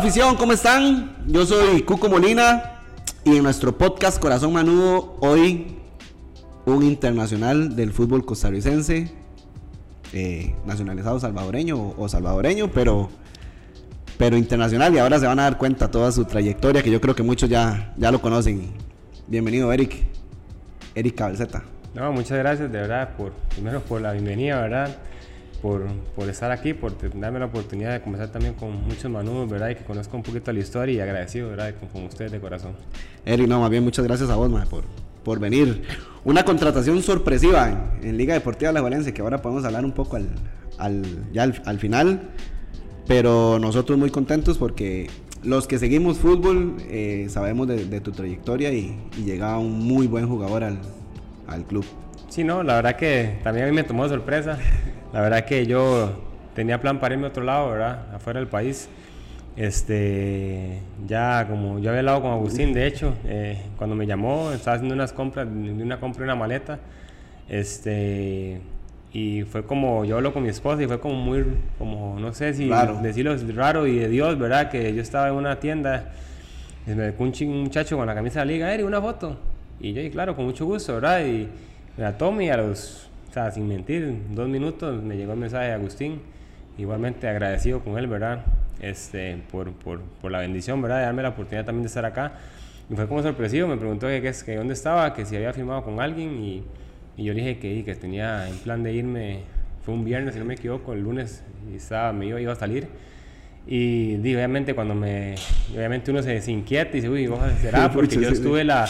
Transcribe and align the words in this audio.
Afición, 0.00 0.34
¿cómo 0.36 0.54
están? 0.54 1.14
Yo 1.26 1.44
soy 1.44 1.82
Cuco 1.82 2.08
Molina 2.08 2.80
y 3.22 3.36
en 3.36 3.42
nuestro 3.42 3.76
podcast 3.76 4.18
Corazón 4.18 4.54
Manudo 4.54 5.18
hoy 5.20 5.76
un 6.64 6.82
internacional 6.84 7.76
del 7.76 7.92
fútbol 7.92 8.24
costarricense, 8.24 9.12
eh, 10.14 10.54
nacionalizado 10.64 11.20
salvadoreño 11.20 11.94
o, 11.98 12.08
salvadoreño, 12.08 12.70
pero, 12.72 13.10
pero 14.16 14.38
internacional 14.38 14.94
y 14.94 14.98
ahora 14.98 15.18
se 15.18 15.26
van 15.26 15.38
a 15.38 15.42
dar 15.42 15.58
cuenta 15.58 15.90
toda 15.90 16.10
su 16.12 16.24
trayectoria 16.24 16.82
que 16.82 16.90
yo 16.90 17.02
creo 17.02 17.14
que 17.14 17.22
muchos 17.22 17.50
ya, 17.50 17.92
ya 17.98 18.10
lo 18.10 18.22
conocen. 18.22 18.70
Bienvenido 19.26 19.70
Eric, 19.70 20.06
Eric 20.94 21.14
Cabezeta. 21.14 21.62
No, 21.94 22.10
muchas 22.10 22.38
gracias 22.38 22.72
de 22.72 22.78
verdad 22.78 23.16
por, 23.18 23.32
primero 23.50 23.82
por 23.82 24.00
la 24.00 24.12
bienvenida, 24.12 24.62
¿verdad? 24.62 24.96
Por, 25.60 25.86
por, 26.16 26.28
estar 26.28 26.50
aquí, 26.50 26.74
por 26.74 26.92
darme 27.18 27.38
la 27.38 27.46
oportunidad 27.46 27.92
de 27.92 28.00
conversar 28.00 28.30
también 28.30 28.54
con 28.54 28.82
muchos 28.84 29.10
manudos, 29.10 29.48
¿verdad? 29.48 29.70
Y 29.70 29.74
que 29.76 29.84
conozco 29.84 30.16
un 30.16 30.22
poquito 30.22 30.52
la 30.52 30.60
historia 30.60 30.94
y 30.94 31.00
agradecido, 31.00 31.50
¿verdad? 31.50 31.74
Con, 31.92 32.04
ustedes 32.04 32.32
de 32.32 32.40
corazón. 32.40 32.72
Eric, 33.24 33.48
no, 33.48 33.60
más 33.60 33.70
bien 33.70 33.84
muchas 33.84 34.04
gracias 34.04 34.30
a 34.30 34.36
vos, 34.36 34.50
por, 34.68 34.84
por 35.24 35.38
venir. 35.38 35.82
Una 36.24 36.44
contratación 36.44 37.02
sorpresiva 37.02 37.92
en, 38.02 38.16
Liga 38.16 38.34
Deportiva 38.34 38.72
La 38.72 38.80
Valencia, 38.80 39.12
que 39.12 39.22
ahora 39.22 39.42
podemos 39.42 39.64
hablar 39.64 39.84
un 39.84 39.92
poco 39.92 40.16
al, 40.16 40.28
al 40.78 41.02
ya 41.32 41.42
al, 41.42 41.78
final, 41.78 42.30
pero 43.06 43.58
nosotros 43.58 43.98
muy 43.98 44.10
contentos 44.10 44.58
porque 44.58 45.08
los 45.42 45.66
que 45.66 45.78
seguimos 45.78 46.18
fútbol 46.18 46.76
eh, 46.88 47.26
sabemos 47.30 47.68
de, 47.68 48.00
tu 48.00 48.12
trayectoria 48.12 48.72
y, 48.72 48.98
y 49.16 49.24
llegaba 49.24 49.58
un 49.58 49.78
muy 49.78 50.06
buen 50.06 50.28
jugador 50.28 50.64
al, 50.64 50.78
al 51.46 51.64
club. 51.64 51.84
Sí, 52.30 52.44
no, 52.44 52.62
la 52.62 52.76
verdad 52.76 52.96
que 52.96 53.38
también 53.42 53.66
a 53.66 53.68
mí 53.68 53.74
me 53.74 53.82
tomó 53.82 54.08
sorpresa. 54.08 54.58
La 55.12 55.20
verdad 55.20 55.44
que 55.44 55.66
yo 55.66 56.12
tenía 56.54 56.80
plan 56.80 57.00
para 57.00 57.14
irme 57.14 57.26
a 57.26 57.30
otro 57.30 57.42
lado, 57.42 57.70
¿verdad? 57.70 58.14
Afuera 58.14 58.38
del 58.38 58.48
país. 58.48 58.88
Este, 59.56 60.78
ya 61.06 61.46
como 61.48 61.80
yo 61.80 61.90
había 61.90 62.00
hablado 62.00 62.22
con 62.22 62.30
Agustín, 62.30 62.72
de 62.72 62.86
hecho, 62.86 63.14
eh, 63.24 63.60
cuando 63.76 63.96
me 63.96 64.06
llamó, 64.06 64.52
estaba 64.52 64.76
haciendo 64.76 64.94
unas 64.94 65.12
compras, 65.12 65.48
de 65.52 65.82
una 65.82 65.98
compra 65.98 66.20
de 66.20 66.24
una 66.24 66.36
maleta. 66.36 66.78
Este, 67.48 68.60
y 69.12 69.42
fue 69.42 69.64
como, 69.64 70.04
yo 70.04 70.16
hablo 70.16 70.32
con 70.32 70.44
mi 70.44 70.48
esposa 70.48 70.82
y 70.82 70.86
fue 70.86 71.00
como 71.00 71.16
muy, 71.16 71.44
como, 71.78 72.18
no 72.20 72.32
sé 72.32 72.54
si 72.54 72.70
decirlo 73.02 73.34
es 73.34 73.54
raro 73.56 73.88
y 73.88 73.98
de 73.98 74.08
Dios, 74.08 74.38
¿verdad? 74.38 74.70
Que 74.70 74.94
yo 74.94 75.02
estaba 75.02 75.28
en 75.28 75.34
una 75.34 75.58
tienda, 75.58 76.12
y 76.86 76.90
me 76.90 77.10
un, 77.10 77.32
un 77.40 77.62
muchacho 77.62 77.96
con 77.96 78.06
la 78.06 78.14
camisa 78.14 78.40
de 78.40 78.46
la 78.46 78.52
liga, 78.52 78.72
Eri, 78.72 78.84
una 78.84 79.00
foto. 79.00 79.36
Y 79.80 79.92
yo, 79.92 80.00
y 80.00 80.10
claro, 80.10 80.36
con 80.36 80.44
mucho 80.44 80.64
gusto, 80.64 80.94
¿verdad? 80.94 81.26
Y 81.26 81.48
la 81.96 82.16
tomé 82.16 82.46
y 82.46 82.50
a 82.50 82.56
los 82.58 83.09
o 83.30 83.32
sea, 83.32 83.52
sin 83.52 83.68
mentir, 83.68 84.12
dos 84.30 84.48
minutos 84.48 85.00
me 85.04 85.16
llegó 85.16 85.34
el 85.34 85.38
mensaje 85.38 85.66
de 85.66 85.72
Agustín, 85.74 86.20
igualmente 86.76 87.28
agradecido 87.28 87.78
con 87.78 87.96
él, 87.96 88.08
¿verdad? 88.08 88.44
Este, 88.80 89.40
por, 89.52 89.70
por, 89.72 90.00
por, 90.00 90.32
la 90.32 90.40
bendición, 90.40 90.82
¿verdad? 90.82 90.98
De 90.98 91.04
darme 91.04 91.22
la 91.22 91.28
oportunidad 91.28 91.64
también 91.64 91.84
de 91.84 91.88
estar 91.88 92.04
acá. 92.04 92.32
Y 92.90 92.94
fue 92.96 93.06
como 93.06 93.22
sorpresivo, 93.22 93.68
me 93.68 93.76
preguntó 93.76 94.08
que, 94.08 94.20
que, 94.20 94.32
que 94.44 94.56
dónde 94.56 94.74
estaba, 94.74 95.14
que 95.14 95.24
si 95.24 95.36
había 95.36 95.52
firmado 95.52 95.84
con 95.84 96.00
alguien 96.00 96.42
y, 96.42 96.64
y 97.16 97.24
yo 97.24 97.32
le 97.32 97.40
dije 97.40 97.58
que, 97.60 97.84
que 97.84 97.94
tenía 97.94 98.48
en 98.48 98.56
plan 98.58 98.82
de 98.82 98.94
irme, 98.94 99.42
fue 99.84 99.94
un 99.94 100.04
viernes, 100.04 100.34
si 100.34 100.40
no 100.40 100.44
me 100.44 100.54
equivoco, 100.54 100.92
el 100.92 101.02
lunes 101.02 101.44
y 101.72 101.76
estaba, 101.76 102.12
me 102.12 102.26
iba, 102.26 102.40
iba 102.40 102.52
a 102.52 102.56
salir. 102.56 102.88
Y 103.64 104.16
obviamente 104.16 104.74
cuando 104.74 104.96
me, 104.96 105.36
obviamente 105.72 106.10
uno 106.10 106.20
se, 106.20 106.50
inquieta 106.50 106.96
y 106.96 107.00
dice, 107.00 107.08
uy, 107.08 107.30
¿será? 107.60 107.92
Porque 107.92 108.16
yo 108.16 108.28
estuve 108.30 108.64
la 108.64 108.88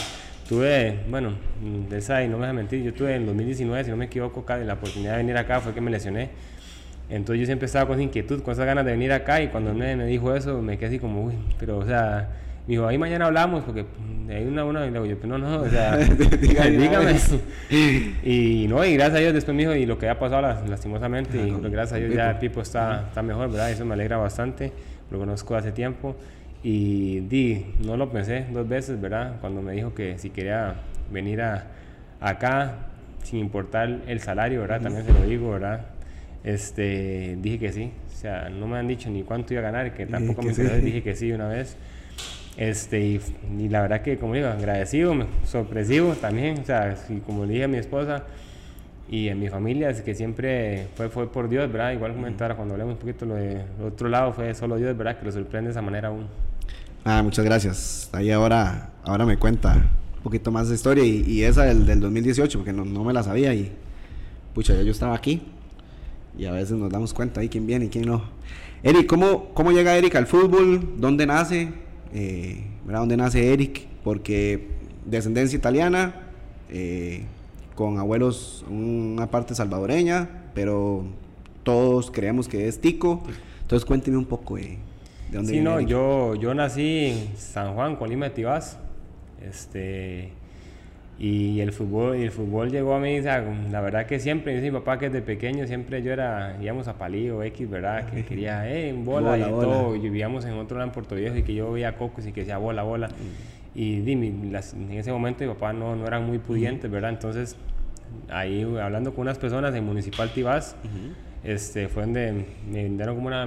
tuve, 0.51 0.99
bueno, 1.09 1.35
de 1.89 1.99
esa 1.99 2.25
y 2.25 2.27
no 2.27 2.33
me 2.33 2.41
voy 2.41 2.51
a 2.51 2.53
mentir, 2.53 2.83
yo 2.83 2.93
tuve 2.93 3.15
en 3.15 3.25
2019, 3.25 3.85
si 3.85 3.91
no 3.91 3.97
me 3.97 4.07
equivoco, 4.07 4.45
la 4.49 4.75
oportunidad 4.75 5.13
de 5.13 5.19
venir 5.19 5.37
acá 5.37 5.61
fue 5.61 5.73
que 5.73 5.81
me 5.81 5.93
lesioné. 5.93 6.31
Entonces 7.09 7.39
yo 7.39 7.47
siempre 7.47 7.67
estaba 7.67 7.87
con 7.87 7.95
esa 7.95 8.03
inquietud, 8.03 8.43
con 8.43 8.51
esas 8.51 8.67
ganas 8.67 8.85
de 8.85 8.91
venir 8.91 9.13
acá 9.13 9.41
y 9.41 9.47
cuando 9.47 9.73
me, 9.73 9.95
me 9.95 10.07
dijo 10.07 10.35
eso 10.35 10.61
me 10.61 10.77
quedé 10.77 10.89
así 10.89 10.99
como, 10.99 11.25
uy, 11.25 11.35
pero 11.61 11.79
o 11.79 11.87
sea, 11.87 12.31
me 12.67 12.73
dijo, 12.73 12.85
ahí 12.85 12.99
mañana 12.99 13.27
hablamos 13.27 13.63
porque 13.63 13.87
hay 14.29 14.45
una, 14.45 14.65
una, 14.65 14.89
y 14.89 14.93
yo, 14.93 15.17
no, 15.25 15.39
no, 15.39 15.63
o 15.63 15.69
sea, 15.69 15.97
dígame. 15.97 17.17
y 18.25 18.67
no, 18.69 18.85
y 18.85 18.95
gracias 18.95 19.19
a 19.19 19.21
Dios 19.21 19.35
después 19.35 19.55
me 19.55 19.63
dijo, 19.63 19.77
y 19.77 19.87
lo 19.87 19.99
que 19.99 20.09
ha 20.09 20.19
pasado 20.19 20.43
lastimosamente, 20.67 21.39
y 21.47 21.51
gracias 21.71 21.93
a 21.93 21.97
Dios 22.03 22.13
ya 22.13 22.41
Pipo 22.41 22.61
está, 22.61 23.05
está 23.07 23.23
mejor, 23.23 23.53
¿verdad? 23.53 23.71
Eso 23.71 23.85
me 23.85 23.95
alegra 23.95 24.17
bastante, 24.17 24.73
lo 25.13 25.19
conozco 25.21 25.55
hace 25.55 25.71
tiempo. 25.71 26.17
Y 26.63 27.21
di, 27.21 27.65
no 27.85 27.97
lo 27.97 28.11
pensé 28.11 28.47
dos 28.53 28.69
veces, 28.69 29.01
¿verdad? 29.01 29.37
Cuando 29.41 29.63
me 29.63 29.73
dijo 29.73 29.95
que 29.95 30.19
si 30.19 30.31
quería 30.31 30.75
venir 31.11 31.41
a, 31.41 31.67
acá, 32.21 32.91
sin 33.23 33.39
importar 33.41 34.01
el 34.07 34.21
salario, 34.21 34.61
¿verdad? 34.61 34.83
También 34.83 35.07
se 35.07 35.13
lo 35.13 35.23
digo, 35.23 35.51
¿verdad? 35.51 35.87
Este, 36.45 37.37
dije 37.41 37.59
que 37.59 37.73
sí. 37.73 37.93
O 38.09 38.17
sea, 38.17 38.51
no 38.51 38.67
me 38.67 38.79
han 38.79 38.87
dicho 38.89 39.11
ni 39.11 39.23
cuánto 39.23 39.55
iba 39.55 39.61
a 39.61 39.65
ganar, 39.65 39.95
que 39.95 40.07
tampoco 40.07 40.43
me 40.43 40.51
interesó, 40.51 40.77
dije 40.77 41.03
que 41.03 41.15
sí 41.15 41.33
una 41.33 41.49
vez. 41.49 41.77
Este, 42.57 43.01
y, 43.01 43.69
la 43.71 43.81
verdad 43.83 44.03
que, 44.03 44.19
como 44.19 44.35
digo, 44.35 44.49
agradecido, 44.49 45.15
sorpresivo 45.45 46.13
también. 46.15 46.59
O 46.59 46.65
sea, 46.65 46.95
y 47.09 47.19
como 47.21 47.47
le 47.47 47.53
dije 47.55 47.65
a 47.65 47.69
mi 47.69 47.79
esposa 47.79 48.25
y 49.09 49.31
a 49.31 49.35
mi 49.35 49.49
familia, 49.49 49.89
es 49.89 50.03
que 50.03 50.15
siempre 50.15 50.89
fue, 50.95 51.09
fue 51.09 51.33
por 51.33 51.49
Dios, 51.49 51.73
¿verdad? 51.73 51.93
Igual 51.93 52.13
comentar 52.13 52.55
cuando 52.57 52.75
hablamos 52.75 52.95
un 52.95 53.01
poquito 53.01 53.25
lo 53.25 53.37
de 53.37 53.63
otro 53.83 54.11
lado, 54.11 54.33
fue 54.35 54.53
solo 54.55 54.77
Dios, 54.77 54.95
¿verdad? 54.97 55.19
Que 55.19 55.25
lo 55.25 55.33
sorprende 55.33 55.69
de 55.69 55.73
esa 55.73 55.83
manera 55.83 56.09
aún. 56.09 56.27
Ah, 57.05 57.23
muchas 57.23 57.45
gracias. 57.45 58.11
Ahí 58.13 58.31
ahora, 58.31 58.91
ahora 59.05 59.25
me 59.25 59.39
cuenta 59.39 59.91
un 60.17 60.23
poquito 60.23 60.51
más 60.51 60.69
de 60.69 60.75
historia 60.75 61.03
y, 61.05 61.43
esa 61.43 61.65
del, 61.65 61.87
del, 61.87 62.01
2018, 62.01 62.59
porque 62.59 62.73
no, 62.73 62.85
no, 62.85 63.05
me 63.05 63.13
la 63.13 63.23
sabía 63.23 63.55
y 63.55 63.73
pucha, 64.55 64.75
ya 64.75 64.83
yo 64.83 64.91
estaba 64.91 65.15
aquí 65.15 65.43
y 66.37 66.45
a 66.45 66.53
veces 66.53 66.73
nos 66.73 66.91
damos 66.91 67.15
cuenta 67.15 67.41
ahí 67.41 67.49
quién 67.49 67.67
viene 67.67 67.87
y 67.87 67.89
quién 67.89 68.05
no. 68.05 68.23
Eric, 68.83 69.07
¿cómo, 69.07 69.51
cómo 69.55 69.73
llega 69.73 69.97
Eric 69.97 70.15
al 70.17 70.27
fútbol? 70.27 70.95
¿Dónde 70.99 71.27
nace? 71.27 71.73
Eh, 72.13 72.65
¿Dónde 72.87 73.17
nace 73.17 73.53
Eric? 73.53 73.87
Porque 74.05 74.69
descendencia 75.07 75.57
italiana, 75.57 76.29
eh, 76.69 77.25
con 77.75 77.99
abuelos 77.99 78.65
una 78.69 79.31
parte 79.31 79.55
salvadoreña, 79.55 80.51
pero 80.55 81.05
todos 81.63 82.11
creemos 82.11 82.47
que 82.47 82.69
es 82.69 82.79
tico. 82.79 83.23
Entonces 83.63 83.87
cuénteme 83.87 84.19
un 84.19 84.27
poco. 84.27 84.59
Eh, 84.59 84.79
sí, 85.45 85.61
no, 85.61 85.81
yo, 85.81 86.35
yo 86.35 86.55
nací 86.55 87.07
en 87.07 87.37
San 87.37 87.75
Juan, 87.75 87.97
Colima 87.97 88.27
de 88.27 88.31
Tibás. 88.31 88.79
Este, 89.43 90.33
y 91.19 91.61
el 91.61 91.73
fútbol, 91.73 92.17
y 92.17 92.23
el 92.23 92.31
fútbol 92.31 92.71
llegó 92.71 92.95
a 92.95 92.99
mí, 92.99 93.21
la 93.21 93.81
verdad 93.83 94.07
que 94.07 94.19
siempre, 94.19 94.59
mi 94.59 94.71
papá 94.71 94.99
que 94.99 95.11
desde 95.11 95.21
pequeño 95.21 95.67
siempre 95.67 96.03
yo 96.03 96.13
era, 96.13 96.57
íbamos 96.63 96.89
a 96.89 96.95
Palío 96.95 97.43
X, 97.43 97.69
¿verdad? 97.69 98.09
Que 98.09 98.25
quería, 98.29 98.67
eh, 98.71 98.89
en 98.89 99.05
bola, 99.05 99.39
y 99.39 99.43
todo. 99.43 99.95
Y 99.95 99.99
vivíamos 99.99 100.47
en 100.47 100.55
otro 100.55 100.79
lado 100.79 100.89
en 100.89 100.95
Puerto 100.95 101.15
Viejo 101.17 101.37
y 101.37 101.43
que 101.43 101.55
yo 101.55 101.73
veía 101.73 101.97
cocos 101.97 102.27
y 102.27 102.33
que 102.33 102.41
decía 102.41 102.57
bola, 102.57 102.85
bola. 102.85 103.09
Mm. 103.09 103.79
Y 103.79 104.01
dime, 104.01 104.29
en 104.29 104.93
ese 104.93 105.13
momento 105.13 105.45
mi 105.45 105.51
papá 105.53 105.75
no, 105.75 105.95
no 105.95 106.07
eran 106.07 106.25
muy 106.27 106.39
pudientes, 106.39 106.91
¿verdad? 106.91 107.11
Entonces, 107.11 107.55
ahí 108.31 108.63
hablando 108.81 109.13
con 109.13 109.23
unas 109.23 109.39
personas 109.39 109.75
en 109.75 109.85
Municipal 109.85 110.33
Tibás, 110.33 110.75
este, 111.45 111.89
fue 111.89 112.05
donde 112.05 112.47
me 112.71 112.89
dieron 112.89 113.15
como 113.15 113.29
una 113.29 113.47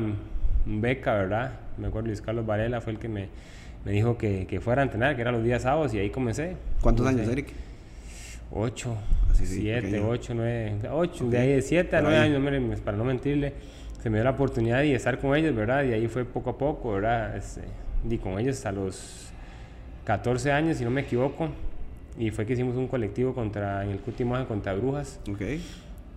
beca, 0.65 1.13
¿verdad? 1.13 1.60
me 1.77 1.88
acuerdo 1.88 2.07
Luis 2.07 2.21
Carlos 2.21 2.45
Varela 2.45 2.81
fue 2.81 2.94
el 2.94 3.00
que 3.00 3.10
me, 3.10 3.30
me 3.86 3.92
dijo 3.92 4.18
que, 4.18 4.45
que, 4.48 4.60
fuera 4.60 4.81
a 4.81 4.86
entrenar, 4.86 5.15
que 5.15 5.21
eran 5.21 5.33
los 5.33 5.44
días 5.44 5.63
sábados 5.63 5.94
y 5.94 6.00
ahí 6.00 6.10
comencé. 6.10 6.56
¿Cuántos 6.81 7.06
años, 7.06 7.27
Eric? 7.27 7.48
Ocho, 8.51 8.98
siete, 9.33 10.00
ocho, 10.00 10.33
nueve, 10.36 10.75
ocho, 10.92 11.25
de 11.25 11.38
ahí 11.39 11.54
de 11.54 11.62
siete 11.62 11.95
a 11.95 12.01
nueve 12.01 12.18
años, 12.18 12.80
para 12.81 12.95
no 12.95 13.04
mentirle, 13.04 13.54
se 14.01 14.10
me 14.10 14.18
dio 14.18 14.24
la 14.24 14.31
oportunidad 14.31 14.80
de 14.80 14.94
estar 14.94 15.18
con 15.19 15.36
ellos, 15.36 15.56
¿verdad? 15.56 15.83
Y 15.86 15.94
ahí 15.94 16.07
fue 16.07 16.24
poco 16.24 16.51
a 16.51 16.57
poco, 16.57 16.94
¿verdad? 16.94 17.36
Este, 17.36 17.62
y 18.07 18.18
con 18.18 18.38
ellos 18.38 18.63
a 18.66 18.71
los 18.71 19.31
14 20.04 20.51
años, 20.51 20.77
si 20.77 20.83
no 20.83 20.92
me 20.92 21.01
equivoco, 21.01 21.50
y 22.18 22.30
fue 22.30 22.45
que 22.45 22.54
hicimos 22.54 22.75
un 22.75 22.88
colectivo 22.88 23.33
contra, 23.33 23.83
en 23.83 23.92
el 23.92 24.00
último 24.06 24.45
contra 24.45 24.74
Brujas. 24.75 25.19
Okay. 25.27 25.63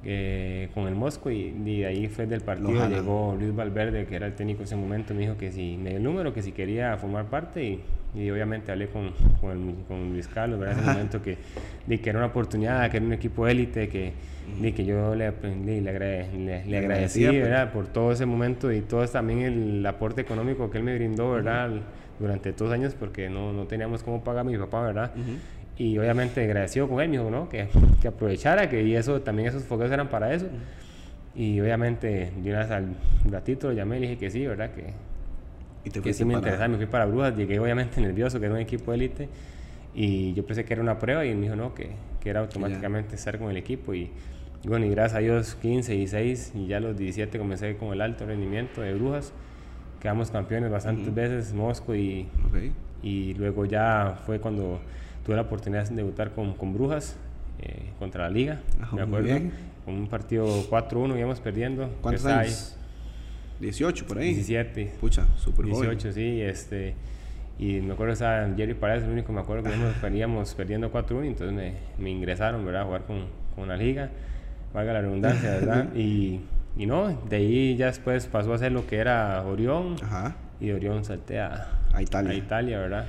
Eh, 0.09 0.69
con 0.73 0.87
el 0.87 0.95
Mosco 0.95 1.33
y, 1.33 1.51
de 1.51 1.85
ahí 1.85 2.07
fue 2.07 2.27
del 2.27 2.41
partido 2.41 2.89
llegó 2.89 3.37
Luis 3.37 3.53
Valverde 3.53 4.07
que 4.07 4.15
era 4.15 4.29
el 4.29 4.35
técnico 4.35 4.61
en 4.61 4.67
ese 4.67 4.77
momento 4.77 5.13
me 5.15 5.23
dijo 5.23 5.37
que 5.37 5.51
si 5.51 5.77
me 5.77 5.91
dio 5.91 5.99
el 5.99 6.05
número 6.05 6.33
que 6.33 6.43
si 6.43 6.53
quería 6.53 6.97
formar 6.97 7.25
parte 7.25 7.65
y, 7.65 7.81
y 8.15 8.31
obviamente 8.31 8.71
hablé 8.71 8.87
con, 8.87 9.11
con, 9.41 9.83
con, 9.89 10.13
Luis 10.13 10.29
Carlos 10.29 10.63
en 10.63 10.69
ese 10.69 10.81
momento 10.81 11.21
que, 11.21 11.39
de 11.89 12.01
que 12.01 12.11
era 12.11 12.21
una 12.21 12.29
oportunidad 12.29 12.89
que 12.89 12.99
era 12.99 13.07
un 13.07 13.15
equipo 13.15 13.49
élite 13.49 13.89
que, 13.89 14.13
de 14.63 14.73
que 14.73 14.85
yo 14.85 15.17
le, 15.17 15.33
le, 15.43 15.81
le, 15.81 16.65
le 16.65 16.79
agradecí 16.79 17.27
¿verdad? 17.27 17.73
por 17.73 17.89
todo 17.89 18.13
ese 18.13 18.27
momento 18.27 18.71
y 18.71 18.83
todo 18.83 19.05
también 19.09 19.41
el 19.41 19.85
aporte 19.85 20.21
económico 20.21 20.71
que 20.71 20.79
él 20.79 20.85
me 20.85 20.95
brindó 20.95 21.33
¿verdad? 21.33 21.69
durante 22.21 22.53
todos 22.53 22.71
años 22.71 22.95
porque 22.95 23.29
no, 23.29 23.53
no 23.53 23.67
teníamos 23.67 24.05
cómo 24.05 24.23
pagar 24.23 24.43
a 24.43 24.45
mi 24.45 24.57
papá 24.57 24.83
¿verdad? 24.83 25.11
Y 25.79 25.99
obviamente 25.99 26.43
agradecido 26.43 26.89
con 26.89 27.01
él, 27.03 27.09
me 27.09 27.19
dijo, 27.19 27.31
¿no? 27.31 27.49
Que, 27.49 27.69
que 28.01 28.09
aprovechara, 28.09 28.69
que 28.71 28.83
y 28.83 28.97
eso, 28.97 29.21
también 29.21 29.49
esos 29.49 29.65
fogueos 29.65 29.93
eran 29.93 30.09
para 30.09 30.33
eso. 30.33 30.47
Y 31.35 31.61
obviamente, 31.61 32.33
de 32.35 32.51
una 32.51 32.61
vez 32.61 32.71
al 32.71 32.97
ratito 33.31 33.69
lo 33.69 33.75
llamé 33.75 33.99
y 33.99 34.01
le 34.01 34.07
dije 34.09 34.19
que 34.19 34.31
sí, 34.31 34.47
¿verdad? 34.47 34.71
Que, 34.71 34.95
¿Y 35.85 35.91
te 35.91 36.01
que 36.01 36.15
sí 36.15 36.25
me 36.25 36.35
interesaba, 36.35 36.69
me 36.69 36.79
fui 36.79 36.87
para 36.87 37.05
Brujas, 37.05 37.37
llegué 37.37 37.61
obviamente 37.61 38.01
nervioso, 38.01 38.41
que 38.41 38.47
era 38.47 38.55
un 38.55 38.61
equipo 38.61 38.93
élite, 38.93 39.29
y 39.95 40.33
yo 40.33 40.47
pensé 40.47 40.65
que 40.65 40.73
era 40.73 40.83
una 40.83 40.99
prueba 40.99 41.27
y 41.27 41.35
me 41.35 41.43
dijo, 41.43 41.57
no, 41.57 41.75
que, 41.75 41.91
que 42.21 42.31
era 42.31 42.41
automáticamente 42.41 43.15
estar 43.15 43.39
con 43.39 43.51
el 43.51 43.59
equipo. 43.59 43.95
Y, 43.95 44.11
bueno, 44.65 44.87
y 44.87 44.91
gracias 44.91 45.17
a 45.17 45.19
Dios, 45.21 45.55
15 45.57 45.95
y 45.95 46.07
6, 46.07 46.53
y 46.55 46.67
ya 46.69 46.81
los 46.81 46.97
17 46.97 47.39
comencé 47.39 47.77
con 47.77 47.93
el 47.93 48.01
alto 48.01 48.25
rendimiento 48.25 48.81
de 48.81 48.95
Brujas. 48.95 49.33
quedamos 50.01 50.31
campeones 50.31 50.71
bastantes 50.71 51.15
veces, 51.15 51.53
Mosco, 51.53 51.95
y, 51.95 52.27
y 53.03 53.35
luego 53.35 53.67
ya 53.67 54.19
fue 54.25 54.41
cuando 54.41 54.81
tuve 55.27 55.35
la 55.37 55.43
oportunidad 55.43 55.89
de 55.89 55.97
debutar 55.97 56.31
con, 56.31 56.55
con 56.55 56.73
Brujas 56.73 57.17
eh, 57.59 57.91
contra 57.99 58.23
la 58.25 58.31
Liga, 58.31 58.61
Ajá, 58.81 58.95
me 58.97 59.03
acuerdo. 59.03 59.29
Con 59.85 59.95
un 59.95 60.07
partido 60.07 60.47
4-1 60.71 61.19
íbamos 61.19 61.41
perdiendo. 61.41 61.89
¿Cuántos 62.01 62.25
estaba 62.25 62.43
años? 62.43 62.77
18 63.61 64.07
por 64.07 64.19
ahí. 64.19 64.29
ahí, 64.29 64.35
17. 64.35 64.93
Pucha, 65.01 65.27
súper 65.37 65.67
joven. 65.69 65.91
18, 65.91 66.13
sí, 66.13 66.41
este, 66.43 66.95
y 67.59 67.81
me 67.81 67.95
acuerdo 67.95 68.11
que 68.11 68.13
estaba 68.15 68.49
Jerry 68.57 68.75
Paredes, 68.75 69.05
el 69.05 69.11
único 69.11 69.29
que 69.29 69.33
me 69.33 69.41
acuerdo 69.41 69.65
que 69.65 69.71
íbamos, 69.77 70.01
veníamos 70.03 70.55
perdiendo 70.55 70.93
4-1, 70.93 71.25
y 71.25 71.29
entonces 71.29 71.53
me, 71.57 71.73
me 71.99 72.11
ingresaron, 72.11 72.65
¿verdad? 72.65 72.83
A 72.83 72.85
jugar 72.85 73.03
con, 73.05 73.25
con 73.57 73.69
la 73.69 73.77
liga, 73.77 74.11
valga 74.73 74.93
la 74.93 75.01
redundancia, 75.01 75.51
¿verdad? 75.61 75.95
y, 75.95 76.41
y 76.77 76.87
no, 76.87 77.09
de 77.29 77.37
ahí 77.37 77.77
ya 77.77 77.87
después 77.87 78.27
pasó 78.27 78.53
a 78.53 78.59
ser 78.59 78.71
lo 78.73 78.87
que 78.87 78.99
era 78.99 79.43
Orión, 79.45 79.97
Ajá. 80.03 80.37
y 80.61 80.67
de 80.67 80.75
Orión 80.75 81.05
salté 81.05 81.41
a, 81.41 81.69
A 81.95 82.03
Italia. 82.03 82.31
a 82.33 82.35
Italia, 82.35 82.79
¿verdad? 82.79 83.07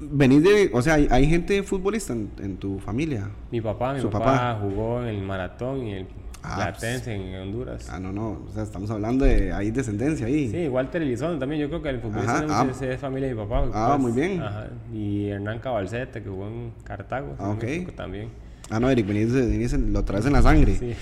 Venís 0.00 0.42
de, 0.42 0.70
o 0.72 0.82
sea, 0.82 0.94
hay, 0.94 1.08
hay 1.10 1.26
gente 1.26 1.62
futbolista 1.62 2.12
en, 2.12 2.30
en 2.38 2.56
tu 2.56 2.78
familia. 2.78 3.30
Mi 3.50 3.60
papá, 3.60 3.94
mi 3.94 4.00
¿Su 4.00 4.10
papá, 4.10 4.24
papá? 4.24 4.58
jugó 4.60 5.02
en 5.02 5.08
el 5.08 5.22
maratón 5.22 5.86
y 5.86 5.92
el 5.94 6.06
Ah, 6.46 6.56
Platense 6.56 7.14
en 7.14 7.34
Honduras. 7.40 7.88
Ah, 7.90 7.98
no, 7.98 8.12
no, 8.12 8.42
o 8.46 8.52
sea, 8.52 8.64
estamos 8.64 8.90
hablando 8.90 9.24
de, 9.24 9.50
hay 9.50 9.70
descendencia 9.70 10.26
ahí. 10.26 10.50
Sí, 10.50 10.68
Walter 10.68 11.00
Elizondo 11.00 11.38
también, 11.38 11.62
yo 11.62 11.68
creo 11.68 11.80
que 11.80 11.88
el 11.88 12.00
futbolista 12.00 12.44
ah. 12.50 12.66
es, 12.70 12.82
es 12.82 13.00
familia 13.00 13.28
de 13.28 13.34
mi 13.34 13.40
papá. 13.46 13.64
Ah, 13.72 13.96
muy 13.98 14.12
bien. 14.12 14.42
Ajá, 14.42 14.66
y 14.92 15.28
Hernán 15.28 15.58
Cabalceta, 15.60 16.22
que 16.22 16.28
jugó 16.28 16.46
en 16.48 16.72
Cartago. 16.84 17.34
Ah, 17.38 17.48
ok. 17.48 17.62
equivoco, 17.62 17.92
También. 17.92 18.28
Ah, 18.68 18.78
no, 18.78 18.90
Eric, 18.90 19.06
venís, 19.06 19.32
de- 19.32 19.46
venís 19.46 19.72
en- 19.72 19.94
lo 19.94 20.04
traes 20.04 20.26
en 20.26 20.34
la 20.34 20.42
sangre. 20.42 20.74
Sí. 20.76 20.92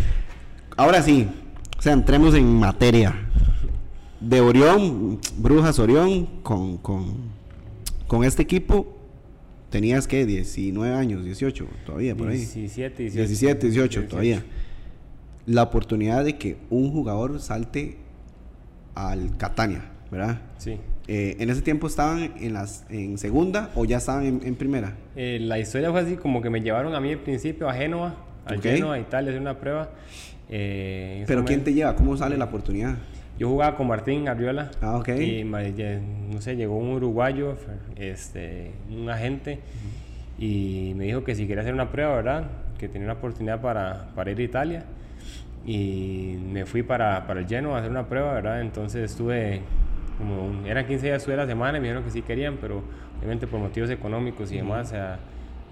Ahora 0.77 1.03
sí, 1.03 1.29
o 1.77 1.83
sea, 1.83 1.93
entremos 1.93 2.37
en 2.37 2.61
materia. 2.61 3.13
De 4.21 4.41
Orión, 4.41 5.19
Brujas 5.39 5.81
Orión, 5.81 6.27
con, 6.45 6.77
con, 6.79 7.32
con 8.13 8.25
este 8.25 8.43
equipo, 8.43 8.95
tenías 9.71 10.07
que 10.07 10.27
19 10.27 10.95
años, 10.95 11.25
18, 11.25 11.67
todavía 11.87 12.15
por 12.15 12.29
ahí. 12.29 12.37
17, 12.37 13.05
18. 13.05 13.17
17, 13.17 13.67
18, 13.69 14.05
todavía. 14.05 14.45
La 15.47 15.63
oportunidad 15.63 16.23
de 16.23 16.37
que 16.37 16.59
un 16.69 16.93
jugador 16.93 17.41
salte 17.41 17.97
al 18.95 19.39
Catania, 19.39 19.93
¿verdad? 20.11 20.43
Sí. 20.59 20.79
Eh, 21.09 21.39
¿En 21.39 21.49
ese 21.49 21.63
tiempo 21.63 21.87
estaban 21.87 22.35
en, 22.39 22.53
las, 22.53 22.85
en 22.91 23.17
segunda 23.17 23.71
o 23.77 23.87
ya 23.87 23.97
estaban 23.97 24.27
en, 24.27 24.41
en 24.45 24.57
primera? 24.57 24.95
Eh, 25.17 25.39
la 25.41 25.59
historia 25.59 25.91
fue 25.91 26.01
así 26.01 26.17
como 26.17 26.43
que 26.43 26.51
me 26.51 26.61
llevaron 26.61 26.95
a 26.95 27.01
mí 27.01 27.13
al 27.13 27.21
principio 27.21 27.67
a 27.67 27.73
Génova, 27.73 28.15
al 28.45 28.59
Ok. 28.59 28.63
Génova, 28.65 28.97
a 28.97 28.99
Italia, 28.99 29.31
a 29.31 29.33
hacer 29.33 29.41
una 29.41 29.59
prueba. 29.59 29.89
Eh, 30.51 31.25
¿Pero 31.27 31.47
quién 31.47 31.65
te 31.65 31.73
lleva? 31.73 31.97
¿Cómo 31.97 32.15
sale 32.19 32.37
la 32.37 32.45
oportunidad? 32.45 32.99
Yo 33.43 33.49
jugaba 33.49 33.77
con 33.77 33.89
Martín 33.89 34.29
Arriola. 34.29 34.71
Ah, 34.81 34.99
ok. 34.99 35.09
Y 35.09 35.45
no 36.31 36.41
sé, 36.41 36.55
llegó 36.55 36.77
un 36.79 36.91
uruguayo, 36.91 37.57
este, 37.97 38.71
un 38.89 39.11
agente, 39.11 39.59
y 40.39 40.93
me 40.97 41.07
dijo 41.07 41.25
que 41.25 41.35
si 41.35 41.49
quería 41.49 41.63
hacer 41.63 41.75
una 41.75 41.91
prueba, 41.91 42.15
¿verdad? 42.15 42.45
Que 42.79 42.87
tenía 42.89 43.07
una 43.09 43.15
oportunidad 43.15 43.61
para, 43.61 44.11
para 44.15 44.31
ir 44.31 44.39
a 44.39 44.43
Italia. 44.43 44.85
Y 45.67 46.37
me 46.53 46.67
fui 46.67 46.85
para, 46.85 47.27
para 47.27 47.41
el 47.41 47.49
Genoa 47.49 47.75
a 47.75 47.79
hacer 47.81 47.91
una 47.91 48.07
prueba, 48.07 48.33
¿verdad? 48.35 48.61
Entonces 48.61 49.11
estuve 49.11 49.61
como, 50.19 50.47
un- 50.47 50.65
eran 50.67 50.87
15 50.87 51.07
días 51.07 51.17
estuve 51.19 51.35
a 51.35 51.39
la 51.39 51.47
semana 51.49 51.79
y 51.79 51.81
me 51.81 51.89
dijeron 51.89 52.05
que 52.05 52.11
sí 52.13 52.23
querían, 52.23 52.59
pero 52.61 52.85
obviamente 53.19 53.49
por 53.49 53.59
motivos 53.59 53.91
económicos 53.91 54.53
y 54.53 54.59
demás, 54.59 54.87
o 54.87 54.91
sea, 54.91 55.19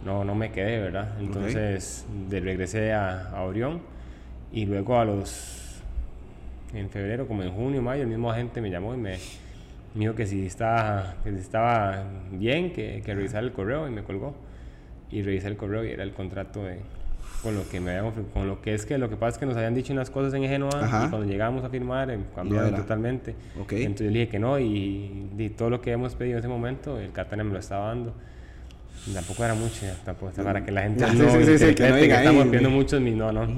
no, 0.05 0.25
no 0.25 0.35
me 0.35 0.51
quedé, 0.51 0.81
¿verdad? 0.81 1.09
Entonces 1.21 2.05
de, 2.29 2.41
regresé 2.41 2.93
a, 2.93 3.31
a 3.31 3.43
Orión 3.43 3.81
y 4.53 4.67
luego 4.67 4.99
a 4.99 5.05
los 5.05 5.70
en 6.75 6.89
febrero, 6.91 7.27
como 7.27 7.43
en 7.43 7.51
junio, 7.53 7.83
mayo, 7.83 8.03
el 8.03 8.09
mismo 8.09 8.31
agente 8.31 8.61
me 8.61 8.71
llamó 8.71 8.95
y 8.95 8.97
me, 8.97 9.13
me 9.95 10.01
dijo 10.01 10.15
que 10.15 10.27
si 10.27 10.47
estaba, 10.47 11.15
que 11.25 11.33
si 11.33 11.39
estaba 11.39 12.05
bien, 12.33 12.73
que, 12.73 13.03
que 13.05 13.15
revisara 13.15 13.41
el 13.45 13.53
correo 13.53 13.89
y 13.89 13.91
me 13.91 14.03
colgó. 14.03 14.35
Y 15.11 15.23
revisé 15.23 15.49
el 15.49 15.57
correo 15.57 15.85
y 15.85 15.91
era 15.91 16.05
el 16.05 16.13
contrato 16.13 16.63
de, 16.65 16.79
con 17.43 17.57
lo 17.57 17.69
que 17.69 17.81
me 17.81 17.91
habían 17.97 18.13
ofre- 18.15 18.31
con 18.33 18.47
lo 18.47 18.63
que 18.63 18.75
es 18.75 18.87
que 18.87 18.97
lo 18.99 19.11
que 19.11 19.17
pasa 19.17 19.31
es 19.35 19.39
que 19.39 19.47
nos 19.47 19.57
habían 19.57 19.75
dicho 19.75 19.93
unas 19.93 20.09
cosas 20.11 20.33
en 20.35 20.45
Génova 20.45 20.85
Ajá. 20.85 21.07
y 21.07 21.11
cuando 21.11 21.27
llegamos 21.27 21.65
a 21.65 21.69
firmar 21.69 22.11
eh, 22.13 22.19
cambiaron 22.37 22.71
totalmente. 22.77 23.35
Ok. 23.61 23.73
Entonces 23.73 24.07
yo 24.07 24.13
dije 24.13 24.29
que 24.29 24.39
no 24.39 24.61
y, 24.61 25.29
y 25.37 25.49
todo 25.51 25.69
lo 25.71 25.81
que 25.81 25.91
hemos 25.91 26.15
pedido 26.15 26.35
en 26.35 26.39
ese 26.41 26.49
momento, 26.49 27.01
el 27.01 27.11
Catania 27.11 27.43
me 27.43 27.53
lo 27.53 27.59
estaba 27.59 27.89
dando. 27.89 28.15
Tampoco 29.15 29.45
era 29.45 29.55
mucho, 29.55 29.81
ya, 29.83 29.95
tampoco, 30.05 30.31
para 30.43 30.63
que 30.63 30.71
la 30.71 30.83
gente 30.83 31.07
sí, 31.11 31.17
no, 31.17 31.31
sí, 31.31 31.59
sí, 31.59 31.75
que 31.75 31.89
no 31.89 31.95
ahí, 31.95 32.11
estamos 32.11 32.51
viendo 32.51 32.69
muchos 32.69 33.01
no, 33.01 33.33
no. 33.33 33.49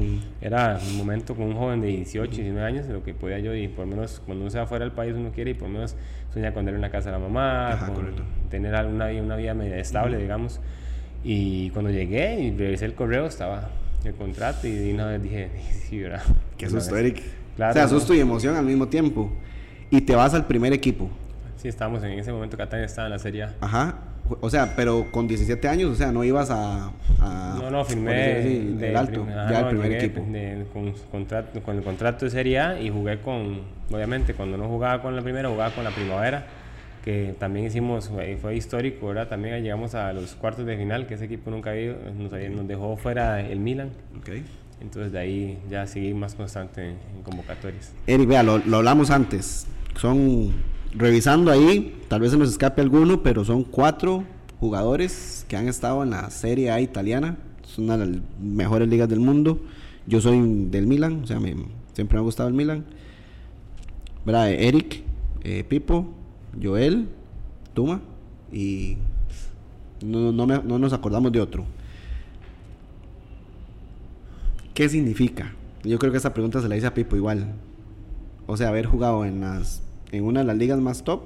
Era 0.41 0.79
un 0.89 0.97
momento 0.97 1.35
con 1.35 1.47
un 1.47 1.55
joven 1.55 1.81
de 1.81 1.89
18, 1.89 2.31
19 2.31 2.65
años, 2.67 2.87
lo 2.87 3.03
que 3.03 3.13
podía 3.13 3.41
yo, 3.41 3.55
y 3.55 3.67
por 3.67 3.87
lo 3.87 3.97
menos 3.97 4.23
cuando 4.25 4.43
uno 4.43 4.51
se 4.51 4.59
va 4.59 4.67
fuera 4.67 4.85
del 4.85 4.95
país 4.95 5.15
uno 5.17 5.33
quiere, 5.33 5.51
y 5.51 5.55
por 5.55 5.69
lo 5.69 5.75
menos 5.75 5.97
soñar 6.33 6.55
con 6.55 6.65
tener 6.65 6.79
una 6.79 6.91
casa 6.91 7.09
a 7.09 7.13
la 7.13 7.19
mamá, 7.19 7.73
Ajá, 7.73 7.87
con 7.87 8.15
tener 8.51 8.75
alguna 8.75 9.09
vida, 9.09 9.23
una 9.23 9.37
vida 9.37 9.55
media 9.55 9.79
estable, 9.79 10.17
digamos. 10.17 10.61
Y 11.25 11.71
cuando 11.71 11.91
llegué 11.91 12.41
y 12.41 12.57
revisé 12.57 12.85
el 12.85 12.95
correo, 12.95 13.27
estaba 13.27 13.69
el 14.05 14.15
contrato, 14.15 14.69
y 14.69 14.93
una 14.93 15.07
vez 15.07 15.23
dije, 15.23 15.51
sí, 15.89 16.01
¿verdad? 16.01 16.23
Qué 16.57 16.69
susto. 16.69 16.97
Eric. 16.97 17.21
Claro, 17.57 17.73
o 17.73 17.75
sea, 17.75 17.89
susto 17.89 18.15
y 18.15 18.21
emoción 18.21 18.57
al 18.57 18.65
mismo 18.65 18.89
tiempo. 18.89 19.31
Y 19.91 20.01
te 20.03 20.15
vas 20.15 20.35
al 20.35 20.47
primer 20.47 20.73
equipo. 20.73 21.11
Sí, 21.57 21.69
estábamos 21.69 22.03
en 22.03 22.13
ese 22.13 22.33
momento, 22.33 22.57
Catania 22.57 22.87
estaba 22.87 23.09
en 23.09 23.13
la 23.13 23.19
Serie 23.19 23.43
A. 23.43 23.55
Ajá. 23.61 24.12
O 24.41 24.49
sea, 24.49 24.75
pero 24.77 25.11
con 25.11 25.27
17 25.29 25.69
años, 25.69 25.91
o 25.91 25.95
sea, 25.95 26.11
no 26.13 26.25
ibas 26.25 26.49
a. 26.51 26.91
a- 27.21 27.59
No, 27.61 27.71
no, 27.71 27.85
firmé 27.85 28.39
así, 28.39 28.75
de 28.79 28.91
el 28.91 28.97
alto, 28.97 29.25
prim- 29.25 29.37
ajá, 29.39 29.51
ya 29.51 29.59
el 29.59 29.65
no, 29.65 29.71
primer 29.71 29.91
llegué 29.91 30.05
equipo. 30.05 30.27
de- 30.31 30.67
con, 30.73 30.93
contrato, 31.11 31.61
con 31.63 31.77
el 31.77 31.83
contrato 31.83 32.25
de 32.25 32.31
Serie 32.31 32.59
A 32.61 32.81
y 32.81 32.89
jugué 32.89 33.21
con, 33.21 33.61
obviamente, 33.91 34.33
cuando 34.35 34.57
no 34.57 34.69
jugaba 34.69 35.03
con 35.03 35.15
la 35.17 35.23
primera, 35.23 35.49
jugaba 35.49 35.75
con 35.75 35.85
la 35.85 35.91
primavera, 35.91 36.47
que 37.05 37.35
también 37.39 37.67
hicimos, 37.67 38.09
fue, 38.09 38.37
fue 38.41 38.55
histórico, 38.57 39.09
¿verdad? 39.09 39.29
También 39.29 39.61
llegamos 39.63 39.95
a 39.97 40.13
los 40.13 40.35
cuartos 40.37 40.65
de 40.67 40.77
final, 40.77 41.07
que 41.07 41.15
ese 41.15 41.25
equipo 41.25 41.51
nunca 41.51 41.71
había 41.71 41.95
nos, 42.17 42.31
nos 42.33 42.69
dejó 42.69 42.97
fuera 42.97 43.41
el 43.41 43.59
Milan, 43.59 43.91
Ok. 44.19 44.31
entonces 44.81 45.11
de 45.13 45.19
ahí 45.19 45.59
ya 45.69 45.87
seguí 45.87 46.15
más 46.15 46.37
constante 46.37 46.81
en, 46.91 46.97
en 47.17 47.23
convocatorias. 47.25 47.93
Eric, 48.07 48.29
vea, 48.29 48.43
lo, 48.45 48.59
lo 48.59 48.77
hablamos 48.79 49.11
antes. 49.11 49.67
Son, 49.97 50.53
revisando 50.93 51.51
ahí, 51.51 52.01
tal 52.09 52.21
vez 52.21 52.31
se 52.33 52.37
nos 52.39 52.51
escape 52.51 52.81
alguno, 52.83 53.23
pero 53.23 53.45
son 53.45 53.65
cuatro 53.65 54.25
jugadores 54.61 55.45
que 55.49 55.57
han 55.57 55.69
estado 55.69 56.03
en 56.03 56.11
la 56.11 56.31
Serie 56.31 56.71
A 56.71 56.81
italiana. 56.81 57.37
Es 57.65 57.79
una 57.79 57.97
de 57.97 58.07
las 58.07 58.19
mejores 58.41 58.89
ligas 58.89 59.09
del 59.09 59.21
mundo. 59.21 59.61
Yo 60.07 60.21
soy 60.21 60.41
del 60.71 60.87
Milan, 60.87 61.23
o 61.23 61.27
sea, 61.27 61.41
me- 61.41 61.55
siempre 61.95 62.17
me 62.17 62.21
ha 62.21 62.23
gustado 62.25 62.49
el 62.49 62.55
Milan. 62.55 62.85
¿Verdad? 64.25 64.51
Eric, 64.53 65.03
eh, 65.43 65.65
Pipo, 65.65 66.09
Joel, 66.63 67.09
Tuma 67.75 68.01
y 68.53 68.97
no, 70.05 70.33
no, 70.33 70.47
me- 70.47 70.63
no 70.63 70.79
nos 70.79 70.93
acordamos 70.93 71.33
de 71.33 71.41
otro. 71.41 71.65
¿Qué 74.75 74.89
significa? 74.89 75.53
Yo 75.85 75.99
creo 75.99 76.13
que 76.13 76.19
esa 76.19 76.33
pregunta 76.35 76.61
se 76.63 76.69
la 76.69 76.77
hice 76.77 76.87
a 76.87 76.95
Pipo 76.95 77.17
igual. 77.17 77.53
O 78.47 78.57
sea, 78.57 78.69
haber 78.69 78.87
jugado 78.87 79.25
en, 79.25 79.41
las, 79.41 79.83
en 80.13 80.25
una 80.25 80.41
de 80.41 80.47
las 80.47 80.57
ligas 80.57 80.79
más 80.79 81.03
top, 81.03 81.23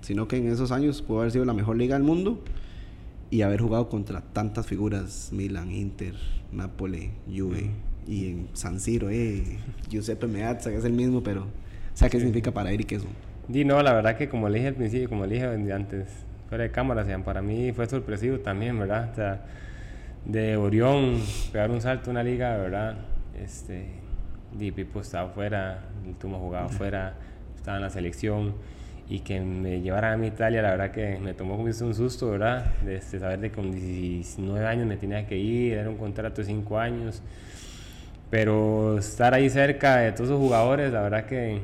sino 0.00 0.28
que 0.28 0.36
en 0.36 0.50
esos 0.50 0.72
años 0.72 1.02
pudo 1.02 1.20
haber 1.20 1.32
sido 1.32 1.44
la 1.44 1.52
mejor 1.52 1.76
liga 1.76 1.96
del 1.96 2.04
mundo 2.04 2.42
y 3.30 3.42
haber 3.42 3.60
jugado 3.60 3.88
contra 3.88 4.20
tantas 4.20 4.66
figuras, 4.66 5.30
Milan, 5.32 5.70
Inter, 5.70 6.14
Napoli, 6.52 7.10
Juve 7.26 7.70
y 8.06 8.30
en 8.30 8.48
San 8.54 8.80
Siro, 8.80 9.10
eh, 9.10 9.58
Giuseppe 9.90 10.26
Meazza, 10.26 10.70
que 10.70 10.76
es 10.76 10.84
el 10.84 10.94
mismo, 10.94 11.22
pero 11.22 11.42
o 11.42 11.96
sea, 12.00 12.08
¿qué 12.08 12.18
significa 12.18 12.52
para 12.52 12.70
Eric 12.70 12.92
eso? 12.92 13.06
Di, 13.48 13.64
no, 13.64 13.82
la 13.82 13.92
verdad 13.92 14.16
que 14.16 14.28
como 14.28 14.48
le 14.48 14.58
dije 14.58 14.68
al 14.68 14.74
principio, 14.74 15.08
como 15.08 15.26
le 15.26 15.34
dije 15.34 15.72
antes, 15.72 16.08
fuera 16.48 16.64
de 16.64 16.70
cámara, 16.70 17.02
o 17.02 17.04
sea, 17.04 17.18
para 17.24 17.42
mí 17.42 17.72
fue 17.72 17.86
sorpresivo 17.86 18.38
también, 18.38 18.78
¿verdad? 18.78 19.10
O 19.12 19.14
sea, 19.14 19.40
de 20.24 20.56
Orión, 20.56 21.20
pegar 21.52 21.70
un 21.70 21.80
salto 21.80 22.10
a 22.10 22.12
una 22.12 22.22
liga, 22.22 22.56
¿verdad? 22.56 22.98
Este, 23.42 23.86
Di 24.56 24.70
Pipo 24.70 25.00
estaba 25.00 25.28
afuera, 25.28 25.80
el 26.06 26.14
Tuma 26.14 26.38
jugaba 26.38 26.66
afuera, 26.70 27.14
estaba 27.68 27.76
en 27.76 27.82
la 27.82 27.90
selección 27.90 28.54
y 29.10 29.20
que 29.20 29.40
me 29.40 29.82
llevaran 29.82 30.14
a 30.14 30.16
mi 30.16 30.28
Italia, 30.28 30.62
la 30.62 30.70
verdad 30.70 30.90
que 30.90 31.18
me 31.18 31.34
tomó 31.34 31.56
un 31.56 31.74
susto, 31.74 32.30
¿verdad? 32.30 32.64
De 32.82 32.96
este, 32.96 33.18
saber 33.18 33.40
de 33.40 33.50
que 33.50 33.56
con 33.56 33.72
19 33.72 34.66
años 34.66 34.86
me 34.86 34.96
tenía 34.96 35.26
que 35.26 35.36
ir, 35.36 35.74
era 35.74 35.90
un 35.90 35.98
contrato 35.98 36.40
de 36.40 36.46
5 36.46 36.78
años, 36.78 37.22
pero 38.30 38.96
estar 38.98 39.34
ahí 39.34 39.50
cerca 39.50 39.98
de 39.98 40.12
todos 40.12 40.30
esos 40.30 40.40
jugadores, 40.40 40.90
la 40.94 41.02
verdad 41.02 41.26
que, 41.26 41.60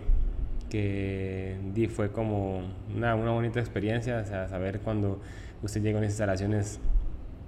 que 0.68 1.90
fue 1.94 2.12
como 2.12 2.61
una, 2.94 3.14
una 3.14 3.30
bonita 3.30 3.61
experiencia, 3.61 4.18
o 4.18 4.26
sea, 4.26 4.46
saber 4.46 4.80
cuando 4.80 5.23
usted 5.62 5.80
llega 5.80 5.96
a 5.96 6.00
unas 6.00 6.11
instalaciones 6.11 6.80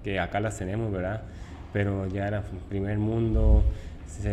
que 0.03 0.19
acá 0.19 0.41
las 0.41 0.57
tenemos, 0.57 0.91
¿verdad? 0.91 1.25
Pero 1.75 2.07
ya 2.07 2.27
era 2.27 2.43
primer 2.71 2.97
mundo, 2.97 3.65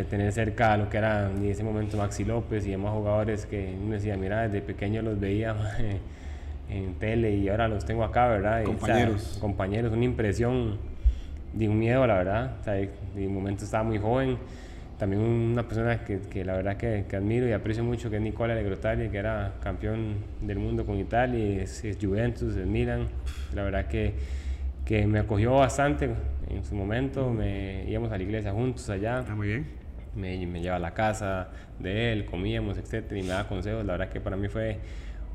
tener 0.10 0.32
cerca 0.32 0.74
a 0.74 0.78
lo 0.78 0.90
que 0.90 0.98
era 0.98 1.30
en 1.30 1.44
ese 1.46 1.64
momento 1.64 1.98
Maxi 1.98 2.24
López 2.24 2.66
y 2.66 2.72
demás 2.72 2.94
jugadores 2.94 3.46
que 3.46 3.76
uno 3.82 3.94
decía, 3.94 4.16
mira, 4.18 4.48
desde 4.48 4.62
pequeño 4.62 5.02
los 5.02 5.20
veía 5.20 5.56
en 6.70 6.94
tele 6.96 7.36
y 7.36 7.50
ahora 7.50 7.68
los 7.68 7.86
tengo 7.86 8.04
acá, 8.04 8.28
¿verdad? 8.28 8.62
Y, 8.62 8.64
o 8.64 8.66
sea, 8.66 8.74
Compañeros. 8.76 9.38
compañeros, 9.40 9.94
una 9.94 10.06
impresión 10.06 10.78
de 11.54 11.70
un 11.70 11.80
miedo, 11.80 12.06
la 12.08 12.16
verdad. 12.16 12.52
O 12.60 12.64
sea, 12.64 12.74
de, 12.74 12.90
de 13.16 13.28
momento 13.28 13.64
estaba 13.66 13.84
muy 13.84 14.00
joven, 14.00 14.38
también 14.98 15.22
una 15.22 15.68
persona 15.68 16.04
que, 16.04 16.20
que 16.22 16.46
la 16.46 16.54
verdad 16.54 16.78
que, 16.78 17.06
que, 17.10 17.16
admiro 17.16 17.48
y 17.48 17.52
aprecio 17.52 17.84
mucho, 17.84 18.10
que 18.10 18.18
es 18.18 18.22
Nicola 18.22 18.56
Legrotari, 18.56 19.10
que 19.10 19.18
era 19.18 19.54
campeón 19.62 20.16
del 20.42 20.60
mundo 20.60 20.86
con 20.86 20.98
Italia, 20.98 21.62
es, 21.62 21.84
es 21.84 21.98
Juventus, 22.02 22.56
es 22.56 22.66
Milan. 22.66 23.08
La 23.54 23.64
verdad 23.64 23.88
que, 23.88 24.14
que 24.86 25.06
me 25.08 25.20
acogió 25.20 25.54
bastante 25.56 26.10
en 26.56 26.64
su 26.64 26.76
momento, 26.76 27.30
me 27.30 27.86
íbamos 27.90 28.12
a 28.12 28.18
la 28.18 28.24
iglesia 28.24 28.52
juntos 28.52 28.90
allá. 28.90 29.26
Ah, 29.28 29.36
muy 29.36 29.48
bien. 29.48 29.68
Me, 30.16 30.46
me 30.46 30.62
llevaba 30.62 30.78
a 30.78 30.90
la 30.90 30.94
casa 30.94 31.50
de 31.80 32.14
él, 32.14 32.26
comíamos, 32.26 32.78
etcétera, 32.78 33.20
y 33.20 33.24
me 33.24 33.30
daba 33.30 33.48
consejos. 33.48 33.86
La 33.86 33.94
verdad 33.94 34.10
que 34.10 34.22
para 34.22 34.38
mí 34.38 34.48
fue 34.48 34.80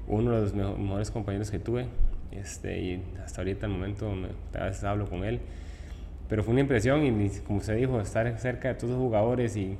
uno 0.07 0.33
de 0.33 0.41
los 0.41 0.55
mejores 0.55 1.11
compañeros 1.11 1.51
que 1.51 1.59
tuve. 1.59 1.87
Este, 2.31 2.81
y 2.81 3.03
hasta 3.25 3.41
ahorita, 3.41 3.67
el 3.67 3.73
momento, 3.73 4.11
me, 4.13 4.29
a 4.59 4.65
veces 4.65 4.85
hablo 4.85 5.09
con 5.09 5.25
él 5.25 5.41
pero 6.29 6.45
fue 6.45 6.53
una 6.53 6.61
impresión 6.61 7.05
y 7.05 7.31
como 7.41 7.59
usted 7.59 7.77
dijo, 7.77 8.01
estar 8.01 8.39
cerca 8.39 8.69
de 8.69 8.75
todos 8.75 8.91
los 8.91 8.99
jugadores 8.99 9.57
y, 9.57 9.77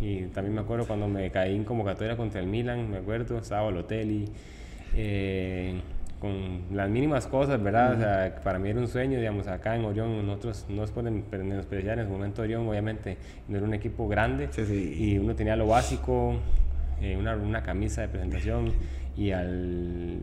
y 0.00 0.22
también 0.26 0.54
me 0.54 0.62
acuerdo 0.62 0.86
cuando 0.86 1.06
me 1.06 1.30
caí 1.30 1.54
en 1.54 1.64
convocatoria 1.64 2.16
contra 2.16 2.40
el 2.40 2.46
Milan, 2.46 2.90
me 2.90 2.98
acuerdo, 2.98 3.38
estaba 3.38 3.68
al 3.68 3.76
hotel 3.76 4.10
y 4.10 4.28
eh, 4.94 5.80
con 6.22 6.62
las 6.72 6.88
mínimas 6.88 7.26
cosas, 7.26 7.60
¿verdad? 7.60 7.94
O 7.94 7.98
sea, 7.98 8.34
para 8.44 8.60
mí 8.60 8.70
era 8.70 8.78
un 8.78 8.86
sueño, 8.86 9.18
digamos, 9.18 9.48
acá 9.48 9.74
en 9.74 9.84
Orión 9.84 10.24
nosotros 10.24 10.66
no 10.68 10.86
se 10.86 10.92
pueden 10.92 11.24
menospreciar, 11.32 11.98
en 11.98 12.04
ese 12.04 12.12
momento 12.12 12.42
Orión 12.42 12.68
obviamente 12.68 13.16
no 13.48 13.56
era 13.56 13.66
un 13.66 13.74
equipo 13.74 14.06
grande 14.06 14.46
Sí, 14.52 14.64
sí. 14.64 14.94
y 14.96 15.18
uno 15.18 15.34
tenía 15.34 15.56
lo 15.56 15.66
básico, 15.66 16.36
eh, 17.00 17.16
una, 17.18 17.34
una 17.34 17.64
camisa 17.64 18.02
de 18.02 18.08
presentación 18.08 18.72
y 19.16 19.32
al 19.32 20.20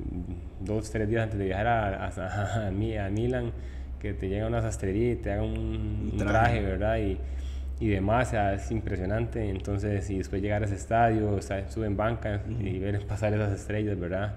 dos, 0.61 0.89
tres 0.89 1.09
días 1.09 1.23
antes 1.23 1.37
de 1.37 1.45
viajar 1.45 1.67
a, 1.67 2.05
a, 2.05 2.07
a, 2.07 2.67
a 2.67 3.09
Milan 3.09 3.51
que 4.01 4.13
te 4.13 4.29
llega 4.29 4.47
una 4.47 4.61
sastrería 4.61 5.11
y 5.11 5.15
te 5.17 5.33
haga 5.33 5.43
un, 5.43 6.11
un 6.13 6.17
traje, 6.17 6.61
¿verdad? 6.61 6.97
Y, 6.99 7.17
y 7.81 7.89
demás, 7.89 8.29
o 8.29 8.31
sea, 8.31 8.53
es 8.53 8.71
impresionante. 8.71 9.49
Entonces, 9.49 10.09
y 10.09 10.17
después 10.19 10.41
llegar 10.41 10.61
a 10.61 10.65
ese 10.65 10.75
estadio, 10.75 11.31
o 11.31 11.41
sea, 11.41 11.69
sube 11.69 11.87
en 11.87 11.97
banca 11.97 12.41
uh 12.47 12.49
-huh. 12.51 12.65
y 12.75 12.79
ver 12.79 13.05
pasar 13.05 13.33
esas 13.33 13.51
estrellas, 13.59 13.99
¿verdad? 13.99 14.35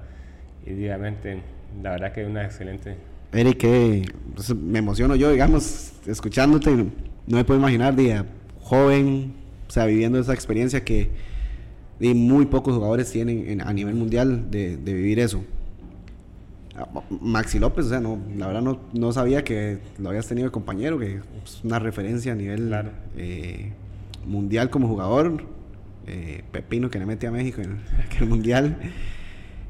Y 0.67 0.73
obviamente, 0.73 1.43
la 1.83 1.91
verdad 1.91 2.13
que 2.13 2.23
es 2.23 2.29
una 2.29 2.45
excelente. 2.45 2.97
Eric, 3.33 3.59
que 3.59 4.05
pues, 4.35 4.55
me 4.55 4.79
emociono 4.79 5.17
yo, 5.17 5.31
digamos, 5.31 5.93
escuchándote, 6.07 6.75
no 6.75 7.37
me 7.37 7.45
puedo 7.45 7.59
imaginar, 7.59 7.97
día 7.97 8.27
joven, 8.61 9.33
o 9.69 9.71
sea, 9.71 9.87
viviendo 9.87 10.19
esa 10.19 10.35
experiencia 10.35 10.85
que 10.85 11.11
y 12.01 12.15
muy 12.15 12.47
pocos 12.47 12.75
jugadores 12.75 13.11
tienen 13.13 13.49
en, 13.49 13.61
a 13.61 13.73
nivel 13.73 13.95
mundial 13.95 14.51
de, 14.51 14.77
de 14.77 14.93
vivir 14.93 15.21
eso. 15.21 15.45
Maxi 17.21 17.59
López, 17.59 17.87
o 17.87 17.89
sea, 17.91 18.01
no, 18.01 18.19
la 18.37 18.47
verdad 18.47 18.63
no, 18.63 18.81
no 18.93 19.13
sabía 19.13 19.45
que 19.45 19.79
lo 19.99 20.09
habías 20.09 20.27
tenido 20.27 20.49
de 20.49 20.53
compañero, 20.53 20.99
que 20.99 21.21
es 21.45 21.61
una 21.63 21.79
referencia 21.79 22.33
a 22.33 22.35
nivel 22.35 22.69
claro. 22.69 22.91
eh, 23.17 23.73
mundial 24.27 24.71
como 24.71 24.89
jugador. 24.89 25.45
Eh, 26.09 26.43
Pepino 26.51 26.91
que 26.91 26.99
le 26.99 27.07
mete 27.07 27.29
a 27.29 27.31
México 27.31 27.61
en 27.61 27.79
el 28.19 28.27
mundial. 28.29 28.77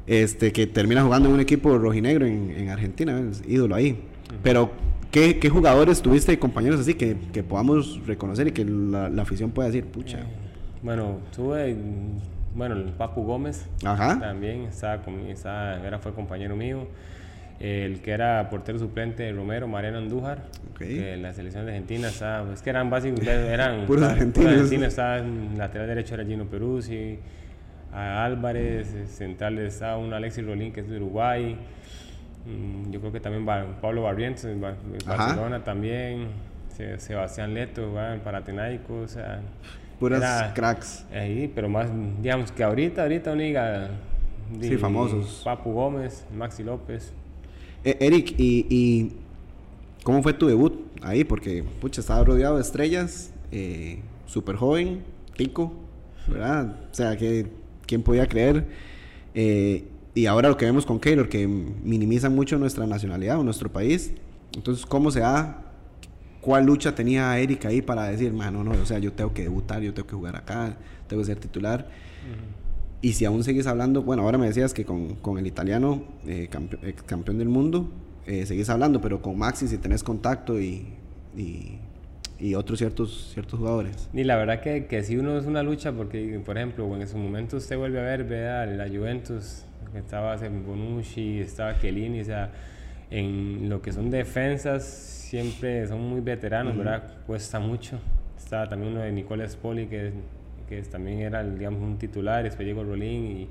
Este, 0.05 0.51
que 0.51 0.67
termina 0.67 1.01
jugando 1.03 1.29
en 1.29 1.35
un 1.35 1.39
equipo 1.39 1.77
rojinegro 1.77 2.25
en, 2.25 2.51
en 2.51 2.69
Argentina, 2.69 3.19
es 3.31 3.41
ídolo 3.47 3.75
ahí. 3.75 3.91
Uh 3.91 3.95
-huh. 3.95 4.37
Pero, 4.43 4.71
¿qué, 5.11 5.39
¿qué, 5.39 5.49
jugadores 5.49 6.01
tuviste 6.01 6.37
compañeros 6.37 6.79
así 6.79 6.95
que, 6.95 7.15
que 7.31 7.43
podamos 7.43 8.05
reconocer 8.05 8.47
y 8.47 8.51
que 8.51 8.65
la, 8.65 9.09
la 9.09 9.21
afición 9.21 9.51
pueda 9.51 9.69
decir, 9.69 9.85
pucha? 9.85 10.19
Eh, 10.19 10.23
bueno, 10.81 11.19
tuve 11.33 11.75
bueno, 12.55 12.75
el 12.75 12.83
Papu 12.91 13.23
Gómez 13.23 13.65
Ajá. 13.83 14.19
también 14.19 14.63
estaba, 14.63 15.01
estaba, 15.27 15.85
era, 15.85 15.99
fue 15.99 16.13
compañero 16.13 16.55
mío. 16.55 16.87
El 17.59 18.01
que 18.01 18.11
era 18.11 18.49
portero 18.49 18.77
suplente 18.77 19.31
Romero, 19.31 19.67
Mariano 19.67 19.99
Andújar, 19.99 20.43
okay. 20.73 20.95
que 20.97 21.17
la 21.17 21.33
selección 21.33 21.65
de 21.65 21.71
Argentina 21.71 22.09
estaba, 22.09 22.51
es 22.51 22.61
que 22.61 22.69
eran 22.69 22.89
básicos, 22.89 23.25
eran 23.25 23.85
puros 23.87 24.03
argentinos. 24.03 24.51
Argentina, 24.51 24.87
estaba 24.87 25.19
en 25.19 25.57
lateral 25.57 25.87
derecho 25.87 26.15
era 26.15 26.25
Gino 26.25 26.45
Peruzzi, 26.45 27.19
a 27.93 28.25
Álvarez, 28.25 28.95
centrales 29.09 29.75
estaba 29.75 29.97
un 29.97 30.13
Alexis 30.13 30.45
Rolín 30.45 30.73
que 30.73 30.81
es 30.81 30.89
de 30.89 30.97
Uruguay, 30.97 31.55
mm, 32.45 32.91
yo 32.91 32.99
creo 32.99 33.11
que 33.11 33.19
también 33.19 33.45
Pablo 33.81 34.03
Barrientos, 34.03 34.45
Barcelona 34.59 35.57
Ajá. 35.57 35.63
también, 35.63 36.29
Sebastián 36.97 37.53
Leto, 37.53 37.99
el 37.99 38.21
Paratenaico, 38.21 39.01
o 39.01 39.07
sea, 39.07 39.41
puras 39.99 40.21
era, 40.21 40.53
cracks. 40.53 41.05
Ahí, 41.13 41.51
pero 41.53 41.69
más, 41.69 41.89
digamos 42.21 42.51
que 42.51 42.63
ahorita, 42.63 43.03
ahorita 43.03 43.31
una 43.31 43.41
liga. 43.41 43.89
Sí, 44.59 44.77
famosos. 44.77 45.41
Papu 45.43 45.71
Gómez, 45.71 46.25
Maxi 46.35 46.63
López. 46.63 47.13
Eh, 47.83 47.97
Eric, 47.99 48.35
¿y, 48.37 48.65
¿y, 48.69 49.11
cómo 50.03 50.21
fue 50.23 50.33
tu 50.33 50.47
debut 50.47 50.73
ahí? 51.01 51.23
Porque, 51.23 51.63
pucha, 51.79 52.01
estaba 52.01 52.23
rodeado 52.23 52.55
de 52.55 52.61
estrellas, 52.61 53.31
eh, 53.51 53.99
súper 54.25 54.55
joven, 54.55 55.03
pico, 55.37 55.73
¿verdad? 56.27 56.75
O 56.91 56.93
sea, 56.93 57.15
que, 57.17 57.47
¿quién 57.85 58.03
podía 58.03 58.27
creer? 58.27 58.65
Eh, 59.33 59.85
y 60.15 60.25
ahora 60.27 60.49
lo 60.49 60.57
que 60.57 60.65
vemos 60.65 60.85
con 60.85 60.99
Keylor, 60.99 61.29
que 61.29 61.47
minimiza 61.47 62.29
mucho 62.29 62.57
nuestra 62.59 62.85
nacionalidad 62.85 63.39
o 63.39 63.43
nuestro 63.43 63.71
país. 63.71 64.13
Entonces, 64.55 64.85
¿cómo 64.85 65.09
se 65.11 65.21
da 65.21 65.63
cuál 66.41 66.65
lucha 66.65 66.93
tenía 66.93 67.37
Eric 67.39 67.65
ahí 67.65 67.81
para 67.81 68.03
decir, 68.05 68.33
mano, 68.33 68.63
no, 68.63 68.71
o 68.71 68.85
sea, 68.85 68.99
yo 68.99 69.13
tengo 69.13 69.33
que 69.33 69.43
debutar, 69.43 69.81
yo 69.81 69.93
tengo 69.93 70.07
que 70.07 70.15
jugar 70.15 70.35
acá, 70.35 70.77
tengo 71.07 71.21
que 71.21 71.27
ser 71.27 71.39
titular. 71.39 71.87
Uh 71.87 72.31
-huh. 72.31 72.63
Y 73.03 73.13
si 73.13 73.25
aún 73.25 73.43
seguís 73.43 73.67
hablando, 73.67 74.01
bueno, 74.01 74.23
ahora 74.23 74.37
me 74.37 74.47
decías 74.47 74.73
que 74.73 74.85
con, 74.85 75.15
con 75.15 75.37
el 75.37 75.45
italiano, 75.45 76.03
eh, 76.25 76.47
campe, 76.49 76.93
campeón 77.05 77.37
del 77.37 77.49
mundo, 77.49 77.91
eh, 78.25 78.45
seguís 78.45 78.69
hablando, 78.69 79.01
pero 79.01 79.21
con 79.21 79.37
Maxi 79.37 79.67
si 79.67 79.77
tenés 79.77 80.03
contacto 80.03 80.59
y, 80.59 80.85
y, 81.35 81.79
y, 82.39 82.55
otros 82.55 82.79
ciertos, 82.79 83.31
ciertos 83.33 83.59
jugadores. 83.59 84.09
Y 84.13 84.23
la 84.23 84.35
verdad 84.35 84.59
que, 84.59 84.85
que 84.85 85.03
sí 85.03 85.17
uno 85.17 85.37
es 85.37 85.45
una 85.45 85.63
lucha 85.63 85.91
porque, 85.91 86.41
por 86.45 86.57
ejemplo, 86.57 86.95
en 86.95 87.07
su 87.07 87.17
momento 87.17 87.57
usted 87.57 87.77
vuelve 87.77 87.99
a 87.99 88.03
ver, 88.03 88.23
vea 88.23 88.65
la 88.65 88.87
Juventus, 88.87 89.65
estaba 89.95 90.35
Bonucci, 90.35 91.39
estaba 91.39 91.79
Chiellini, 91.79 92.21
o 92.21 92.25
sea, 92.25 92.51
en 93.09 93.69
lo 93.69 93.81
que 93.81 93.91
son 93.91 94.09
defensas 94.09 94.83
siempre 94.83 95.87
son 95.87 96.01
muy 96.01 96.21
veteranos, 96.21 96.73
uh 96.73 96.75
-huh. 96.75 96.79
¿verdad? 96.79 97.03
Cuesta 97.25 97.59
mucho. 97.59 97.99
Estaba 98.37 98.67
también 98.69 98.93
uno 98.93 99.01
de 99.01 99.11
Nicola 99.11 99.47
Spoli, 99.47 99.87
que, 99.87 100.11
que 100.69 100.81
también 100.83 101.21
era, 101.21 101.43
digamos, 101.43 101.81
un 101.81 101.97
titular, 101.97 102.43
después 102.43 102.67
llegó 102.67 102.83
Rolín 102.83 103.25
y 103.25 103.49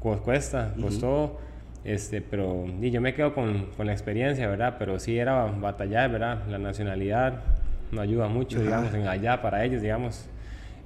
cuesta, 0.00 0.74
costó. 0.80 1.24
Uh 1.24 1.26
-huh. 1.26 1.30
Este, 1.84 2.20
pero 2.20 2.66
y 2.82 2.90
yo 2.90 3.00
me 3.00 3.14
quedo 3.14 3.32
con, 3.32 3.66
con, 3.76 3.86
la 3.86 3.92
experiencia, 3.92 4.48
¿verdad? 4.48 4.74
Pero 4.76 4.98
sí 4.98 5.16
era 5.16 5.44
batallar, 5.44 6.10
¿verdad? 6.10 6.44
La 6.48 6.58
nacionalidad 6.58 7.44
no 7.92 8.00
ayuda 8.00 8.28
mucho, 8.28 8.58
-huh. 8.58 8.62
digamos, 8.62 8.94
en 8.94 9.06
allá 9.06 9.40
para 9.40 9.64
ellos, 9.64 9.82
digamos. 9.82 10.28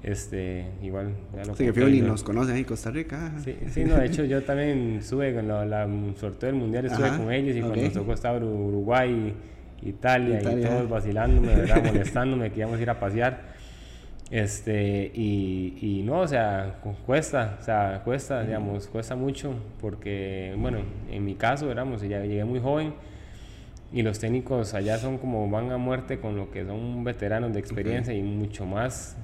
Este, 0.02 0.64
igual. 0.82 1.14
Ya 1.36 1.44
lo 1.44 1.54
sí, 1.54 1.64
que 1.64 1.72
Fioli 1.74 2.00
nos 2.00 2.22
conoce 2.22 2.52
ahí 2.52 2.60
en 2.60 2.64
Costa 2.64 2.90
Rica. 2.90 3.32
Sí, 3.44 3.54
sí, 3.68 3.84
no, 3.84 3.96
de 3.96 4.06
hecho 4.06 4.24
yo 4.24 4.42
también 4.42 4.96
estuve 5.00 5.34
con 5.34 5.46
la, 5.46 5.66
la 5.66 5.86
sorteo 6.16 6.48
del 6.48 6.58
mundial, 6.58 6.86
estuve 6.86 7.08
Ajá, 7.08 7.18
con 7.18 7.30
ellos 7.30 7.54
y 7.54 7.60
okay. 7.60 7.62
cuando 7.62 7.84
nos 7.84 7.92
tocó 7.92 8.12
estar 8.14 8.42
Uruguay, 8.42 9.34
Italia, 9.82 10.40
Italia, 10.40 10.66
y 10.66 10.70
todos 10.70 10.88
vacilándome, 10.88 11.54
¿verdad? 11.54 11.84
molestándome, 11.92 12.50
que 12.50 12.60
íbamos 12.60 12.78
a 12.78 12.82
ir 12.82 12.90
a 12.90 12.98
pasear. 12.98 13.50
Este, 14.30 15.10
y, 15.12 15.76
y, 15.82 16.02
no, 16.04 16.20
o 16.20 16.28
sea, 16.28 16.76
cuesta, 17.04 17.58
o 17.60 17.64
sea, 17.64 18.00
cuesta, 18.04 18.42
digamos, 18.42 18.86
cuesta 18.86 19.16
mucho, 19.16 19.54
porque, 19.80 20.54
bueno, 20.56 20.78
en 21.10 21.24
mi 21.24 21.34
caso, 21.34 21.70
éramos, 21.70 22.00
ya 22.02 22.20
llegué 22.22 22.44
muy 22.44 22.60
joven, 22.60 22.94
y 23.92 24.02
los 24.02 24.18
técnicos 24.18 24.74
allá 24.74 24.98
son 24.98 25.18
como 25.18 25.48
van 25.50 25.72
a 25.72 25.76
muerte 25.76 26.20
con 26.20 26.36
lo 26.36 26.50
que 26.50 26.64
son 26.64 27.02
veteranos 27.02 27.52
de 27.52 27.60
experiencia 27.60 28.12
okay. 28.12 28.24
y 28.24 28.26
mucho 28.26 28.64
más, 28.64 29.16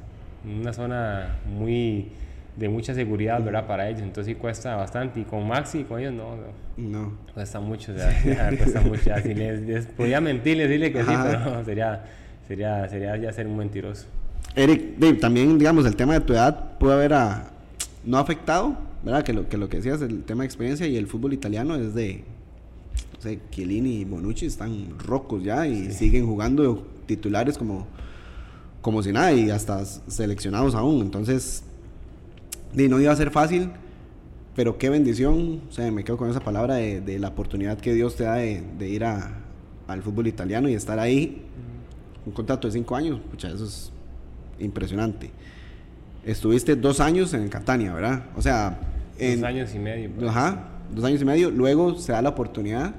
una 0.45 0.73
zona 0.73 1.37
muy 1.47 2.11
de 2.57 2.69
mucha 2.69 2.95
seguridad, 2.95 3.43
¿verdad? 3.45 3.67
Para 3.67 3.89
ellos, 3.89 4.03
entonces 4.03 4.35
sí 4.35 4.41
cuesta 4.41 4.75
bastante. 4.77 5.21
Y 5.21 5.25
con 5.25 5.47
Maxi, 5.47 5.85
con 5.85 6.01
ellos 6.01 6.15
no, 6.15 6.37
no. 6.37 6.89
no. 6.89 7.19
Cuesta 7.35 7.61
mucho, 7.61 7.93
o 7.93 7.97
sea, 7.97 8.11
ya, 8.25 8.57
cuesta 8.57 8.81
mucho. 8.81 9.03
Ya, 9.05 9.21
si 9.21 9.35
les, 9.35 9.61
les, 9.61 9.87
podía 9.87 10.21
mentir, 10.21 10.57
decirle 10.57 10.91
que 10.91 11.01
Ajá. 11.01 11.13
sí, 11.13 11.19
pero 11.23 11.57
no, 11.57 11.65
sería, 11.65 12.05
sería, 12.49 12.89
sería 12.89 13.17
ya 13.17 13.33
ser 13.33 13.47
un 13.47 13.59
mentiroso. 13.59 14.07
Eric, 14.55 14.97
Dave, 14.97 15.15
también, 15.15 15.59
digamos, 15.59 15.85
el 15.85 15.97
tema 15.97 16.15
de 16.15 16.21
tu 16.21 16.33
edad 16.33 16.79
puede 16.79 16.95
haber 16.95 17.13
a, 17.13 17.51
no 18.05 18.19
afectado, 18.19 18.77
¿verdad? 19.03 19.23
Que 19.23 19.35
lo, 19.35 19.49
que 19.49 19.59
lo 19.59 19.69
que 19.69 19.77
decías, 19.77 20.01
el 20.01 20.25
tema 20.25 20.43
de 20.43 20.47
experiencia 20.47 20.87
y 20.87 20.97
el 20.97 21.07
fútbol 21.07 21.35
italiano 21.35 21.77
es 21.77 21.95
de, 21.95 22.25
no 23.15 23.21
sé, 23.21 23.41
Chiellini 23.51 24.01
y 24.01 24.05
Bonucci 24.05 24.47
están 24.47 24.99
rocos 24.99 25.43
ya 25.43 25.67
y 25.67 25.87
sí. 25.87 25.93
siguen 25.93 26.27
jugando 26.27 26.87
titulares 27.07 27.59
como, 27.59 27.87
como 28.81 29.03
si 29.03 29.13
nada 29.13 29.33
y 29.33 29.51
hasta 29.51 29.85
seleccionados 29.85 30.75
aún. 30.75 31.01
Entonces, 31.03 31.63
y 32.77 32.89
no 32.89 33.01
iba 33.01 33.13
a 33.13 33.17
ser 33.17 33.31
fácil, 33.31 33.71
pero 34.55 34.79
qué 34.79 34.91
bendición, 34.91 35.63
o 35.69 35.73
sea, 35.73 35.91
me 35.91 36.05
quedo 36.05 36.17
con 36.17 36.31
esa 36.31 36.41
palabra 36.41 36.77
de, 36.77 37.01
de 37.01 37.19
la 37.19 37.29
oportunidad 37.29 37.79
que 37.79 37.95
Dios 37.95 38.17
te 38.17 38.25
da 38.25 38.35
de, 38.37 38.63
de 38.79 38.89
ir 38.89 39.05
a, 39.05 39.43
al 39.87 40.03
fútbol 40.03 40.27
italiano 40.27 40.69
y 40.69 40.75
estar 40.75 40.99
ahí, 40.99 41.43
un 42.25 42.33
contrato 42.33 42.67
de 42.67 42.73
cinco 42.73 42.97
años, 42.97 43.21
pucha, 43.31 43.49
eso 43.49 43.65
es 43.65 43.93
impresionante. 44.59 45.31
Estuviste 46.25 46.75
dos 46.75 47.01
años 47.01 47.33
en 47.35 47.49
Catania, 47.49 47.93
¿verdad? 47.95 48.25
O 48.37 48.43
sea, 48.43 48.81
en, 49.19 49.41
dos 49.41 49.49
años 49.49 49.75
y 49.75 49.79
medio. 49.79 50.11
Ajá, 50.29 50.71
dos 50.95 51.05
años 51.05 51.21
y 51.23 51.25
medio, 51.25 51.51
luego 51.51 51.95
se 51.97 52.13
da 52.13 52.23
la 52.23 52.31
oportunidad 52.31 52.95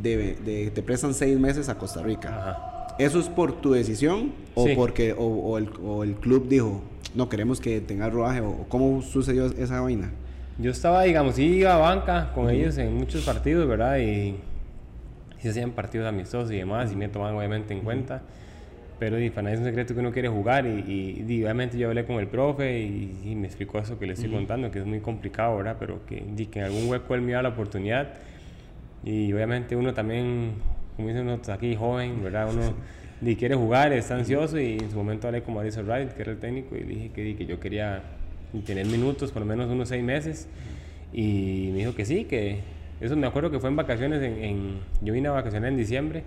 de, 0.00 0.36
de 0.36 0.70
te 0.70 0.82
prestan 0.82 1.14
seis 1.14 1.38
meses 1.38 1.68
a 1.68 1.76
Costa 1.78 2.02
Rica. 2.02 2.28
Ajá. 2.28 2.66
¿Eso 2.98 3.18
es 3.18 3.28
por 3.28 3.60
tu 3.60 3.72
decisión 3.72 4.32
o 4.54 4.66
Sí. 4.66 4.74
porque 4.76 5.12
o, 5.12 5.24
o 5.24 5.58
el, 5.58 5.70
o 5.82 6.04
el 6.04 6.14
club 6.16 6.48
dijo, 6.48 6.82
no 7.14 7.28
queremos 7.28 7.60
que 7.60 7.80
tenga 7.80 8.10
rodaje? 8.10 8.40
¿O 8.40 8.66
cómo 8.68 9.00
sucedió 9.02 9.46
esa 9.46 9.80
vaina? 9.80 10.10
Yo 10.58 10.70
estaba, 10.70 11.02
digamos, 11.04 11.38
iba 11.38 11.74
a 11.74 11.78
banca 11.78 12.32
con 12.34 12.50
ellos 12.50 12.76
en 12.76 12.94
muchos 12.94 13.24
partidos, 13.24 13.66
¿verdad? 13.66 13.96
Y, 13.98 14.36
y 15.38 15.42
se 15.42 15.48
hacían 15.48 15.70
partidos 15.70 16.06
amistosos 16.06 16.52
y 16.52 16.56
demás, 16.56 16.92
y 16.92 16.96
me 16.96 17.08
tomaban 17.08 17.36
obviamente 17.36 17.72
en 17.72 17.80
cuenta. 17.80 18.22
Pero 19.00 19.18
y, 19.18 19.30
para 19.30 19.42
nadie 19.44 19.54
es 19.54 19.60
un 19.60 19.66
secreto 19.66 19.94
que 19.94 20.00
uno 20.00 20.12
quiere 20.12 20.28
jugar, 20.28 20.66
y, 20.66 20.68
y- 20.86 21.24
y 21.26 21.42
obviamente 21.42 21.76
yo 21.78 21.88
hablé 21.88 22.04
con 22.04 22.20
el 22.20 22.28
profe 22.28 22.80
y, 22.80 23.34
me 23.34 23.46
explicó 23.46 23.78
eso 23.78 23.98
que 23.98 24.06
le 24.06 24.12
estoy 24.12 24.28
contando, 24.30 24.70
que 24.70 24.78
es 24.78 24.86
muy 24.86 25.00
complicado, 25.00 25.56
¿verdad? 25.56 25.76
Pero 25.80 26.04
que, 26.06 26.22
que 26.50 26.58
en 26.60 26.66
algún 26.66 26.86
hueco 26.88 27.14
él 27.14 27.22
me 27.22 27.32
da 27.32 27.42
la 27.42 27.48
oportunidad. 27.48 28.10
Y 29.02 29.32
obviamente 29.32 29.74
uno 29.74 29.94
también, 29.94 30.52
como 30.96 31.08
dicen 31.08 31.24
nosotros 31.24 31.56
aquí, 31.56 31.74
joven, 31.74 32.22
¿verdad? 32.22 32.50
Uno 32.52 32.74
y 33.22 33.36
quiere 33.36 33.54
jugar, 33.54 33.92
está 33.94 34.16
ansioso 34.16 34.60
y 34.60 34.74
en 34.78 34.90
su 34.90 34.96
momento 34.96 35.26
hablé 35.28 35.42
con 35.42 35.54
Mauricio 35.54 35.82
Wright, 35.82 36.10
que 36.10 36.22
era 36.22 36.32
el 36.32 36.38
técnico, 36.38 36.76
y 36.76 36.80
le 36.80 36.86
dije 36.94 37.10
que, 37.14 37.36
que 37.36 37.46
yo 37.46 37.58
quería 37.58 38.02
tener 38.66 38.86
minutos, 38.86 39.32
por 39.32 39.40
lo 39.40 39.46
menos 39.46 39.70
unos 39.70 39.88
seis 39.88 40.04
meses. 40.04 40.46
Y 41.12 41.70
me 41.72 41.78
dijo 41.78 41.94
que 41.94 42.04
sí, 42.04 42.24
que 42.24 42.58
eso 43.00 43.16
me 43.16 43.26
acuerdo 43.26 43.50
que 43.50 43.58
fue 43.60 43.70
en 43.70 43.76
vacaciones, 43.76 44.22
en, 44.22 44.44
en- 44.44 44.78
yo 45.00 45.14
vine 45.14 45.28
a 45.28 45.32
vacaciones 45.32 45.70
en 45.70 45.76
diciembre 45.78 46.22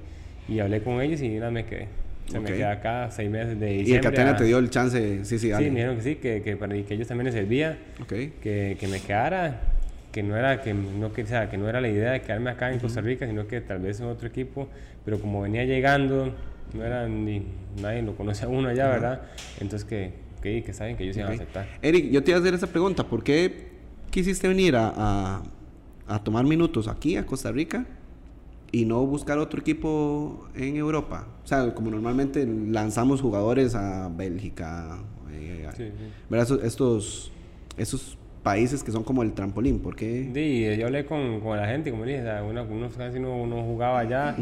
y 0.49 0.59
hablé 0.59 0.81
con 0.81 0.99
ellos 1.01 1.21
y 1.21 1.37
una 1.37 1.51
me 1.51 1.65
quedé. 1.65 1.87
Se 2.27 2.37
Ok. 2.37 2.43
me 2.43 2.49
quedé 2.51 2.65
acá 2.65 3.09
seis 3.11 3.29
meses 3.29 3.59
de 3.59 3.65
diciembre. 3.67 3.91
Y 3.91 3.93
el 3.95 4.01
Catena 4.01 4.31
a- 4.31 4.35
te 4.37 4.43
dio 4.45 4.57
el 4.57 4.69
chance, 4.69 5.19
sí, 5.25 5.25
sí, 5.25 5.39
Sí, 5.39 5.49
dale. 5.49 5.69
me 5.69 5.75
dijeron 5.75 5.95
que 5.97 6.01
sí, 6.03 6.15
que, 6.15 6.41
que 6.41 6.55
para 6.57 6.73
que 6.73 6.93
ellos 6.93 7.07
también 7.07 7.25
les 7.25 7.33
servía 7.35 7.77
Ok. 8.01 8.13
que, 8.41 8.77
que 8.79 8.87
me 8.89 8.99
quedara, 9.01 9.59
que 10.11 10.23
no 10.23 10.37
era 10.37 10.61
que 10.61 10.73
no 10.73 11.11
que, 11.11 11.23
o 11.23 11.27
sea, 11.27 11.49
que 11.49 11.57
no 11.57 11.67
era 11.67 11.81
la 11.81 11.89
idea 11.89 12.11
de 12.11 12.21
quedarme 12.21 12.49
acá 12.51 12.71
en 12.71 12.79
Costa 12.79 13.01
Rica, 13.01 13.27
sino 13.27 13.45
que 13.47 13.61
tal 13.61 13.79
vez 13.79 13.99
en 13.99 14.05
otro 14.07 14.27
equipo, 14.27 14.69
pero 15.03 15.19
como 15.19 15.41
venía 15.41 15.65
llegando, 15.65 16.33
no 16.73 16.83
era 16.85 17.07
ni 17.07 17.43
nadie 17.81 18.01
lo 18.01 18.15
conoce 18.15 18.45
a 18.45 18.47
uno 18.47 18.69
allá, 18.69 18.87
¿verdad? 18.87 19.21
Entonces 19.59 19.85
que 19.87 20.11
que, 20.41 20.61
que 20.63 20.73
saben 20.73 20.97
que 20.97 21.03
ellos 21.05 21.15
iban 21.17 21.31
a 21.31 21.35
aceptar. 21.35 21.65
Eric, 21.81 22.11
yo 22.11 22.21
te 22.21 22.31
iba 22.31 22.37
a 22.37 22.41
hacer 22.41 22.53
esa 22.53 22.67
pregunta. 22.67 23.05
¿Por 23.05 23.23
qué 23.23 23.67
quisiste 24.11 24.45
venir 24.47 24.75
a, 24.75 24.91
a- 24.95 25.43
a 26.05 26.21
tomar 26.23 26.43
minutos 26.45 26.87
aquí, 26.89 27.15
a 27.15 27.25
Costa 27.25 27.49
Rica, 27.51 27.85
y 28.73 28.85
no 28.85 29.05
buscar 29.05 29.37
otro 29.37 29.61
equipo 29.61 30.49
en 30.55 30.75
Europa? 30.75 31.27
O 31.43 31.47
sea, 31.47 31.73
como 31.73 31.91
normalmente 31.91 32.45
lanzamos 32.45 33.21
jugadores 33.21 33.75
a 33.75 34.09
Bélgica, 34.09 34.97
eh, 35.31 35.69
Sí, 35.77 35.85
sí. 35.85 36.35
Estos, 36.63 37.31
estos, 37.77 38.17
países 38.43 38.83
que 38.83 38.91
son 38.91 39.03
como 39.03 39.23
el 39.23 39.31
trampolín. 39.31 39.79
¿Por 39.79 39.95
qué? 39.95 40.29
Sí, 40.33 40.77
yo 40.77 40.87
hablé 40.87 41.05
con, 41.05 41.39
con 41.39 41.55
la 41.55 41.65
gente, 41.65 41.91
como 41.91 42.03
dije, 42.03 42.19
o 42.19 42.23
sea, 42.23 42.43
uno, 42.43 42.65
uno 42.69 42.89
casi 42.89 43.17
no, 43.17 43.47
no 43.47 43.63
jugaba 43.63 43.99
allá, 43.99 44.35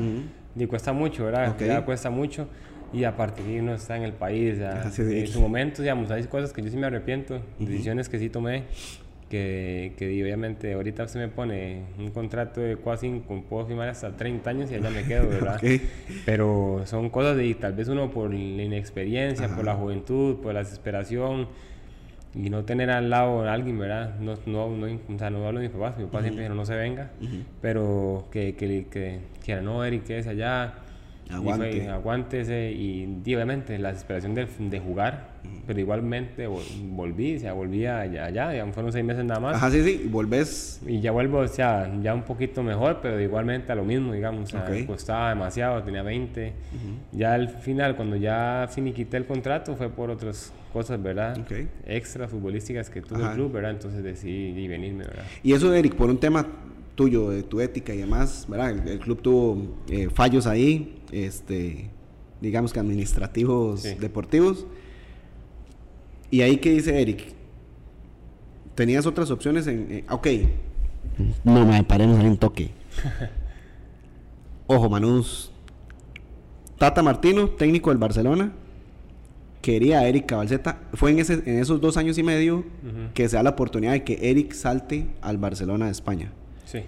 y 0.55 0.65
cuesta 0.65 0.91
mucho, 0.91 1.25
¿verdad? 1.25 1.51
Ok. 1.51 1.61
Ya 1.61 1.85
cuesta 1.85 2.09
mucho, 2.09 2.47
y 2.91 3.03
aparte 3.03 3.43
que 3.43 3.59
uno 3.59 3.75
está 3.75 3.95
en 3.95 4.03
el 4.03 4.13
país, 4.13 4.55
o 4.55 4.57
sea, 4.57 4.91
en 4.97 5.27
su 5.27 5.39
momento, 5.39 5.83
digamos, 5.83 6.09
hay 6.09 6.23
cosas 6.23 6.51
que 6.51 6.63
yo 6.63 6.69
sí 6.69 6.77
me 6.77 6.87
arrepiento, 6.87 7.41
decisiones 7.59 8.09
que 8.09 8.17
sí 8.17 8.29
tomé, 8.29 8.63
que, 9.31 9.93
que 9.97 10.21
obviamente 10.23 10.73
ahorita 10.73 11.07
se 11.07 11.17
me 11.17 11.29
pone 11.29 11.83
un 11.97 12.11
contrato 12.11 12.59
de 12.59 12.75
con- 13.21 13.43
puedo 13.43 13.65
firmar 13.65 13.87
hasta 13.87 14.15
30 14.17 14.49
años 14.49 14.69
y 14.71 14.75
allá 14.75 14.89
me 14.89 15.03
quedo, 15.05 15.27
¿verdad? 15.29 15.55
Ok. 15.55 15.81
Pero 16.25 16.81
son 16.85 17.09
cosas 17.09 17.37
de 17.37 17.55
tal 17.55 17.71
vez 17.73 17.87
uno 17.87 18.11
por 18.11 18.33
la 18.33 18.63
inexperiencia, 18.63 19.45
Ajá. 19.45 19.55
por 19.55 19.63
la 19.63 19.75
juventud, 19.75 20.35
por 20.41 20.53
la 20.53 20.59
desesperación 20.59 21.47
y 22.35 22.49
no 22.49 22.65
tener 22.65 22.89
al 22.91 23.09
lado 23.09 23.43
a 23.43 23.53
alguien, 23.53 23.79
¿verdad? 23.79 24.15
No, 24.19 24.35
no, 24.45 24.69
no, 24.69 24.85
o 24.85 25.17
sea, 25.17 25.29
no 25.29 25.47
hablo 25.47 25.59
de 25.61 25.67
mis 25.67 25.75
papás, 25.75 25.97
mi 25.97 26.03
papá 26.05 26.21
siempre 26.21 26.43
dijo 26.43 26.55
no 26.55 26.65
se 26.65 26.75
venga, 26.75 27.11
pero 27.61 28.27
que, 28.31 28.55
que, 28.55 28.85
que, 28.91 29.19
que 29.43 29.55
no, 29.61 29.83
Eric, 29.85 30.03
que 30.03 30.19
es 30.19 30.27
allá, 30.27 30.73
y 31.31 31.33
Aguante. 31.35 31.71
fue, 31.71 31.89
aguántese 31.89 32.71
y, 32.71 33.21
y 33.25 33.35
obviamente 33.35 33.77
la 33.79 33.89
desesperación 33.89 34.35
de, 34.35 34.47
de 34.59 34.79
jugar, 34.79 35.31
pero 35.65 35.79
igualmente 35.79 36.47
vol- 36.47 36.63
volví, 36.95 37.37
o 37.37 37.39
sea, 37.39 37.53
volví 37.53 37.85
allá, 37.85 38.25
allá, 38.25 38.49
digamos, 38.51 38.73
fueron 38.73 38.91
seis 38.91 39.05
meses 39.05 39.23
nada 39.25 39.39
más. 39.39 39.55
Ajá, 39.55 39.71
sí, 39.71 39.83
sí. 39.83 40.07
Volvés. 40.09 40.81
Y 40.85 40.99
ya 40.99 41.11
vuelvo, 41.11 41.39
o 41.39 41.47
sea, 41.47 41.91
ya 42.01 42.13
un 42.13 42.23
poquito 42.23 42.61
mejor, 42.63 42.99
pero 43.01 43.19
igualmente 43.19 43.71
a 43.71 43.75
lo 43.75 43.83
mismo, 43.83 44.13
digamos. 44.13 44.43
O 44.43 44.47
sea, 44.47 44.65
Ok. 44.69 44.85
costaba 44.85 45.29
demasiado, 45.29 45.81
tenía 45.83 46.03
20. 46.03 46.53
Ya 47.13 47.33
al 47.33 47.49
final, 47.49 47.95
cuando 47.95 48.15
ya 48.17 48.67
finiquité 48.71 49.17
el 49.17 49.25
contrato, 49.25 49.75
fue 49.75 49.89
por 49.89 50.09
otras 50.09 50.51
cosas, 50.73 51.01
¿verdad? 51.01 51.37
Ok. 51.39 51.51
Extra 51.85 52.27
futbolísticas 52.27 52.89
que 52.89 53.01
tuvo 53.01 53.19
Ajá. 53.19 53.29
el 53.31 53.35
club, 53.35 53.51
¿verdad? 53.51 53.71
Entonces 53.71 54.03
decidí 54.03 54.67
venirme, 54.67 55.03
¿verdad? 55.05 55.23
Y 55.43 55.53
eso, 55.53 55.73
Eric, 55.73 55.95
por 55.95 56.09
un 56.09 56.17
tema 56.17 56.45
tuyo, 56.95 57.29
de 57.29 57.43
tu 57.43 57.59
ética 57.61 57.93
y 57.93 57.97
demás, 57.99 58.45
¿verdad? 58.47 58.71
El, 58.71 58.87
el 58.87 58.99
club 58.99 59.21
tuvo 59.21 59.75
eh, 59.89 60.09
fallos 60.13 60.45
ahí, 60.45 61.00
este, 61.11 61.89
digamos 62.41 62.73
que 62.73 62.79
administrativos, 62.79 63.81
Sí. 63.81 63.95
deportivos. 63.99 64.65
Y 66.29 66.41
ahí, 66.41 66.57
¿qué 66.57 66.71
dice 66.71 67.01
Eric? 67.01 67.33
¿Tenías 68.75 69.05
otras 69.05 69.29
opciones 69.31 69.67
en...? 69.67 69.87
eh, 69.89 70.05
ok. 70.09 70.27
No, 71.43 71.65
me 71.65 71.83
paremos 71.83 72.19
ahí 72.19 72.27
un 72.27 72.37
toque. 72.37 72.71
Ojo, 74.67 74.89
Manús. 74.89 75.51
Tata 76.77 77.03
Martino, 77.03 77.49
técnico 77.49 77.89
del 77.91 77.99
Barcelona, 77.99 78.53
quería 79.61 79.99
a 79.99 80.07
Eric 80.07 80.25
Cabalceta. 80.25 80.79
Fue 80.93 81.11
en, 81.11 81.19
ese, 81.19 81.33
en 81.45 81.59
esos 81.59 81.79
dos 81.79 81.95
años 81.97 82.17
y 82.17 82.23
medio 82.23 82.63
que 83.13 83.29
se 83.29 83.35
da 83.35 83.43
la 83.43 83.51
oportunidad 83.51 83.91
de 83.91 84.03
que 84.03 84.17
Eric 84.31 84.53
salte 84.53 85.07
al 85.21 85.37
Barcelona 85.37 85.85
de 85.85 85.91
España. 85.91 86.31
Sí. 86.65 86.79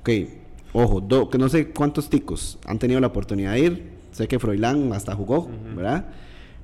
Ok, 0.00 0.08
ojo, 0.72 1.00
do- 1.00 1.28
que 1.30 1.38
no 1.38 1.48
sé 1.48 1.68
cuántos 1.70 2.08
ticos 2.10 2.58
han 2.66 2.78
tenido 2.78 3.00
la 3.00 3.08
oportunidad 3.08 3.52
de 3.52 3.60
ir. 3.60 3.98
Sé 4.12 4.26
que 4.28 4.38
Froilán 4.38 4.92
hasta 4.92 5.14
jugó, 5.14 5.48
¿verdad? 5.76 6.06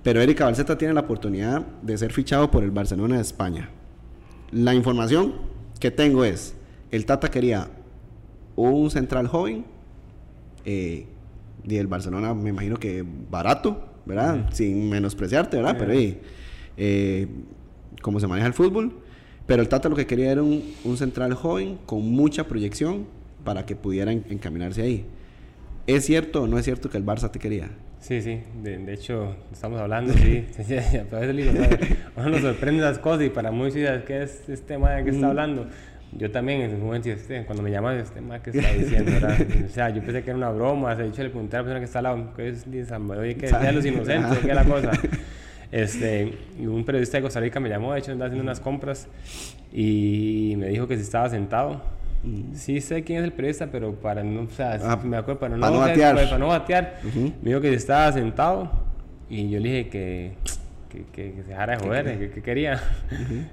Pero 0.02 0.20
Eric 0.20 0.38
Cabalceta 0.38 0.76
tiene 0.76 0.92
la 0.94 1.00
oportunidad 1.00 1.64
de 1.82 1.96
ser 1.96 2.12
fichado 2.12 2.50
por 2.50 2.62
el 2.64 2.70
Barcelona 2.70 3.16
de 3.16 3.22
España. 3.22 3.70
La 4.50 4.74
información 4.74 5.34
que 5.80 5.90
tengo 5.90 6.24
es, 6.24 6.54
el 6.90 7.06
Tata 7.06 7.30
quería 7.30 7.68
un 8.56 8.90
central 8.90 9.26
joven, 9.28 9.64
eh, 10.64 11.06
y 11.66 11.76
el 11.76 11.86
Barcelona 11.86 12.34
me 12.34 12.50
imagino 12.50 12.76
que 12.76 13.04
barato, 13.30 13.84
¿verdad? 14.04 14.48
Sin 14.52 14.88
menospreciarte, 14.90 15.56
¿verdad? 15.56 15.76
Pero 15.78 15.92
eh, 15.92 16.20
eh, 16.76 17.28
como 18.02 18.20
se 18.20 18.26
maneja 18.26 18.46
el 18.46 18.52
fútbol. 18.54 18.92
Pero 19.46 19.62
el 19.62 19.68
Tata 19.68 19.88
lo 19.88 19.96
que 19.96 20.06
quería 20.06 20.32
era 20.32 20.42
un, 20.42 20.62
un 20.84 20.96
central 20.96 21.34
joven 21.34 21.78
con 21.86 22.02
mucha 22.10 22.44
proyección 22.46 23.06
para 23.44 23.64
que 23.66 23.76
pudiera 23.76 24.10
en- 24.12 24.24
encaminarse 24.30 24.82
ahí. 24.82 25.04
¿Es 25.86 26.04
cierto 26.06 26.42
o 26.42 26.46
no 26.46 26.58
es 26.58 26.64
cierto 26.64 26.88
que 26.90 26.96
el 26.96 27.04
Barça 27.04 27.30
te 27.30 27.38
quería? 27.38 27.68
Sí, 28.00 28.20
sí, 28.20 28.40
de, 28.62 28.78
de 28.78 28.92
hecho 28.94 29.34
estamos 29.52 29.80
hablando, 29.80 30.12
sí, 30.14 30.44
sí, 30.66 30.74
a 30.76 31.04
veces 31.18 31.36
digo, 31.36 31.52
"Madre, 31.52 31.78
a 32.16 32.20
uno 32.20 32.30
nos 32.30 32.40
sorprende 32.40 32.82
las 32.82 32.98
cosas 32.98 33.24
y 33.26 33.30
para 33.30 33.50
muchos 33.50 33.74
¿qué 34.06 34.22
es 34.22 34.40
este 34.48 34.56
tema 34.56 34.90
de 34.92 35.04
qué 35.04 35.10
está 35.10 35.28
hablando? 35.28 35.66
Yo 36.16 36.30
también 36.30 36.60
en 36.60 36.70
ese 36.70 36.76
momento, 36.78 37.08
este, 37.08 37.44
cuando 37.44 37.62
me 37.62 37.70
llaman, 37.70 37.96
este 37.98 38.20
que 38.42 38.50
está 38.58 38.72
diciendo, 38.72 39.10
¿verdad? 39.10 39.36
O 39.66 39.68
sea, 39.68 39.88
yo 39.90 40.00
pensé 40.02 40.22
que 40.22 40.30
era 40.30 40.36
una 40.36 40.50
broma, 40.50 40.94
de 40.94 41.08
hecho 41.08 41.22
le 41.22 41.30
pregunté 41.30 41.56
a 41.56 41.60
la 41.60 41.64
persona 41.64 41.80
que 41.80 41.86
está 41.86 41.98
al 41.98 42.02
lado, 42.04 42.32
¿qué 42.36 42.48
es 42.50 42.70
de 42.70 42.84
San 42.84 43.10
Oye, 43.10 43.34
¿qué 43.36 43.46
es 43.46 43.60
de 43.60 43.72
los 43.72 43.84
inocentes? 43.86 44.38
¿Qué 44.38 44.48
es 44.50 44.54
la 44.54 44.64
cosa? 44.64 44.90
Este, 45.72 46.32
un 46.60 46.84
periodista 46.84 47.16
de 47.16 47.22
Costa 47.22 47.40
Rica 47.40 47.58
me 47.58 47.68
llamó, 47.68 47.92
de 47.94 47.98
hecho 47.98 48.12
andaba 48.12 48.26
haciendo 48.28 48.44
unas 48.44 48.60
compras 48.60 49.08
y 49.72 50.54
me 50.56 50.68
dijo 50.68 50.86
que 50.86 50.96
si 50.96 51.02
estaba 51.02 51.28
sentado. 51.30 51.82
Sí 52.54 52.80
sé 52.80 53.02
quién 53.04 53.18
es 53.18 53.24
el 53.24 53.32
periodista, 53.32 53.66
pero 53.70 53.94
para 53.94 54.22
no, 54.24 54.42
o 54.42 54.50
sea, 54.50 54.78
Ah, 54.82 54.98
me 55.04 55.16
acuerdo, 55.16 55.40
para 55.40 55.54
no, 55.56 55.60
para 55.60 55.72
no 55.72 55.78
batear. 55.80 56.14
para 56.14 56.38
no 56.38 56.46
batear. 56.48 56.94
Ujú. 57.06 57.32
Me 57.42 57.50
dijo 57.50 57.60
que 57.60 57.74
estaba 57.74 58.10
sentado 58.12 58.70
y 59.28 59.50
yo 59.50 59.60
le 59.60 59.68
dije 59.68 59.88
que, 59.88 60.32
que, 60.88 61.04
que- 61.12 61.32
que 61.32 61.42
se 61.42 61.48
dejara 61.50 61.76
de 61.76 61.84
joder, 61.84 62.18
que, 62.18 62.30
que 62.30 62.42
quería. 62.42 62.80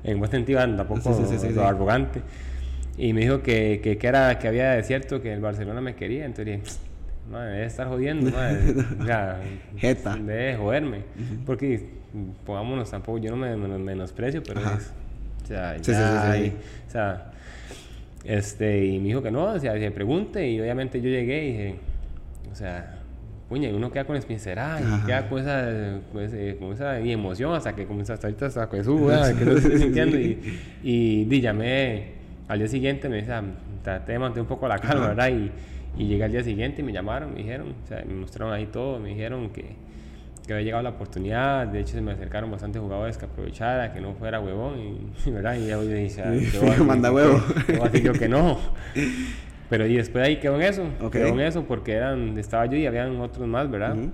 En 0.04 0.20
buen 0.20 0.32
sentido, 0.32 0.60
tampoco 0.76 1.14
Sí, 1.14 1.24
sí, 1.38 1.38
sí, 1.54 1.60
arrogante. 1.60 2.22
Y 2.98 3.14
me 3.14 3.22
dijo 3.22 3.42
que, 3.42 3.80
que, 3.84 3.98
que 3.98 4.08
era, 4.08 4.38
que 4.40 4.48
había 4.48 4.72
de 4.72 4.84
cierto 4.84 5.22
que 5.22 5.34
el 5.34 5.40
Barcelona 5.42 5.82
me 5.82 5.96
quería. 5.96 6.26
Entonces 6.26 6.46
dije, 6.62 6.62
madre, 7.32 7.52
debe 7.54 7.66
estar 7.66 7.88
jodiendo, 7.88 8.30
madre. 8.32 8.76
O 9.02 9.06
sea, 9.06 9.42
Jeta. 9.78 10.16
debe 10.16 10.44
de 10.52 10.56
joderme. 10.58 11.00
Porque, 11.46 11.90
pongámonos 12.46 12.90
tampoco, 12.92 13.18
yo 13.18 13.32
no 13.32 13.38
me, 13.38 13.56
me- 13.58 13.78
menosprecio, 13.78 14.44
pero 14.44 14.60
es. 14.62 14.94
O 15.44 15.48
sea, 15.48 15.76
ya 15.78 16.36
o 16.88 16.92
sea, 16.92 17.31
este, 18.24 18.86
y 18.86 19.00
me 19.00 19.06
dijo 19.08 19.22
que 19.24 19.32
no, 19.32 19.46
o 19.46 19.60
sea, 19.60 19.74
que 19.80 19.92
pregunte, 19.92 20.50
y 20.50 20.60
obviamente 20.62 21.02
yo 21.02 21.10
llegué 21.10 21.44
y 21.46 21.52
dije, 21.52 21.76
o 22.52 22.56
sea, 22.56 23.00
puña, 23.50 23.70
y 23.70 23.74
uno 23.74 23.92
queda 23.92 24.06
con 24.06 24.16
espincerada, 24.16 24.78
Ajá. 24.78 25.00
y 25.04 25.06
queda 25.08 25.28
con 25.30 25.40
esa, 25.42 26.00
con 26.14 26.24
ese- 26.24 26.58
con 26.58 26.74
esa 26.74 27.00
y 27.02 27.12
emoción 27.12 27.54
hasta 27.54 27.76
que 27.76 27.86
comienza 27.86 28.14
hasta 28.14 28.28
ahorita 28.28 28.46
hasta 28.46 28.70
que 28.70 28.78
¿verdad? 28.78 29.36
que 29.38 29.46
no 29.46 29.52
estoy 29.54 29.78
sintiendo, 29.80 30.18
y, 30.20 30.40
y, 30.84 31.26
di, 31.26 31.42
llamé 31.42 32.12
al 32.48 32.60
día 32.60 32.68
siguiente, 32.68 33.10
me 33.10 33.18
dice, 33.18 33.34
ah, 33.34 33.44
traté 33.84 34.14
de 34.14 34.20
mantener 34.20 34.42
un 34.44 34.48
poco 34.48 34.68
la 34.68 34.78
calma, 34.78 35.10
¿verdad? 35.10 35.30
Y, 35.30 35.52
y 35.98 36.08
llegué 36.08 36.24
al 36.24 36.32
día 36.32 36.44
siguiente 36.44 36.82
y 36.82 36.86
me 36.86 36.94
llamaron, 36.94 37.32
me 37.34 37.40
dijeron, 37.40 37.74
o 37.84 37.88
sea, 37.88 38.04
me 38.08 38.14
mostraron 38.14 38.54
ahí 38.54 38.68
todo, 38.68 39.00
me 39.00 39.10
dijeron 39.10 39.50
que, 39.50 39.66
que 40.52 40.56
había 40.56 40.66
llegado 40.66 40.84
la 40.84 40.90
oportunidad, 40.92 41.68
de 41.68 41.80
hecho 41.80 41.94
se 41.94 42.02
me 42.02 42.12
acercaron 42.12 42.52
bastantes 42.52 42.82
jugadores 42.82 43.18
que 43.18 43.26
aprovechara, 43.26 43.94
que 43.94 44.02
no 44.02 44.14
fuera 44.14 44.40
huevón, 44.40 44.80
y, 44.80 45.30
¿verdad? 45.32 45.56
Y 45.56 45.68
yo 45.68 45.82
dije, 45.84 46.22
ah, 46.22 46.32
¿qué 46.52 46.58
voy 46.58 46.68
a 46.68 46.72
decir? 46.72 46.86
Manda 46.86 47.12
huevo. 47.12 47.42
¿Qué 47.66 47.74
voy 47.74 47.82
a 47.88 47.90
decir 47.90 48.04
yo 48.06 48.14
que 48.14 48.28
no? 48.30 48.60
Pero 49.70 49.88
y 49.88 49.96
después 49.96 50.26
ahí 50.28 50.38
quedó 50.40 50.56
en 50.56 50.64
eso, 50.64 50.84
Ok. 51.02 51.14
quedó 51.14 51.28
en 51.28 51.40
eso 51.40 51.64
porque 51.64 51.94
eran, 51.94 52.38
estaba 52.38 52.66
yo 52.66 52.76
y 52.78 52.86
habían 52.86 53.16
otros 53.22 53.48
más, 53.48 53.70
¿verdad? 53.72 53.98
Ujú. 53.98 54.12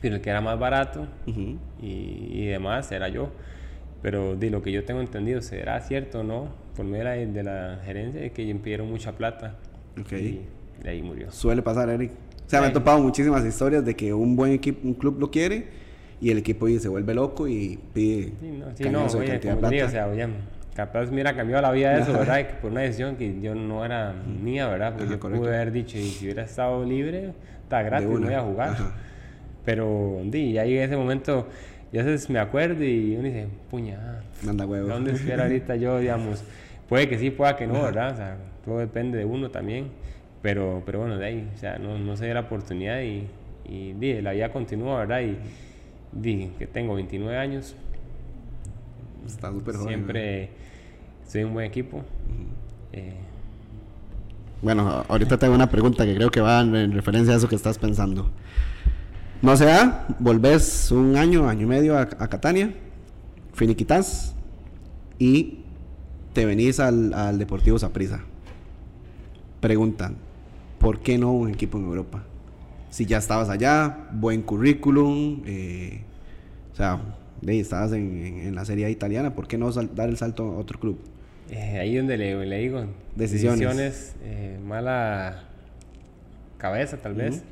pero 0.00 0.16
el 0.16 0.20
que 0.20 0.28
era 0.28 0.42
más 0.42 0.58
barato 0.58 1.06
Ujú. 1.26 1.56
y, 1.80 2.28
y 2.32 2.46
demás 2.46 2.92
era 2.92 3.08
yo. 3.08 3.30
Pero 4.02 4.36
de 4.36 4.50
lo 4.50 4.60
que 4.60 4.70
yo 4.70 4.84
tengo 4.84 5.00
entendido, 5.00 5.40
¿será 5.40 5.80
cierto 5.80 6.20
o 6.20 6.22
no? 6.22 6.48
Por 6.76 6.84
medio 6.84 7.04
de 7.04 7.04
la, 7.04 7.32
de 7.32 7.42
la 7.42 7.78
gerencia, 7.86 8.28
que 8.28 8.54
pidieron 8.56 8.90
mucha 8.90 9.12
plata. 9.12 9.54
Ok. 9.98 10.12
Y 10.12 10.40
de 10.82 10.90
ahí 10.90 11.00
murió. 11.02 11.30
Suele 11.30 11.62
pasar, 11.62 11.88
Eric. 11.88 12.12
O 12.46 12.50
sea, 12.50 12.60
me 12.60 12.66
he 12.66 12.70
Sí. 12.70 12.74
topado 12.74 12.98
muchísimas 13.00 13.44
historias 13.44 13.84
de 13.84 13.94
que 13.96 14.12
un 14.12 14.36
buen 14.36 14.52
equipo, 14.52 14.86
un 14.86 14.94
club 14.94 15.18
lo 15.18 15.30
quiere 15.30 15.66
y 16.20 16.30
el 16.30 16.38
equipo 16.38 16.68
y 16.68 16.78
se 16.78 16.88
vuelve 16.88 17.14
loco 17.14 17.48
y 17.48 17.78
pide 17.92 18.32
Sí, 18.40 18.50
no, 18.58 18.66
sí, 18.76 18.84
no, 18.90 19.08
de 19.08 19.16
oye, 19.18 19.26
cantidad 19.28 19.54
de 19.54 19.60
como 19.60 19.68
te 19.68 19.74
digo, 19.74 19.86
o 19.86 19.90
plata. 19.90 19.90
sea, 19.90 20.06
oye, 20.08 20.26
capaz 20.74 21.06
me 21.06 21.12
hubiera 21.12 21.34
cambiado 21.34 21.62
la 21.62 21.70
vida 21.72 21.98
eso, 21.98 22.12
¿verdad? 22.12 22.38
Y 22.40 22.44
que 22.44 22.54
por 22.54 22.70
una 22.72 22.80
decisión 22.82 23.16
que 23.16 23.40
yo 23.40 23.54
no 23.54 23.84
era 23.84 24.12
mía, 24.42 24.68
¿verdad? 24.68 24.90
Porque 24.90 25.04
Ajá, 25.04 25.14
yo 25.14 25.20
correcto. 25.20 25.42
pude 25.44 25.54
haber 25.56 25.72
dicho, 25.72 25.98
y 25.98 26.02
si 26.08 26.24
hubiera 26.26 26.42
estado 26.44 26.84
libre, 26.84 27.32
está 27.62 27.82
gratis, 27.82 28.08
una. 28.08 28.26
voy 28.26 28.34
a 28.34 28.40
jugar. 28.42 28.68
Ajá. 28.70 28.92
Pero, 29.64 30.20
di, 30.24 30.52
ya 30.52 30.64
llegué 30.64 30.82
a 30.82 30.84
ese 30.84 30.96
momento, 30.96 31.46
y 31.92 31.98
a 31.98 32.02
veces 32.04 32.28
me 32.28 32.38
acuerdo 32.38 32.84
y 32.84 33.14
uno 33.16 33.24
dice, 33.24 33.46
puña, 33.70 34.20
Manda 34.42 34.66
huevo. 34.66 34.88
¿dónde 34.88 35.12
estuviera 35.12 35.44
ahorita 35.44 35.76
yo, 35.76 35.98
digamos? 36.00 36.44
Puede 36.88 37.08
que 37.08 37.18
sí, 37.18 37.30
pueda 37.30 37.56
que 37.56 37.66
no, 37.66 37.82
¿verdad? 37.82 38.12
O 38.12 38.16
sea, 38.16 38.36
todo 38.64 38.78
depende 38.78 39.16
de 39.16 39.24
uno 39.24 39.50
también. 39.50 39.86
Pero, 40.44 40.82
pero 40.86 41.00
bueno, 41.00 41.18
de 41.18 41.26
ahí, 41.26 41.50
o 41.54 41.58
sea, 41.58 41.78
no, 41.78 41.98
no 41.98 42.16
se 42.18 42.26
dio 42.26 42.34
la 42.34 42.42
oportunidad 42.42 43.00
y, 43.02 43.28
y 43.64 43.94
di, 43.94 44.20
la 44.22 44.32
vida 44.32 44.52
continúa, 44.52 45.00
¿verdad? 45.00 45.22
Y 45.22 45.38
di, 46.12 46.50
que 46.58 46.66
tengo 46.68 46.94
29 46.96 47.38
años, 47.38 47.76
Está 49.26 49.50
súper 49.52 49.76
joven. 49.76 50.02
¿no? 50.02 50.12
Siempre 50.12 50.50
soy 51.26 51.44
un 51.44 51.54
buen 51.54 51.66
equipo. 51.66 52.04
Eh, 52.92 53.14
Bueno, 54.62 55.04
ahorita 55.08 55.38
tengo 55.38 55.54
una 55.54 55.68
pregunta 55.70 56.04
que 56.06 56.14
creo 56.14 56.30
que 56.30 56.40
va 56.40 56.60
en, 56.62 56.74
en 56.76 56.92
referencia 56.92 57.34
a 57.34 57.36
eso 57.38 57.48
que 57.48 57.56
estás 57.56 57.78
pensando. 57.78 58.30
No 59.42 59.56
se 59.56 59.66
da, 59.66 60.06
volvés 60.20 60.90
un 60.90 61.16
año, 61.16 61.48
año 61.48 61.62
y 61.62 61.66
medio 61.66 61.98
a, 61.98 62.02
a 62.02 62.28
Catania, 62.28 62.74
finiquitas 63.54 64.34
y 65.18 65.60
te 66.32 66.46
venís 66.46 66.80
al, 66.80 67.14
al 67.14 67.38
Deportivo 67.38 67.78
Saprissa. 67.78 68.20
Preguntan, 69.60 70.16
¿por 70.84 71.00
qué 71.00 71.16
no 71.18 71.32
un 71.32 71.50
equipo 71.50 71.78
en 71.78 71.84
Europa? 71.84 72.22
Si 72.90 73.06
ya 73.06 73.18
estabas 73.18 73.48
allá, 73.48 74.06
buen 74.12 74.42
currículum, 74.42 75.42
eh, 75.46 76.02
o 76.72 76.76
sea, 76.76 77.00
de 77.40 77.58
estabas 77.58 77.92
en, 77.92 78.24
en- 78.24 78.38
en 78.48 78.54
la 78.54 78.64
serie 78.64 78.88
italiana, 78.90 79.34
¿por 79.34 79.48
qué 79.48 79.58
no 79.58 79.72
sal- 79.72 79.90
dar 79.94 80.08
el 80.08 80.16
salto 80.16 80.44
a 80.44 80.58
otro 80.58 80.78
club? 80.78 80.98
eh, 81.50 81.78
ahí 81.78 81.96
donde 81.96 82.16
le, 82.16 82.46
le 82.46 82.58
digo, 82.58 82.86
Decisiones. 83.16 84.14
eh, 84.22 84.58
mala 84.64 85.42
cabeza 86.58 86.96
tal 86.98 87.14
vez, 87.14 87.44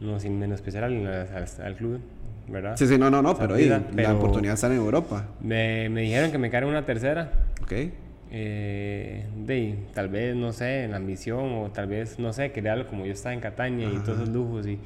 no 0.00 0.18
sin 0.20 0.38
menospreciar 0.38 0.84
al, 0.84 1.06
al, 1.06 1.46
al 1.62 1.76
club, 1.76 2.00
¿verdad? 2.48 2.76
Sí, 2.76 2.86
sí, 2.86 2.96
no, 2.98 3.10
no, 3.10 3.20
no, 3.22 3.36
pero, 3.36 3.54
ahí, 3.54 3.68
Saprissa, 3.68 3.90
la 3.90 3.96
pero- 4.08 4.16
oportunidad 4.18 4.52
de 4.52 4.54
estar 4.54 4.70
en 4.72 4.78
Europa, 4.78 5.26
Me, 5.40 5.88
me 5.90 6.02
dijeron 6.02 6.30
que 6.30 6.38
me 6.38 6.48
quedara 6.50 6.66
una 6.66 6.86
tercera. 6.86 7.32
¿ok? 7.62 7.72
Eh, 8.36 9.26
de 9.46 9.76
tal 9.94 10.08
vez, 10.08 10.34
no 10.34 10.52
sé, 10.52 10.82
en 10.84 10.90
la 10.90 10.96
ambición 10.96 11.52
o 11.54 11.70
tal 11.70 11.86
vez, 11.86 12.18
no 12.18 12.32
sé, 12.32 12.50
quería 12.50 12.72
algo 12.72 12.88
como 12.88 13.06
yo 13.06 13.12
estaba 13.12 13.32
en 13.32 13.38
Catania 13.38 13.88
y 13.88 13.98
todos 14.00 14.18
esos 14.18 14.28
lujos 14.34 14.66
y 14.66 14.80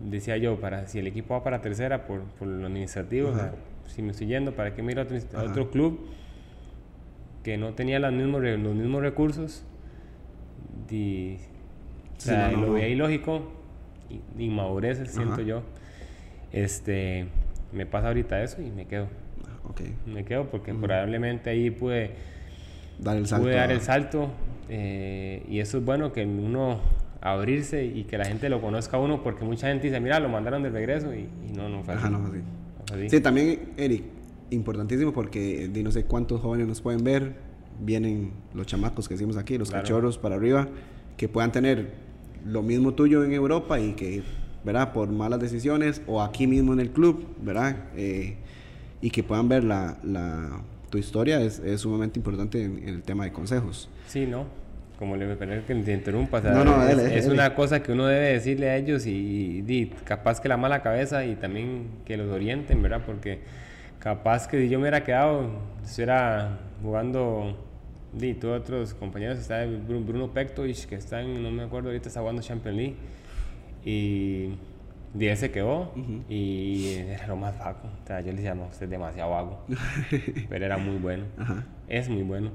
decía 0.00 0.36
yo, 0.36 0.60
para 0.60 0.86
si 0.86 1.00
el 1.00 1.08
equipo 1.08 1.34
va 1.34 1.42
para 1.42 1.60
tercera 1.60 2.06
por, 2.06 2.20
por 2.22 2.46
lo 2.46 2.64
administrativo, 2.66 3.30
o 3.30 3.34
sea, 3.34 3.52
si 3.88 4.02
me 4.02 4.12
estoy 4.12 4.28
yendo, 4.28 4.54
¿para 4.54 4.72
qué 4.72 4.82
me 4.82 4.92
ir 4.92 5.00
a 5.00 5.02
otro, 5.02 5.16
a 5.16 5.20
Ajá. 5.40 5.42
otro 5.50 5.70
club 5.72 5.98
que 7.42 7.56
no 7.56 7.72
tenía 7.72 7.98
los 7.98 8.12
mismos, 8.12 8.40
los 8.42 8.74
mismos 8.74 9.02
recursos? 9.02 9.64
Y, 10.90 11.34
o 11.34 12.20
Sí, 12.20 12.28
sea, 12.28 12.52
no, 12.52 12.58
no, 12.60 12.66
lo 12.68 12.72
veía 12.74 12.86
ilógico, 12.88 13.50
siento 15.08 15.34
Ajá. 15.34 15.42
yo. 15.42 15.62
Este, 16.52 17.26
me 17.72 17.84
pasa 17.84 18.06
ahorita 18.08 18.40
eso 18.44 18.62
y 18.62 18.70
me 18.70 18.86
quedo. 18.86 19.08
Me 20.06 20.24
quedo 20.24 20.48
porque 20.50 20.72
probablemente 20.72 21.50
ahí 21.50 21.70
pude, 21.70 22.12
dar 22.98 23.16
el 23.16 23.26
salto. 23.26 23.44
pude 23.44 23.54
dar 23.56 23.70
el 23.72 23.80
salto 23.80 24.30
eh, 24.68 25.44
y 25.48 25.58
eso 25.60 25.78
es 25.78 25.84
bueno 25.84 26.12
que 26.12 26.24
uno 26.24 26.80
abrirse 27.20 27.84
y 27.86 28.04
que 28.04 28.18
la 28.18 28.26
gente 28.26 28.48
lo 28.48 28.60
conozca 28.60 28.96
a 28.96 29.00
uno 29.00 29.22
porque 29.22 29.44
mucha 29.44 29.68
gente 29.68 29.86
dice, 29.86 29.98
mira, 30.00 30.20
lo 30.20 30.28
mandaron 30.28 30.62
de 30.62 30.70
regreso 30.70 31.14
y, 31.14 31.20
y 31.48 31.52
no, 31.56 31.68
no 31.68 31.82
fue 31.82 31.94
así. 31.94 32.00
Ajá, 32.06 32.10
no, 32.10 32.18
así. 32.26 32.36
No 32.38 32.84
fue 32.86 32.96
así. 32.98 33.08
Sí, 33.10 33.20
también, 33.22 33.60
Eric, 33.76 34.02
importantísimo 34.50 35.12
porque 35.12 35.68
de 35.68 35.82
no 35.82 35.90
sé 35.90 36.04
cuántos 36.04 36.40
jóvenes 36.40 36.66
nos 36.68 36.80
pueden 36.82 37.02
ver, 37.02 37.34
vienen 37.80 38.32
los 38.54 38.66
chamacos 38.66 39.08
que 39.08 39.14
decimos 39.14 39.36
aquí, 39.36 39.56
los 39.58 39.70
Claro. 39.70 39.82
cachorros 39.82 40.18
para 40.18 40.34
arriba, 40.36 40.68
que 41.16 41.28
puedan 41.28 41.50
tener 41.50 41.92
lo 42.44 42.62
mismo 42.62 42.92
tuyo 42.92 43.24
en 43.24 43.32
Europa 43.32 43.80
y 43.80 43.92
que, 43.94 44.22
¿verdad? 44.64 44.92
Por 44.92 45.08
malas 45.10 45.40
decisiones 45.40 46.02
o 46.06 46.20
aquí 46.22 46.46
mismo 46.46 46.72
en 46.74 46.80
el 46.80 46.90
club, 46.90 47.26
¿verdad? 47.42 47.76
Eh, 47.96 48.36
y 49.00 49.10
que 49.10 49.22
puedan 49.22 49.48
ver 49.48 49.64
la, 49.64 49.96
la- 50.02 50.60
tu 50.94 50.98
historia 50.98 51.40
es, 51.40 51.58
es 51.58 51.80
sumamente 51.80 52.20
importante 52.20 52.62
en, 52.62 52.78
en 52.78 52.88
el 52.90 53.02
tema 53.02 53.24
de 53.24 53.32
consejos. 53.32 53.88
Sí, 54.06 54.26
¿no? 54.26 54.44
Como 54.96 55.16
le 55.16 55.26
perdón 55.34 55.64
que 55.66 55.74
te 55.74 55.92
interrumpa, 55.92 56.38
o 56.38 56.40
sea, 56.40 56.52
No, 56.52 56.64
no, 56.64 56.80
es, 56.86 56.96
dale, 56.96 57.18
es 57.18 57.24
dale. 57.24 57.34
una 57.34 57.52
cosa 57.56 57.82
que 57.82 57.90
uno 57.90 58.06
debe 58.06 58.34
decirle 58.34 58.70
a 58.70 58.76
ellos 58.76 59.04
y, 59.06 59.64
y 59.66 59.86
capaz 60.04 60.40
que 60.40 60.48
la 60.48 60.56
mala 60.56 60.82
cabeza 60.82 61.26
y 61.26 61.34
también 61.34 61.88
que 62.04 62.16
los 62.16 62.30
orienten, 62.30 62.80
¿verdad? 62.80 63.02
Porque 63.04 63.40
capaz 63.98 64.46
que 64.46 64.60
si 64.60 64.68
yo 64.68 64.78
me 64.78 64.82
hubiera 64.84 65.02
quedado, 65.02 65.50
estuviera 65.84 66.60
jugando, 66.80 67.56
di, 68.12 68.34
todos 68.34 68.60
otros 68.60 68.94
compañeros, 68.94 69.40
está 69.40 69.66
Bruno, 69.66 70.06
Bruno 70.06 70.32
Pektovich, 70.32 70.86
que 70.86 70.94
está 70.94 71.22
en, 71.22 71.42
no 71.42 71.50
me 71.50 71.64
acuerdo, 71.64 71.88
ahorita 71.88 72.06
está 72.06 72.20
jugando 72.20 72.40
Champions 72.40 72.76
League, 72.76 72.94
y 73.84 74.50
di, 75.14 75.28
él 75.28 75.36
se 75.36 75.50
quedó 75.50 75.92
y 76.28 76.94
era 77.08 77.26
lo 77.28 77.36
más 77.36 77.58
vago, 77.58 77.88
o 78.02 78.06
sea, 78.06 78.20
yo 78.20 78.26
le 78.32 78.36
decía, 78.38 78.54
no, 78.54 78.66
usted 78.66 78.84
es 78.84 78.90
demasiado 78.90 79.30
vago, 79.30 79.64
pero 80.48 80.64
era 80.66 80.76
muy 80.76 80.96
bueno 80.96 81.24
Ajá. 81.38 81.64
es 81.88 82.08
muy 82.08 82.22
bueno. 82.22 82.50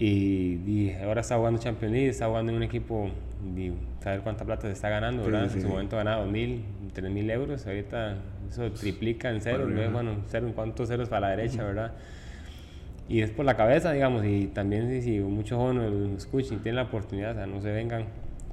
Y, 0.00 0.60
y 0.64 0.94
ahora 1.02 1.22
está 1.22 1.36
jugando 1.36 1.58
Champions 1.60 1.92
League, 1.92 2.08
está 2.08 2.28
jugando 2.28 2.52
en 2.52 2.56
un 2.58 2.62
equipo, 2.62 3.10
y 3.56 3.72
saber 4.00 4.20
cuánta 4.20 4.44
plata 4.44 4.68
se 4.68 4.72
está 4.72 4.88
ganando, 4.88 5.24
Sí, 5.24 5.30
¿verdad? 5.30 5.48
sí, 5.48 5.54
en 5.56 5.60
su 5.62 5.66
sí. 5.66 5.72
momento 5.72 5.96
ganaba 5.96 6.24
2.000, 6.24 6.60
3.000 6.94 7.30
euros, 7.32 7.66
ahorita 7.66 8.14
eso 8.48 8.70
triplica 8.70 9.30
en 9.30 9.40
ceros, 9.40 9.62
Para 9.62 9.74
luego, 9.74 9.92
bueno, 9.92 10.12
cero, 10.28 10.52
cuántos 10.54 10.88
ceros 10.88 11.08
para 11.08 11.22
la 11.30 11.36
derecha, 11.36 11.64
¿verdad? 11.64 11.92
Y 13.08 13.22
es 13.22 13.30
por 13.32 13.44
la 13.44 13.56
cabeza, 13.56 13.90
digamos, 13.90 14.24
y 14.24 14.46
también 14.46 14.88
si, 14.88 15.02
si 15.02 15.18
muchos 15.18 15.58
jóvenes 15.58 15.90
lo 15.90 16.16
escuchan 16.16 16.58
y 16.58 16.60
tienen 16.62 16.76
la 16.76 16.82
oportunidad, 16.82 17.32
o 17.32 17.34
sea, 17.34 17.46
no 17.46 17.60
se 17.60 17.72
vengan, 17.72 18.04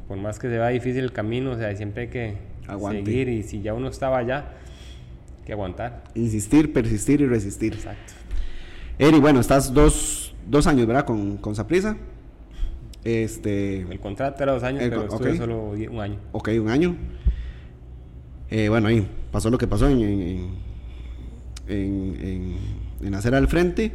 por 0.08 0.18
más 0.18 0.40
que 0.40 0.48
se 0.50 0.58
vea 0.58 0.70
difícil 0.70 1.04
el 1.04 1.12
camino, 1.12 1.52
o 1.52 1.58
sea, 1.58 1.76
siempre 1.76 2.04
hay 2.04 2.08
que 2.10 2.34
Aguante. 2.68 3.06
seguir 3.06 3.30
y 3.30 3.44
si 3.44 3.62
ya 3.62 3.74
uno 3.74 3.88
estaba 3.90 4.18
allá, 4.18 4.54
que 5.46 5.54
aguantar. 5.54 6.04
Insistir, 6.16 6.74
persistir 6.74 7.22
y 7.22 7.28
resistir. 7.28 7.74
Exacto. 7.74 8.14
Eri, 8.98 9.20
bueno, 9.20 9.40
estás 9.40 9.74
dos, 9.74 10.34
dos 10.50 10.68
años, 10.68 10.88
¿verdad? 10.88 11.06
Con, 11.06 11.38
con 11.38 11.56
Saprissa. 11.56 11.98
Este, 13.04 13.82
El 13.82 14.00
contrato 14.00 14.42
era 14.42 14.54
dos 14.54 14.64
años, 14.64 14.82
El 14.82 14.90
pero 14.90 15.04
estuve 15.04 15.32
ok. 15.32 15.38
solo 15.38 15.70
un 15.92 16.00
año. 16.00 16.18
ok, 16.32 16.50
un 16.60 16.70
año. 16.70 16.96
Eh, 18.50 18.70
bueno, 18.70 18.88
ahí 18.88 19.08
pasó 19.32 19.50
lo 19.50 19.58
que 19.58 19.68
pasó 19.68 19.88
en, 19.90 20.00
en, 20.02 20.22
en, 20.22 20.50
en, 21.68 22.16
en- 22.22 22.58
en 23.08 23.14
hacer 23.16 23.36
al 23.36 23.48
frente. 23.48 23.92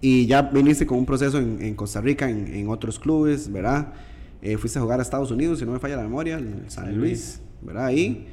Y 0.00 0.26
ya 0.26 0.42
viniste 0.42 0.86
con 0.86 0.98
un 0.98 1.06
proceso 1.06 1.38
en, 1.38 1.58
en 1.60 1.74
Costa 1.74 2.00
Rica, 2.00 2.30
en, 2.30 2.46
en 2.54 2.68
otros 2.68 3.00
clubes, 3.00 3.50
¿verdad? 3.50 3.92
Eh, 4.42 4.56
fuiste 4.56 4.78
a 4.78 4.82
jugar 4.82 5.00
a 5.00 5.02
Estados 5.02 5.30
Unidos, 5.30 5.58
si 5.58 5.64
no 5.66 5.72
me 5.72 5.78
falla 5.80 5.96
la 5.96 6.02
memoria, 6.02 6.36
el 6.38 6.70
San 6.70 6.96
Luis. 6.96 7.40
¿verdad? 7.62 7.86
Ahí. 7.86 8.26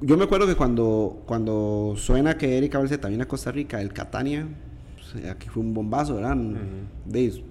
Yo 0.00 0.16
me 0.16 0.24
acuerdo 0.24 0.46
que 0.46 0.54
cuando, 0.56 1.22
cuando 1.24 1.94
suena 1.96 2.36
que 2.36 2.58
Erika 2.58 2.78
Balseta 2.78 3.08
viene 3.08 3.22
a 3.22 3.28
Costa 3.28 3.52
Rica, 3.52 3.80
el 3.80 3.92
Catania, 3.92 4.46
pues, 5.12 5.24
aquí 5.26 5.48
fue 5.48 5.62
un 5.62 5.72
bombazo, 5.72 6.16
¿verdad? 6.16 6.36
De- 7.06 7.42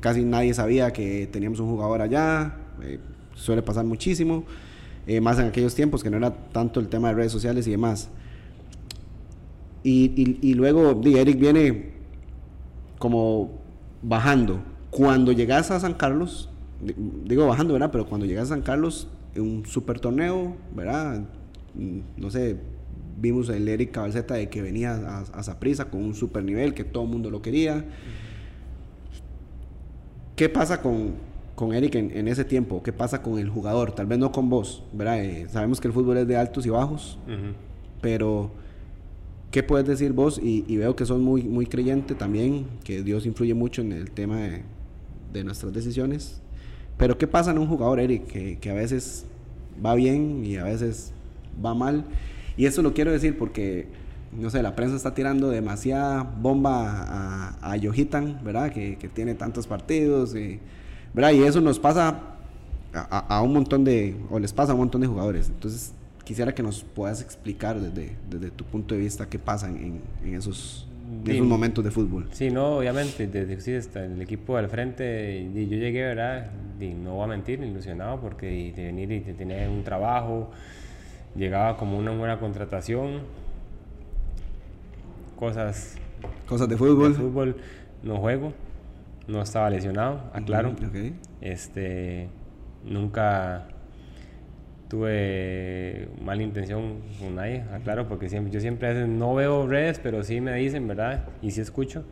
casi 0.00 0.24
nadie 0.24 0.52
sabía 0.54 0.92
que 0.92 1.28
teníamos 1.30 1.60
un 1.60 1.68
jugador 1.70 2.00
allá, 2.02 2.56
eh, 2.82 2.98
suele 3.34 3.62
pasar 3.62 3.84
muchísimo, 3.84 4.44
eh, 5.06 5.20
más 5.20 5.38
en 5.38 5.46
aquellos 5.46 5.74
tiempos 5.74 6.02
que 6.02 6.10
no 6.10 6.16
era 6.16 6.30
tanto 6.52 6.80
el 6.80 6.88
tema 6.88 7.08
de 7.08 7.14
redes 7.14 7.32
sociales 7.32 7.66
y 7.66 7.70
demás. 7.70 8.08
Y, 9.82 10.12
y- 10.16 10.38
y 10.50 10.54
luego 10.54 11.00
Eric 11.04 11.38
viene 11.38 11.92
como 12.98 13.60
bajando. 14.02 14.62
Cuando 14.96 15.32
llegas 15.32 15.70
a 15.70 15.80
San 15.80 15.94
Carlos, 15.94 16.48
di- 16.80 16.94
digo 17.24 17.46
bajando, 17.46 17.72
¿verdad? 17.72 17.90
Pero 17.90 18.06
cuando 18.06 18.26
llegas 18.26 18.44
a 18.44 18.54
San 18.54 18.62
Carlos, 18.62 19.08
en 19.34 19.42
un 19.42 19.66
super 19.66 19.98
torneo, 20.00 20.56
¿verdad? 20.74 21.22
Mm, 21.74 21.98
No 22.16 22.30
sé, 22.30 22.56
vimos 23.20 23.48
el 23.48 23.66
Eric 23.68 23.90
Cabalceta 23.92 24.34
de 24.34 24.48
que 24.48 24.62
venía 24.62 24.92
a, 24.94 25.20
a 25.20 25.42
Saprissa 25.42 25.86
con 25.86 26.02
un 26.02 26.14
super 26.14 26.44
nivel, 26.44 26.74
que 26.74 26.84
todo 26.84 27.04
el 27.04 27.10
mundo 27.10 27.30
lo 27.30 27.42
quería. 27.42 27.84
¿Qué 30.36 30.48
pasa 30.48 30.80
con, 30.82 31.12
con 31.54 31.72
Eric 31.74 31.94
en, 31.94 32.10
en 32.16 32.28
ese 32.28 32.44
tiempo? 32.44 32.82
¿Qué 32.82 32.92
pasa 32.92 33.22
con 33.22 33.38
el 33.38 33.48
jugador? 33.48 33.92
Tal 33.92 34.06
vez 34.06 34.18
no 34.18 34.32
con 34.32 34.48
vos, 34.50 34.82
¿verdad? 34.92 35.22
Eh, 35.24 35.46
sabemos 35.48 35.80
que 35.80 35.88
el 35.88 35.94
fútbol 35.94 36.16
es 36.18 36.26
de 36.28 36.36
altos 36.36 36.66
y 36.66 36.70
bajos, 36.70 37.18
pero 38.00 38.50
¿qué 39.50 39.62
puedes 39.62 39.86
decir 39.86 40.12
vos? 40.12 40.40
Y, 40.42 40.64
y 40.66 40.76
veo 40.76 40.96
que 40.96 41.06
sos 41.06 41.20
muy, 41.20 41.44
muy 41.44 41.66
creyente 41.66 42.14
también, 42.14 42.66
que 42.82 43.02
Dios 43.02 43.26
influye 43.26 43.54
mucho 43.54 43.80
en 43.82 43.92
el 43.92 44.10
tema 44.10 44.38
de, 44.40 44.62
de 45.34 45.44
nuestras 45.44 45.74
decisiones. 45.74 46.40
Pero 46.96 47.18
¿qué 47.18 47.26
pasa 47.26 47.50
en 47.50 47.58
un 47.58 47.66
jugador, 47.66 48.00
Eric, 48.00 48.26
que, 48.26 48.58
que 48.58 48.70
a 48.70 48.74
veces 48.74 49.26
va 49.84 49.94
bien 49.94 50.44
y 50.44 50.56
a 50.56 50.64
veces 50.64 51.12
va 51.64 51.74
mal. 51.74 52.04
Y 52.56 52.66
eso 52.66 52.82
lo 52.82 52.94
quiero 52.94 53.12
decir 53.12 53.36
porque, 53.38 53.88
no 54.32 54.50
sé, 54.50 54.62
la 54.62 54.76
prensa 54.76 54.96
está 54.96 55.14
tirando 55.14 55.50
demasiada 55.50 56.22
bomba 56.22 57.02
a, 57.02 57.72
a 57.72 57.76
Yohitan, 57.76 58.40
¿verdad? 58.44 58.72
Que, 58.72 58.96
que, 58.96 59.08
tiene 59.08 59.34
tantos 59.34 59.66
partidos, 59.66 60.34
y, 60.36 60.60
¿verdad? 61.12 61.32
Y 61.32 61.42
eso 61.42 61.60
nos 61.60 61.78
pasa 61.78 62.20
a, 62.92 63.36
a, 63.36 63.42
un 63.42 63.52
montón 63.52 63.84
de, 63.84 64.16
o 64.30 64.38
les 64.38 64.52
pasa 64.52 64.72
a 64.72 64.74
un 64.74 64.82
montón 64.82 65.00
de 65.00 65.06
jugadores. 65.06 65.48
Entonces, 65.48 65.92
quisiera 66.24 66.54
que 66.54 66.62
nos 66.62 66.84
puedas 66.84 67.20
explicar 67.20 67.80
desde, 67.80 68.16
desde 68.30 68.50
tu 68.50 68.64
punto 68.64 68.94
de 68.94 69.00
vista 69.00 69.28
qué 69.28 69.38
pasa 69.38 69.68
en, 69.68 70.00
en 70.22 70.34
esos 70.34 70.86
en 71.24 71.36
esos 71.36 71.46
momentos 71.46 71.84
de 71.84 71.90
fútbol. 71.90 72.28
Sí, 72.32 72.50
no, 72.50 72.78
obviamente, 72.78 73.26
desde 73.26 73.60
sí, 73.60 73.72
está 73.72 74.04
el 74.04 74.20
equipo 74.20 74.56
al 74.56 74.68
frente, 74.68 75.48
y 75.54 75.68
yo 75.68 75.76
llegué, 75.76 76.02
¿verdad? 76.02 76.50
Y 76.80 76.88
no 76.88 77.14
voy 77.14 77.24
a 77.24 77.26
mentir, 77.28 77.60
ilusionado, 77.60 78.20
porque 78.20 78.72
de 78.74 78.84
venir 78.84 79.10
y 79.12 79.20
de 79.20 79.34
tener 79.34 79.68
un 79.68 79.84
trabajo, 79.84 80.50
llegaba 81.34 81.76
como 81.76 81.98
una 81.98 82.10
buena 82.12 82.38
contratación, 82.38 83.20
cosas... 85.36 85.96
Cosas 86.46 86.68
de 86.68 86.76
fútbol. 86.76 87.12
De 87.12 87.18
fútbol, 87.18 87.56
no 88.02 88.16
juego, 88.18 88.52
no 89.26 89.42
estaba 89.42 89.70
lesionado, 89.70 90.30
aclaro. 90.32 90.74
Este, 91.40 92.28
nunca 92.84 93.68
tuve 94.94 96.08
mala 96.22 96.40
intención 96.44 97.00
con 97.18 97.34
nadie, 97.34 97.64
aclaro, 97.72 98.06
porque 98.06 98.28
siempre, 98.28 98.52
yo 98.52 98.60
siempre 98.60 99.08
no 99.08 99.34
veo 99.34 99.66
redes, 99.66 99.98
pero 100.00 100.22
sí 100.22 100.40
me 100.40 100.54
dicen, 100.54 100.86
¿verdad? 100.86 101.24
Y 101.42 101.50
sí 101.50 101.60
escucho. 101.60 102.04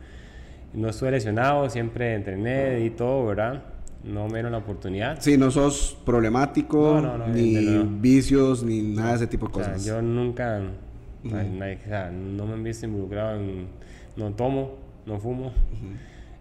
No 0.73 0.89
estuve 0.89 1.11
lesionado, 1.11 1.69
siempre 1.69 2.13
entrené 2.13 2.83
y 2.83 2.89
todo, 2.89 3.25
¿verdad? 3.25 3.63
No 4.03 4.25
me 4.27 4.33
dieron 4.33 4.51
la 4.51 4.57
oportunidad. 4.57 5.17
Sí, 5.21 5.37
no 5.37 5.49
sos 5.49 5.97
problemático, 6.05 7.01
ni 7.33 7.77
vicios, 8.01 8.63
ni 8.63 8.81
nada 8.81 9.11
de 9.11 9.15
ese 9.15 9.27
tipo 9.27 9.47
de 9.47 9.53
cosas. 9.53 9.85
yo 9.85 10.01
nunca, 10.01 10.59
no 11.23 11.37
me 11.55 11.71
he 11.71 12.63
visto 12.63 12.85
involucrado 12.85 13.39
en, 13.39 13.67
no 14.17 14.31
tomo, 14.31 14.75
no 15.05 15.21
fumo. 15.21 15.53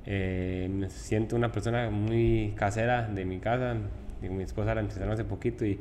Eh, 0.06 0.68
me 0.72 0.90
siento 0.90 1.36
una 1.36 1.52
persona 1.52 1.88
muy 1.88 2.52
casera 2.56 3.06
de 3.06 3.24
mi 3.24 3.38
casa, 3.38 3.76
mi 4.20 4.42
esposa 4.42 4.74
la 4.74 4.80
entrenaron 4.80 5.14
hace 5.14 5.24
poquito 5.24 5.64
y 5.64 5.78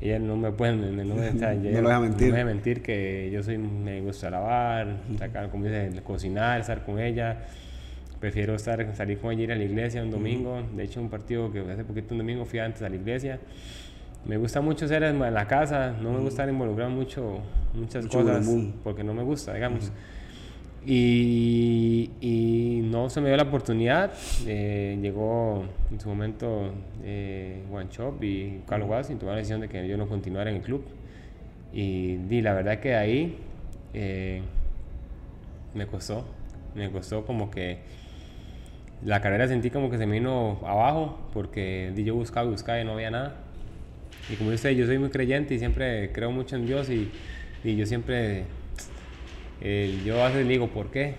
ella 0.00 0.18
no 0.18 0.36
me 0.36 0.52
puede, 0.52 0.76
no, 0.76 1.04
no, 1.04 1.14
me 1.14 1.32
deja 1.32 2.00
mentir. 2.00 2.28
No 2.30 2.36
me 2.36 2.44
mentir 2.44 2.82
que 2.82 3.30
yo 3.32 3.42
soy, 3.42 3.58
me 3.58 4.00
gusta 4.00 4.30
lavar, 4.30 4.98
sacar, 5.18 5.50
como 5.50 5.66
cocinar, 6.04 6.60
estar 6.60 6.84
con 6.84 7.00
ella. 7.00 7.46
Prefiero 8.20 8.54
estar, 8.54 8.94
salir 8.94 9.18
con 9.18 9.32
ella, 9.32 9.42
ir 9.42 9.52
a 9.52 9.56
la 9.56 9.64
iglesia 9.64 10.02
un 10.02 10.10
domingo. 10.10 10.62
De 10.74 10.84
hecho, 10.84 11.00
un 11.00 11.08
partido 11.08 11.50
que 11.50 11.60
hace 11.60 11.84
poquito 11.84 12.14
un 12.14 12.18
domingo 12.18 12.44
fui 12.44 12.58
antes 12.58 12.82
a 12.82 12.88
la 12.88 12.96
iglesia. 12.96 13.40
Me 14.24 14.36
gusta 14.36 14.60
mucho 14.60 14.86
ser 14.86 15.02
en 15.04 15.18
la 15.18 15.46
casa, 15.46 15.92
no 16.00 16.12
me 16.12 16.18
gusta 16.20 16.48
involucrar 16.48 16.90
mucho 16.90 17.40
muchas 17.74 18.06
cosas 18.06 18.48
porque 18.82 19.04
no 19.04 19.14
me 19.14 19.22
gusta, 19.22 19.54
digamos. 19.54 19.92
Y, 20.86 22.10
y, 22.20 22.80
no 22.84 23.10
se 23.10 23.20
me 23.20 23.28
dio 23.28 23.36
la 23.36 23.42
oportunidad. 23.44 24.12
Eh, 24.46 24.98
llegó 25.02 25.64
en 25.90 26.00
su 26.00 26.08
momento 26.08 26.72
eh, 27.02 27.62
One 27.70 27.88
Shop 27.90 28.22
y 28.22 28.62
Carlos 28.66 28.88
Watson 28.88 29.18
tomaron 29.18 29.36
la 29.36 29.40
decisión 29.40 29.60
de 29.60 29.68
que 29.68 29.86
yo 29.86 29.96
no 29.96 30.08
continuara 30.08 30.50
en 30.50 30.56
el 30.56 30.62
club. 30.62 30.84
Y, 31.72 32.16
di 32.16 32.40
la 32.40 32.54
verdad 32.54 32.80
que 32.80 32.94
ahí 32.94 33.38
eh, 33.92 34.42
me 35.74 35.86
costó. 35.86 36.24
Me 36.74 36.90
costó 36.90 37.24
como 37.24 37.50
que 37.50 37.78
la 39.04 39.20
carrera 39.20 39.46
sentí 39.48 39.70
como 39.70 39.90
que 39.90 39.98
se 39.98 40.06
me 40.06 40.14
vino 40.14 40.60
abajo 40.64 41.18
porque 41.32 41.92
di, 41.94 42.04
yo 42.04 42.14
buscaba 42.14 42.46
y 42.46 42.50
buscaba 42.50 42.80
y 42.80 42.84
no 42.84 42.92
había 42.92 43.10
nada. 43.10 43.36
Y 44.30 44.36
como 44.36 44.50
dice, 44.50 44.74
yo 44.74 44.86
soy 44.86 44.98
muy 44.98 45.10
creyente 45.10 45.54
y 45.54 45.58
siempre 45.58 46.12
creo 46.12 46.30
mucho 46.30 46.56
en 46.56 46.66
Dios 46.66 46.90
y, 46.90 47.10
y 47.64 47.76
yo 47.76 47.86
siempre 47.86 48.44
eh, 49.60 50.00
yo 50.04 50.22
a 50.22 50.28
veces 50.28 50.46
le 50.46 50.52
digo, 50.52 50.68
¿por 50.68 50.90
qué? 50.90 51.16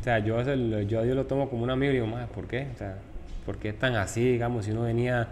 O 0.00 0.02
sea, 0.02 0.18
yo 0.20 0.36
a 0.36 0.42
veces 0.42 0.88
yo, 0.88 1.04
yo 1.04 1.14
lo 1.14 1.26
tomo 1.26 1.50
como 1.50 1.64
un 1.64 1.70
amigo 1.70 1.92
y 1.92 1.96
digo, 1.96 2.06
más, 2.06 2.28
¿por 2.30 2.46
qué? 2.46 2.68
O 2.74 2.78
sea, 2.78 2.98
¿por 3.44 3.58
qué 3.58 3.72
tan 3.72 3.96
así? 3.96 4.24
Digamos, 4.24 4.64
si 4.64 4.70
uno 4.70 4.82
venía, 4.82 5.28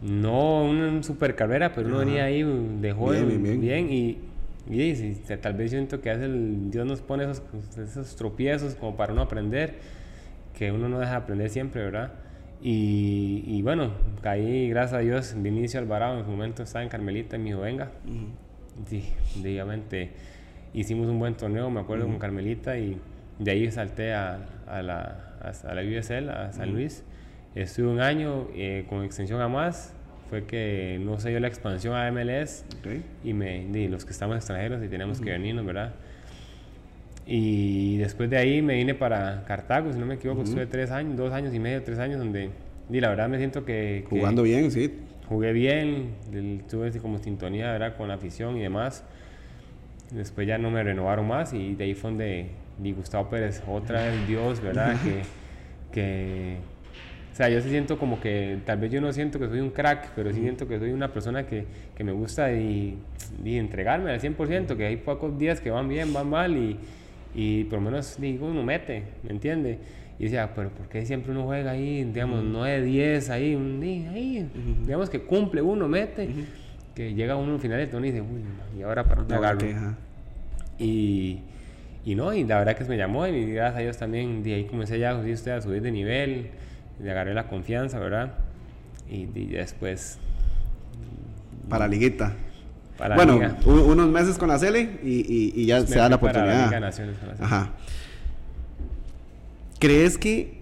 no 0.00 0.64
una 0.64 1.02
super 1.02 1.34
carrera, 1.34 1.72
pero 1.74 1.88
uno 1.88 1.98
venía 1.98 2.24
ahí 2.24 2.42
de 2.42 2.92
joven, 2.92 3.42
bien, 3.42 3.60
bien. 3.60 3.92
y, 3.92 4.18
y, 4.70 5.14
tal 5.40 5.54
vez 5.54 5.70
yo 5.70 5.78
siento 5.78 6.00
que 6.00 6.10
hace 6.10 6.28
Dios 6.28 6.86
nos 6.86 7.00
pone 7.02 7.24
esos, 7.24 7.42
esos 7.76 8.16
tropiezos 8.16 8.74
como 8.74 8.96
para 8.96 9.12
uno 9.12 9.22
aprender, 9.22 9.74
que 10.56 10.72
uno 10.72 10.88
no 10.88 10.98
deja 10.98 11.12
de 11.12 11.16
aprender 11.18 11.50
siempre, 11.50 11.82
¿verdad? 11.82 12.12
Y, 12.62 13.44
y, 13.46 13.60
bueno, 13.60 13.92
caí, 14.22 14.70
gracias 14.70 14.94
a 14.94 15.02
Dios, 15.02 15.34
Vinicio 15.36 15.80
Alvarado 15.80 16.18
en 16.18 16.24
su 16.24 16.30
momento 16.30 16.62
estaba 16.62 16.82
en 16.82 16.88
Carmelita 16.88 17.36
y 17.36 17.40
me 17.40 17.44
dijo, 17.46 17.60
venga. 17.60 17.90
Sí, 18.86 19.12
obviamente 19.40 20.12
hicimos 20.74 21.08
un 21.08 21.18
buen 21.18 21.34
torneo, 21.34 21.70
me 21.70 21.80
acuerdo, 21.80 22.06
con 22.06 22.18
Carmelita 22.18 22.78
y 22.78 23.00
de 23.38 23.50
ahí 23.50 23.70
salté 23.70 24.12
a, 24.12 24.38
a 24.66 24.82
la, 24.82 25.36
a, 25.40 25.74
la 25.74 25.82
USL, 25.82 26.30
a 26.30 26.52
San 26.52 26.72
Luis. 26.72 27.04
Estuve 27.54 27.88
un 27.88 28.00
año 28.00 28.48
eh, 28.54 28.84
con 28.88 29.04
extensión 29.04 29.40
a 29.40 29.48
más, 29.48 29.94
fue 30.28 30.44
que 30.44 31.00
no 31.00 31.18
se 31.18 31.30
dio 31.30 31.40
la 31.40 31.48
expansión 31.48 31.94
a 31.94 32.10
MLS 32.12 32.64
y 33.24 33.32
me 33.32 33.88
los 33.88 34.04
que 34.04 34.12
estamos 34.12 34.36
extranjeros 34.36 34.84
y 34.84 34.88
tenemos 34.88 35.20
que 35.20 35.30
venirnos, 35.30 35.64
¿verdad? 35.64 35.94
Y 37.26 37.98
después 37.98 38.30
de 38.30 38.38
ahí 38.38 38.62
me 38.62 38.74
vine 38.74 38.94
para 38.94 39.44
Cartago, 39.44 39.92
si 39.92 39.98
no 39.98 40.06
me 40.06 40.14
equivoco, 40.14 40.42
estuve 40.42 40.66
tres 40.66 40.90
años, 40.90 41.16
dos 41.16 41.32
años 41.32 41.54
y 41.54 41.58
medio, 41.58 41.82
tres 41.82 41.98
años, 41.98 42.18
donde 42.18 42.50
di 42.88 43.00
la 43.00 43.10
verdad 43.10 43.28
me 43.28 43.36
siento 43.36 43.64
que... 43.64 44.04
Jugando 44.08 44.42
bien, 44.42 44.70
sí. 44.70 44.94
Jugué 45.28 45.52
bien, 45.52 46.14
tuve 46.70 46.90
como 47.00 47.18
sintonía, 47.18 47.70
¿verdad? 47.70 47.96
Con 47.96 48.08
la 48.08 48.14
afición 48.14 48.56
y 48.56 48.60
demás. 48.60 49.04
Después 50.10 50.46
ya 50.46 50.56
no 50.56 50.70
me 50.70 50.82
renovaron 50.82 51.28
más 51.28 51.52
y 51.52 51.74
de 51.74 51.84
ahí 51.84 51.94
fue 51.94 52.10
donde 52.10 52.46
di 52.78 52.92
Gustavo 52.92 53.28
Pérez, 53.28 53.62
otra 53.66 54.06
vez 54.06 54.26
Dios, 54.26 54.60
¿verdad? 54.60 54.96
que, 55.04 55.22
que, 55.92 56.56
o 57.32 57.36
sea, 57.36 57.48
yo 57.48 57.60
sí 57.60 57.68
siento 57.68 57.98
como 57.98 58.20
que, 58.20 58.58
tal 58.64 58.78
vez 58.78 58.90
yo 58.90 59.00
no 59.00 59.12
siento 59.12 59.38
que 59.38 59.48
soy 59.48 59.60
un 59.60 59.70
crack, 59.70 60.12
pero 60.16 60.32
sí 60.32 60.40
siento 60.40 60.66
que 60.66 60.78
soy 60.78 60.92
una 60.92 61.12
persona 61.12 61.46
que, 61.46 61.66
que 61.94 62.04
me 62.04 62.12
gusta 62.12 62.52
y, 62.52 62.96
y, 63.44 63.56
entregarme 63.58 64.10
al 64.10 64.20
100%, 64.20 64.76
que 64.76 64.86
hay 64.86 64.96
pocos 64.96 65.38
días 65.38 65.60
que 65.60 65.70
van 65.70 65.88
bien, 65.88 66.12
van 66.12 66.30
mal 66.30 66.56
y, 66.56 66.78
y 67.34 67.64
por 67.64 67.80
lo 67.80 67.84
menos 67.84 68.16
digo, 68.18 68.46
uno 68.46 68.62
mete, 68.62 69.02
¿me 69.24 69.30
entiende? 69.30 69.78
Y 70.18 70.24
decía, 70.24 70.52
pero 70.54 70.70
¿por 70.70 70.88
qué 70.88 71.04
siempre 71.04 71.32
uno 71.32 71.44
juega 71.44 71.72
ahí, 71.72 72.02
digamos, 72.04 72.42
no 72.42 72.60
9, 72.60 72.82
10, 72.82 73.30
ahí, 73.30 73.54
un 73.54 73.80
ahí, 73.82 74.48
digamos 74.84 75.10
que 75.10 75.20
cumple 75.20 75.60
uno, 75.62 75.86
mete 75.86 76.28
que 76.98 77.14
llega 77.14 77.36
uno 77.36 77.54
al 77.54 77.60
final 77.60 77.78
de 77.78 77.86
todo 77.86 78.04
y 78.04 78.10
dice, 78.10 78.20
uy, 78.20 78.42
y 78.76 78.82
ahora 78.82 79.04
para 79.04 79.20
dónde 79.20 79.36
agarro. 79.36 79.60
Y, 80.80 81.38
y 82.04 82.16
no, 82.16 82.34
y 82.34 82.42
la 82.42 82.58
verdad 82.58 82.76
que 82.76 82.82
me 82.86 82.96
llamó 82.96 83.24
y 83.28 83.52
gracias 83.52 83.76
a 83.76 83.82
Dios 83.82 83.96
también 83.98 84.42
de 84.42 84.54
ahí 84.54 84.64
comencé 84.64 84.98
ya 84.98 85.12
a 85.12 85.60
subir 85.60 85.80
de 85.80 85.92
nivel, 85.92 86.50
le 87.00 87.10
agarré 87.12 87.34
la 87.34 87.46
confianza, 87.46 88.00
¿verdad? 88.00 88.34
Y, 89.08 89.26
después... 89.26 90.18
Para 91.68 91.86
la 91.86 91.92
liguita. 91.92 92.34
Para 92.96 93.14
bueno, 93.14 93.38
unos 93.64 94.08
meses 94.08 94.36
con 94.36 94.48
la 94.48 94.58
Cele 94.58 94.98
y, 95.04 95.52
y, 95.54 95.66
ya 95.66 95.86
se 95.86 95.98
da 95.98 96.08
la 96.08 96.16
oportunidad. 96.16 96.80
La 96.80 96.90
Ajá. 97.38 97.70
¿Crees 99.78 100.18
que, 100.18 100.58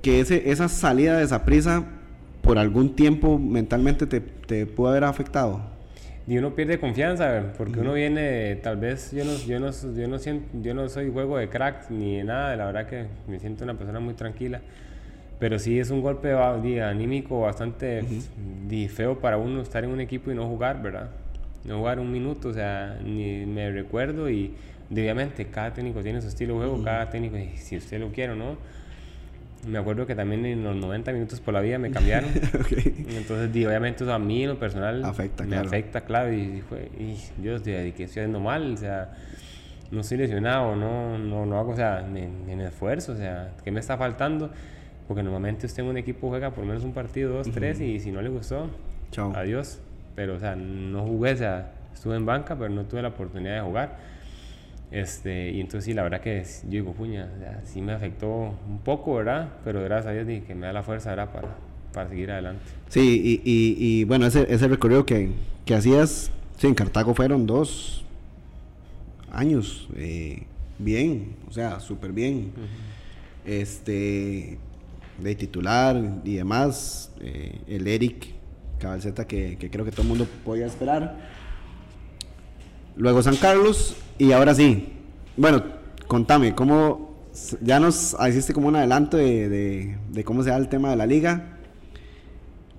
que 0.00 0.20
ese, 0.20 0.50
esa 0.50 0.70
salida 0.70 1.18
de 1.18 1.24
esa 1.24 1.44
prisa 1.44 1.84
por 2.40 2.56
algún 2.56 2.96
tiempo 2.96 3.38
mentalmente 3.38 4.06
te, 4.06 4.39
te 4.50 4.66
pudo 4.66 4.88
haber 4.88 5.04
afectado? 5.04 5.60
Y 6.26 6.36
uno 6.36 6.56
pierde 6.56 6.80
confianza, 6.80 7.52
porque 7.56 7.78
uno 7.78 7.92
viene, 7.92 8.56
tal 8.56 8.78
vez 8.78 9.12
yo 9.12 9.24
no, 9.24 9.36
yo, 9.46 9.60
no, 9.60 9.70
yo, 9.70 10.08
no 10.08 10.18
siento, 10.18 10.48
yo 10.60 10.74
no 10.74 10.88
soy 10.88 11.08
juego 11.12 11.38
de 11.38 11.48
crack 11.48 11.88
ni 11.88 12.16
de 12.16 12.24
nada, 12.24 12.56
la 12.56 12.66
verdad 12.66 12.86
que 12.88 13.06
me 13.28 13.38
siento 13.38 13.62
una 13.62 13.74
persona 13.74 14.00
muy 14.00 14.14
tranquila, 14.14 14.60
pero 15.38 15.56
sí 15.60 15.78
es 15.78 15.90
un 15.90 16.02
golpe 16.02 16.32
anímico 16.32 17.42
bastante 17.42 18.02
feo 18.92 19.20
para 19.20 19.38
uno 19.38 19.62
estar 19.62 19.84
en 19.84 19.90
un 19.90 20.00
equipo 20.00 20.32
y 20.32 20.34
no 20.34 20.48
jugar, 20.48 20.82
¿verdad? 20.82 21.10
No 21.64 21.78
jugar 21.78 22.00
un 22.00 22.10
minuto, 22.10 22.48
o 22.48 22.52
sea, 22.52 22.98
ni 23.04 23.46
me 23.46 23.70
recuerdo 23.70 24.28
y 24.28 24.54
obviamente 24.90 25.46
cada 25.46 25.72
técnico 25.72 26.02
tiene 26.02 26.20
su 26.20 26.26
estilo 26.26 26.54
de 26.54 26.66
juego, 26.66 26.82
cada 26.82 27.08
técnico, 27.08 27.36
si 27.54 27.76
usted 27.76 28.00
lo 28.00 28.10
quiere 28.10 28.32
o 28.32 28.36
no, 28.36 28.56
me 29.66 29.78
acuerdo 29.78 30.06
que 30.06 30.14
también 30.14 30.46
en 30.46 30.64
los 30.64 30.74
90 30.76 31.12
minutos 31.12 31.40
por 31.40 31.54
la 31.54 31.60
vida 31.60 31.78
me 31.78 31.90
cambiaron. 31.90 32.30
Entonces, 32.34 33.66
obviamente, 33.66 34.04
eso 34.04 34.12
a 34.12 34.18
mí 34.18 34.42
en 34.44 34.50
lo 34.50 34.58
personal 34.58 35.04
afecta, 35.04 35.44
me 35.44 35.56
afecta, 35.56 36.02
claro. 36.02 36.32
Y, 36.32 36.62
y 36.98 37.18
Dios, 37.38 37.62
de, 37.64 37.92
que 37.92 38.04
estoy 38.04 38.22
haciendo 38.22 38.40
mal, 38.40 38.74
o 38.74 38.76
sea, 38.76 39.12
no 39.90 40.00
estoy 40.00 40.18
lesionado, 40.18 40.76
no, 40.76 41.18
no, 41.18 41.46
no 41.46 41.58
hago, 41.58 41.72
o 41.72 41.76
sea, 41.76 42.02
ni, 42.02 42.20
en 42.20 42.60
esfuerzo, 42.60 43.12
o 43.12 43.16
sea, 43.16 43.52
¿qué 43.64 43.70
me 43.70 43.80
está 43.80 43.96
faltando? 43.96 44.50
Porque 45.06 45.22
normalmente 45.22 45.66
usted 45.66 45.82
en 45.82 45.88
un 45.88 45.96
equipo 45.96 46.28
juega 46.28 46.50
por 46.50 46.64
lo 46.64 46.68
menos 46.68 46.84
un 46.84 46.92
partido, 46.92 47.32
dos, 47.32 47.50
tres, 47.50 47.80
y 47.80 47.98
si 47.98 48.10
no 48.12 48.22
le 48.22 48.28
gustó, 48.28 48.70
Chao. 49.10 49.32
adiós. 49.34 49.80
Pero, 50.14 50.34
o 50.34 50.38
sea, 50.38 50.54
no 50.56 51.02
jugué, 51.02 51.32
o 51.32 51.36
sea, 51.36 51.72
estuve 51.92 52.16
en 52.16 52.26
banca, 52.26 52.56
pero 52.56 52.68
no 52.68 52.84
tuve 52.84 53.02
la 53.02 53.08
oportunidad 53.08 53.56
de 53.56 53.60
jugar. 53.60 53.98
Este, 54.90 55.50
y 55.52 55.60
entonces 55.60 55.84
sí, 55.84 55.94
la 55.94 56.02
verdad 56.02 56.20
que 56.20 56.42
yo 56.64 56.70
digo, 56.70 56.92
puña, 56.92 57.28
sí 57.64 57.80
me 57.80 57.92
afectó 57.92 58.28
un 58.68 58.78
poco, 58.84 59.14
¿verdad? 59.14 59.48
Pero 59.64 59.82
gracias 59.84 60.12
a 60.12 60.24
Dios 60.24 60.42
que 60.46 60.54
me 60.54 60.66
da 60.66 60.72
la 60.72 60.82
fuerza, 60.82 61.10
¿verdad? 61.10 61.32
Para, 61.32 61.56
para 61.92 62.08
seguir 62.08 62.30
adelante. 62.30 62.64
Sí, 62.88 63.40
y, 63.44 63.50
y, 63.50 63.76
y 63.78 64.04
bueno, 64.04 64.26
ese, 64.26 64.52
ese 64.52 64.66
recorrido 64.66 65.06
que, 65.06 65.30
que 65.64 65.74
hacías, 65.74 66.32
sí, 66.58 66.66
en 66.66 66.74
Cartago 66.74 67.14
fueron 67.14 67.46
dos 67.46 68.04
años, 69.32 69.88
eh, 69.96 70.42
bien, 70.78 71.36
o 71.48 71.52
sea, 71.52 71.78
súper 71.78 72.12
bien. 72.12 72.50
Este, 73.46 74.58
de 75.18 75.34
titular 75.34 76.20
y 76.24 76.34
demás, 76.34 77.12
eh, 77.20 77.60
el 77.68 77.86
Eric 77.86 78.28
Cabalceta 78.78 79.26
que, 79.26 79.56
que 79.56 79.70
creo 79.70 79.84
que 79.84 79.92
todo 79.92 80.02
el 80.02 80.08
mundo 80.08 80.26
podía 80.44 80.66
esperar. 80.66 81.16
Luego 82.96 83.22
San 83.22 83.36
Carlos 83.36 83.96
y 84.20 84.32
ahora 84.32 84.54
sí. 84.54 84.88
Bueno, 85.36 85.62
contame, 86.06 86.54
¿cómo 86.54 87.16
ya 87.60 87.80
nos 87.80 88.16
hiciste 88.28 88.52
como 88.52 88.68
un 88.68 88.76
adelanto 88.76 89.16
de, 89.16 89.48
de- 89.48 89.96
de 90.10 90.24
cómo 90.24 90.42
se 90.42 90.50
da 90.50 90.56
el 90.56 90.68
tema 90.68 90.90
de 90.90 90.96
la 90.96 91.06
liga? 91.06 91.56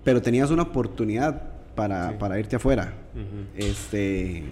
Pero 0.03 0.21
tenías 0.21 0.49
una 0.51 0.63
oportunidad 0.63 1.41
para, 1.75 2.09
Sí. 2.11 2.15
para 2.19 2.39
irte 2.39 2.55
afuera. 2.55 2.93
Ujú. 3.13 3.45
Este, 3.67 4.43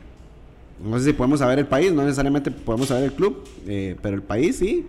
no 0.83 0.97
sé 0.99 1.05
si 1.05 1.13
podemos 1.13 1.39
saber 1.39 1.59
el 1.59 1.67
país, 1.67 1.91
no 1.91 2.03
necesariamente 2.03 2.51
podemos 2.51 2.87
saber 2.87 3.03
el 3.05 3.13
club, 3.13 3.43
eh, 3.67 3.95
pero 4.01 4.15
el 4.15 4.23
país 4.23 4.57
sí. 4.57 4.87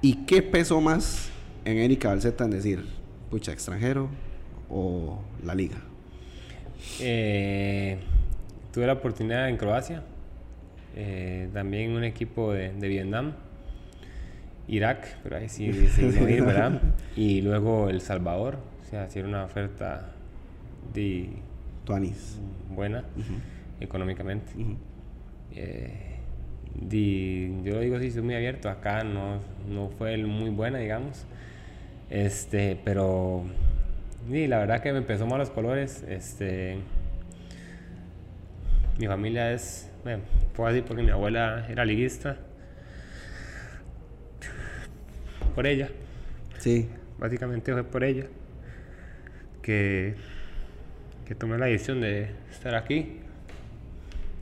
¿Y 0.00 0.24
qué 0.26 0.42
pesó 0.42 0.80
más 0.80 1.28
en 1.64 1.78
Erika 1.78 2.08
Balseta 2.08 2.44
en 2.44 2.50
decir, 2.50 2.84
pucha, 3.30 3.52
extranjero 3.52 4.08
o 4.70 5.18
la 5.44 5.54
liga? 5.54 5.76
Eh, 7.00 7.98
tuve 8.72 8.86
la 8.86 8.92
oportunidad 8.94 9.48
en 9.48 9.56
Croacia, 9.56 10.02
eh, 11.00 11.48
también 11.54 11.92
un 11.92 12.02
equipo 12.02 12.52
de, 12.52 12.72
de 12.72 12.88
Vietnam, 12.88 13.32
Irak, 14.66 15.06
pero 15.22 15.36
ahí 15.36 15.48
sí 15.48 15.68
no 15.70 16.28
ir, 16.28 16.42
¿verdad? 16.44 16.80
Y 17.16 17.40
luego 17.40 17.88
El 17.88 18.00
Salvador, 18.00 18.58
o 18.82 18.84
sea, 18.84 19.04
hacía 19.04 19.24
una 19.24 19.44
oferta 19.44 20.12
de, 20.92 21.30
Tuanis. 21.84 22.38
buena 22.74 23.04
económicamente. 23.80 24.52
Ujú. 24.60 24.76
Eh, 25.54 26.16
di- 26.74 27.62
yo 27.64 27.74
lo 27.74 27.80
digo 27.80 27.96
así, 27.96 28.10
soy 28.10 28.22
muy 28.22 28.34
abierto. 28.34 28.68
Acá 28.68 29.04
no, 29.04 29.38
no 29.68 29.88
fue 29.88 30.16
muy 30.18 30.50
buena, 30.50 30.78
digamos. 30.78 31.24
Este, 32.10 32.76
pero 32.84 33.44
di, 34.28 34.46
la 34.48 34.58
verdad 34.58 34.80
que 34.80 34.92
me 34.92 34.98
empezó 34.98 35.26
mal 35.26 35.38
los 35.38 35.50
colores. 35.50 36.04
Este, 36.08 36.78
mi 38.98 39.06
familia 39.06 39.52
es, 39.52 39.87
bueno, 40.04 40.22
fue 40.54 40.70
así 40.70 40.82
porque 40.82 41.02
mi 41.02 41.10
abuela 41.10 41.66
era 41.68 41.84
liguista. 41.84 42.36
Por 45.54 45.66
ella, 45.66 45.88
Sí, 46.58 46.88
básicamente 47.18 47.72
fue 47.72 47.84
por 47.84 48.02
ella 48.02 48.26
que, 49.62 50.14
que 51.24 51.34
tomé 51.34 51.56
la 51.56 51.66
decisión 51.66 52.00
de 52.00 52.30
estar 52.50 52.74
aquí. 52.74 53.20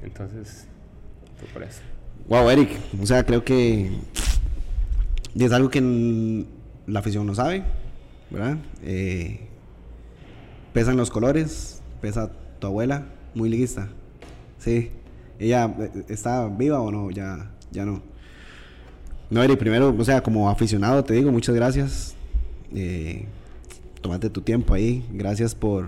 Entonces, 0.02 0.66
fue 1.38 1.48
por 1.48 1.62
eso. 1.62 1.80
Wow, 2.28 2.50
Eric, 2.50 2.70
o 3.00 3.06
sea, 3.06 3.24
creo 3.24 3.44
que 3.44 3.90
es 5.38 5.52
algo 5.52 5.68
que 5.68 6.46
la 6.86 7.00
afición 7.00 7.26
no 7.26 7.34
sabe, 7.34 7.62
¿verdad? 8.30 8.56
Eh, 8.82 9.40
pesan 10.72 10.96
los 10.96 11.10
colores, 11.10 11.82
pesa 12.00 12.32
tu 12.58 12.66
abuela, 12.66 13.06
muy 13.34 13.50
liguista. 13.50 13.88
Sí, 14.58 14.90
ella 15.38 15.74
eh, 15.78 16.04
está 16.08 16.46
viva 16.48 16.80
o 16.80 16.90
no, 16.90 17.10
ya, 17.10 17.50
ya 17.70 17.84
no. 17.84 18.02
No, 19.30 19.42
Eric, 19.42 19.58
primero, 19.58 19.94
o 19.96 20.04
sea, 20.04 20.22
como 20.22 20.48
aficionado 20.48 21.02
te 21.04 21.14
digo, 21.14 21.32
muchas 21.32 21.54
gracias. 21.54 22.14
Eh, 22.74 23.26
tómate 24.00 24.30
tu 24.30 24.40
tiempo 24.40 24.74
ahí, 24.74 25.04
gracias 25.12 25.54
por... 25.54 25.86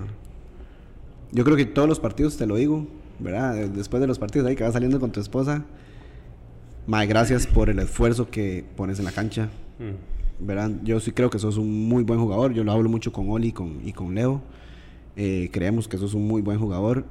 Yo 1.30 1.44
creo 1.44 1.56
que 1.56 1.66
todos 1.66 1.88
los 1.88 2.00
partidos 2.00 2.36
te 2.36 2.46
lo 2.46 2.56
digo, 2.56 2.86
¿verdad? 3.18 3.54
De- 3.54 3.68
Después 3.68 4.00
de 4.00 4.06
los 4.06 4.18
partidos 4.18 4.48
ahí 4.48 4.56
que 4.56 4.64
vas 4.64 4.72
saliendo 4.72 4.98
con 4.98 5.12
tu 5.12 5.20
esposa. 5.20 5.64
Mae, 6.86 7.06
gracias 7.06 7.46
por 7.46 7.68
el 7.68 7.78
esfuerzo 7.80 8.30
que 8.30 8.64
pones 8.76 8.98
en 8.98 9.04
la 9.04 9.12
cancha. 9.12 9.50
Mm. 9.78 10.44
¿verdad? 10.46 10.70
Yo 10.84 11.00
sí 11.00 11.10
creo 11.12 11.30
que 11.30 11.38
sos 11.40 11.56
un 11.58 11.88
muy 11.88 12.04
buen 12.04 12.20
jugador. 12.20 12.52
Yo 12.54 12.62
lo 12.64 12.72
hablo 12.72 12.88
mucho 12.88 13.12
con 13.12 13.28
Oli 13.28 13.48
y 13.48 13.52
con, 13.52 13.80
y 13.86 13.92
con 13.92 14.14
Leo. 14.14 14.40
Eh, 15.16 15.50
creemos 15.52 15.86
que 15.88 15.98
sos 15.98 16.14
un 16.14 16.26
muy 16.28 16.42
buen 16.42 16.58
jugador. 16.60 17.04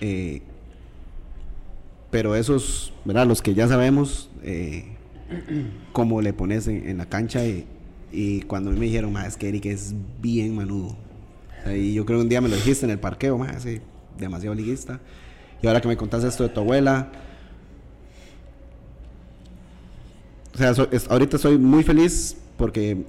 Eh, 0.00 0.42
pero 2.10 2.34
esos, 2.36 2.92
¿verdad? 3.04 3.26
Los 3.26 3.42
que 3.42 3.54
ya 3.54 3.68
sabemos 3.68 4.30
eh, 4.42 4.84
cómo 5.92 6.22
le 6.22 6.32
pones 6.32 6.66
en, 6.68 6.88
en 6.88 6.98
la 6.98 7.06
cancha. 7.06 7.44
Y, 7.44 7.66
y 8.12 8.42
cuando 8.42 8.70
a 8.70 8.72
mí 8.72 8.78
me 8.78 8.86
dijeron, 8.86 9.12
más 9.12 9.26
es 9.28 9.36
que 9.36 9.48
Eric 9.48 9.66
es 9.66 9.94
bien 10.22 10.54
manudo. 10.54 10.96
Y 11.74 11.94
yo 11.94 12.06
creo 12.06 12.18
que 12.18 12.22
un 12.22 12.28
día 12.28 12.40
me 12.40 12.48
lo 12.48 12.54
dijiste 12.56 12.84
en 12.86 12.92
el 12.92 12.98
parqueo, 13.00 13.36
más 13.38 13.62
sí, 13.64 13.80
demasiado 14.18 14.54
liguista. 14.54 15.00
Y 15.62 15.66
ahora 15.66 15.80
que 15.80 15.88
me 15.88 15.96
contaste 15.96 16.28
esto 16.28 16.42
de 16.44 16.50
tu 16.50 16.60
abuela, 16.60 17.10
O 20.54 20.58
sea, 20.58 20.74
so- 20.74 20.88
es- 20.90 21.10
ahorita 21.10 21.36
estoy 21.36 21.58
muy 21.58 21.82
feliz 21.82 22.36
porque 22.56 23.04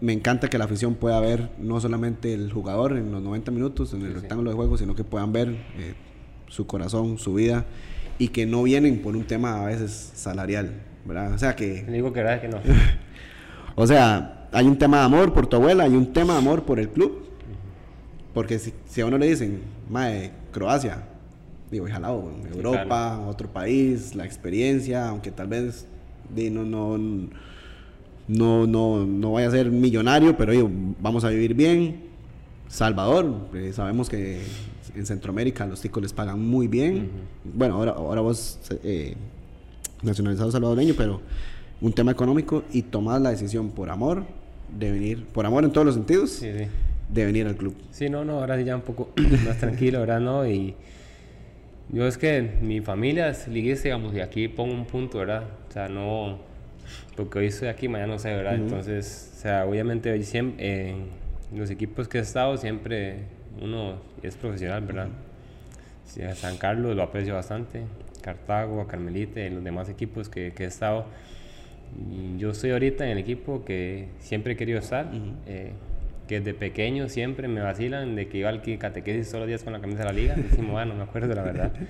me 0.00 0.12
encanta 0.12 0.50
que 0.50 0.58
la 0.58 0.64
afición 0.64 0.94
pueda 0.94 1.18
ver 1.20 1.48
no 1.58 1.80
solamente 1.80 2.34
el 2.34 2.52
jugador 2.52 2.96
en 2.98 3.10
los 3.12 3.22
90 3.22 3.50
minutos, 3.50 3.94
en 3.94 4.00
el 4.02 4.08
Sí, 4.08 4.12
sí. 4.14 4.20
rectángulo 4.20 4.50
de 4.50 4.56
juego, 4.56 4.76
sino 4.76 4.94
que 4.94 5.04
puedan 5.04 5.32
ver 5.32 5.48
eh, 5.78 5.94
su 6.48 6.66
corazón, 6.66 7.16
su 7.18 7.32
vida 7.34 7.64
y 8.22 8.28
que 8.28 8.46
no 8.46 8.62
vienen 8.62 9.02
por 9.02 9.16
un 9.16 9.24
tema 9.24 9.64
a 9.64 9.66
veces 9.66 10.12
salarial, 10.14 10.74
¿verdad? 11.04 11.34
O 11.34 11.38
sea 11.38 11.56
que, 11.56 11.82
digo 11.82 12.12
que 12.12 12.22
verdad 12.22 12.40
que 12.40 12.46
no. 12.46 12.58
o 13.74 13.84
sea, 13.84 14.46
hay 14.52 14.64
un 14.64 14.78
tema 14.78 14.98
de 14.98 15.06
amor 15.06 15.32
por 15.32 15.48
tu 15.48 15.56
abuela, 15.56 15.82
hay 15.82 15.96
un 15.96 16.12
tema 16.12 16.34
de 16.34 16.38
amor 16.38 16.62
por 16.62 16.78
el 16.78 16.88
club, 16.88 17.24
porque 18.32 18.60
si, 18.60 18.72
si 18.86 19.00
a 19.00 19.06
uno 19.06 19.18
le 19.18 19.26
dicen, 19.26 19.60
mae, 19.90 20.30
Croacia, 20.52 21.02
digo, 21.68 21.88
jalado, 21.88 22.30
en 22.32 22.52
Sí, 22.52 22.58
Europa, 22.58 23.18
otro 23.26 23.48
país, 23.48 24.14
la 24.14 24.24
experiencia, 24.24 25.08
aunque 25.08 25.32
tal 25.32 25.48
vez 25.48 25.88
di, 26.32 26.48
no, 26.48 26.62
no, 26.62 26.96
no, 28.28 28.66
no, 28.68 29.04
no 29.04 29.32
vaya 29.32 29.48
a 29.48 29.50
ser 29.50 29.68
millonario, 29.68 30.36
pero 30.36 30.52
digo, 30.52 30.70
vamos 31.00 31.24
a 31.24 31.28
vivir 31.28 31.54
bien. 31.54 32.04
Salvador, 32.68 33.48
eh, 33.52 33.72
sabemos 33.74 34.08
que 34.08 34.42
en 34.94 35.06
Centroamérica 35.06 35.66
los 35.66 35.80
ticos 35.80 36.02
les 36.02 36.12
pagan 36.12 36.40
muy 36.40 36.68
bien. 36.68 37.10
Bueno, 37.44 37.74
ahora, 37.74 37.92
ahora 37.92 38.20
vos 38.20 38.58
eh, 38.84 39.14
nacionalizado 40.02 40.50
salvadoreño, 40.50 40.94
pero 40.96 41.20
un 41.80 41.92
tema 41.92 42.12
económico 42.12 42.64
y 42.72 42.82
tomás 42.82 43.20
la 43.20 43.30
decisión 43.30 43.70
por 43.70 43.90
amor 43.90 44.24
de 44.78 44.90
venir, 44.92 45.24
por 45.26 45.44
amor 45.46 45.64
en 45.64 45.72
todos 45.72 45.84
los 45.86 45.94
sentidos, 45.94 46.30
Sí, 46.30 46.50
sí. 46.56 46.64
de 47.12 47.24
venir 47.24 47.46
al 47.46 47.56
club. 47.56 47.74
Sí, 47.90 48.08
no, 48.08 48.24
no, 48.24 48.34
ahora 48.40 48.56
sí 48.58 48.64
ya 48.64 48.76
un 48.76 48.82
poco 48.82 49.10
más 49.44 49.58
tranquilo, 49.58 50.00
¿verdad? 50.00 50.20
No, 50.20 50.46
y 50.46 50.74
yo 51.90 52.06
es 52.06 52.16
que 52.16 52.40
mi 52.62 52.80
familia 52.80 53.28
es 53.28 53.48
liguista, 53.48 53.84
digamos, 53.84 54.14
y 54.14 54.20
aquí 54.20 54.48
pongo 54.48 54.72
un 54.74 54.86
punto, 54.86 55.18
¿verdad? 55.18 55.44
O 55.68 55.72
sea, 55.72 55.88
no, 55.88 56.38
porque 57.16 57.38
hoy 57.40 57.46
estoy 57.46 57.68
aquí, 57.68 57.88
mañana 57.88 58.12
no 58.14 58.18
sé, 58.18 58.28
¿verdad? 58.34 58.54
Entonces, 58.54 59.32
o 59.36 59.40
sea, 59.40 59.66
obviamente 59.66 60.10
hoy 60.10 60.22
siempre, 60.22 60.90
en 60.90 61.06
los 61.54 61.68
equipos 61.70 62.08
que 62.08 62.18
he 62.18 62.20
estado, 62.22 62.56
siempre 62.56 63.24
uno 63.60 63.96
es 64.22 64.36
profesional, 64.36 64.82
¿verdad? 64.82 65.08
Sí, 66.04 66.22
a 66.22 66.34
San 66.34 66.56
Carlos 66.58 66.96
lo 66.96 67.02
aprecio 67.02 67.34
bastante, 67.34 67.82
Cartago, 68.22 68.80
a 68.80 68.86
Carmelite, 68.86 69.48
los 69.50 69.64
demás 69.64 69.88
equipos 69.88 70.28
que, 70.28 70.52
que 70.52 70.64
he 70.64 70.66
estado. 70.66 71.06
Y 72.10 72.38
yo 72.38 72.50
estoy 72.50 72.70
ahorita 72.70 73.04
en 73.04 73.12
el 73.12 73.18
equipo 73.18 73.64
que 73.64 74.08
siempre 74.18 74.54
he 74.54 74.56
querido 74.56 74.78
estar, 74.78 75.10
eh, 75.46 75.72
que 76.26 76.40
desde 76.40 76.54
pequeño 76.54 77.08
siempre 77.08 77.48
me 77.48 77.60
vacilan 77.60 78.16
de 78.16 78.28
que 78.28 78.38
iba 78.38 78.48
al 78.48 78.62
catequesis 78.78 79.28
todos 79.28 79.40
los 79.40 79.48
días 79.48 79.62
con 79.62 79.72
la 79.72 79.80
camisa 79.80 80.00
de 80.00 80.04
la 80.06 80.12
liga. 80.12 80.34
Decimos, 80.34 80.72
bueno, 80.72 80.94
me 80.94 81.02
acuerdo 81.02 81.34
la 81.34 81.42
verdad. 81.42 81.72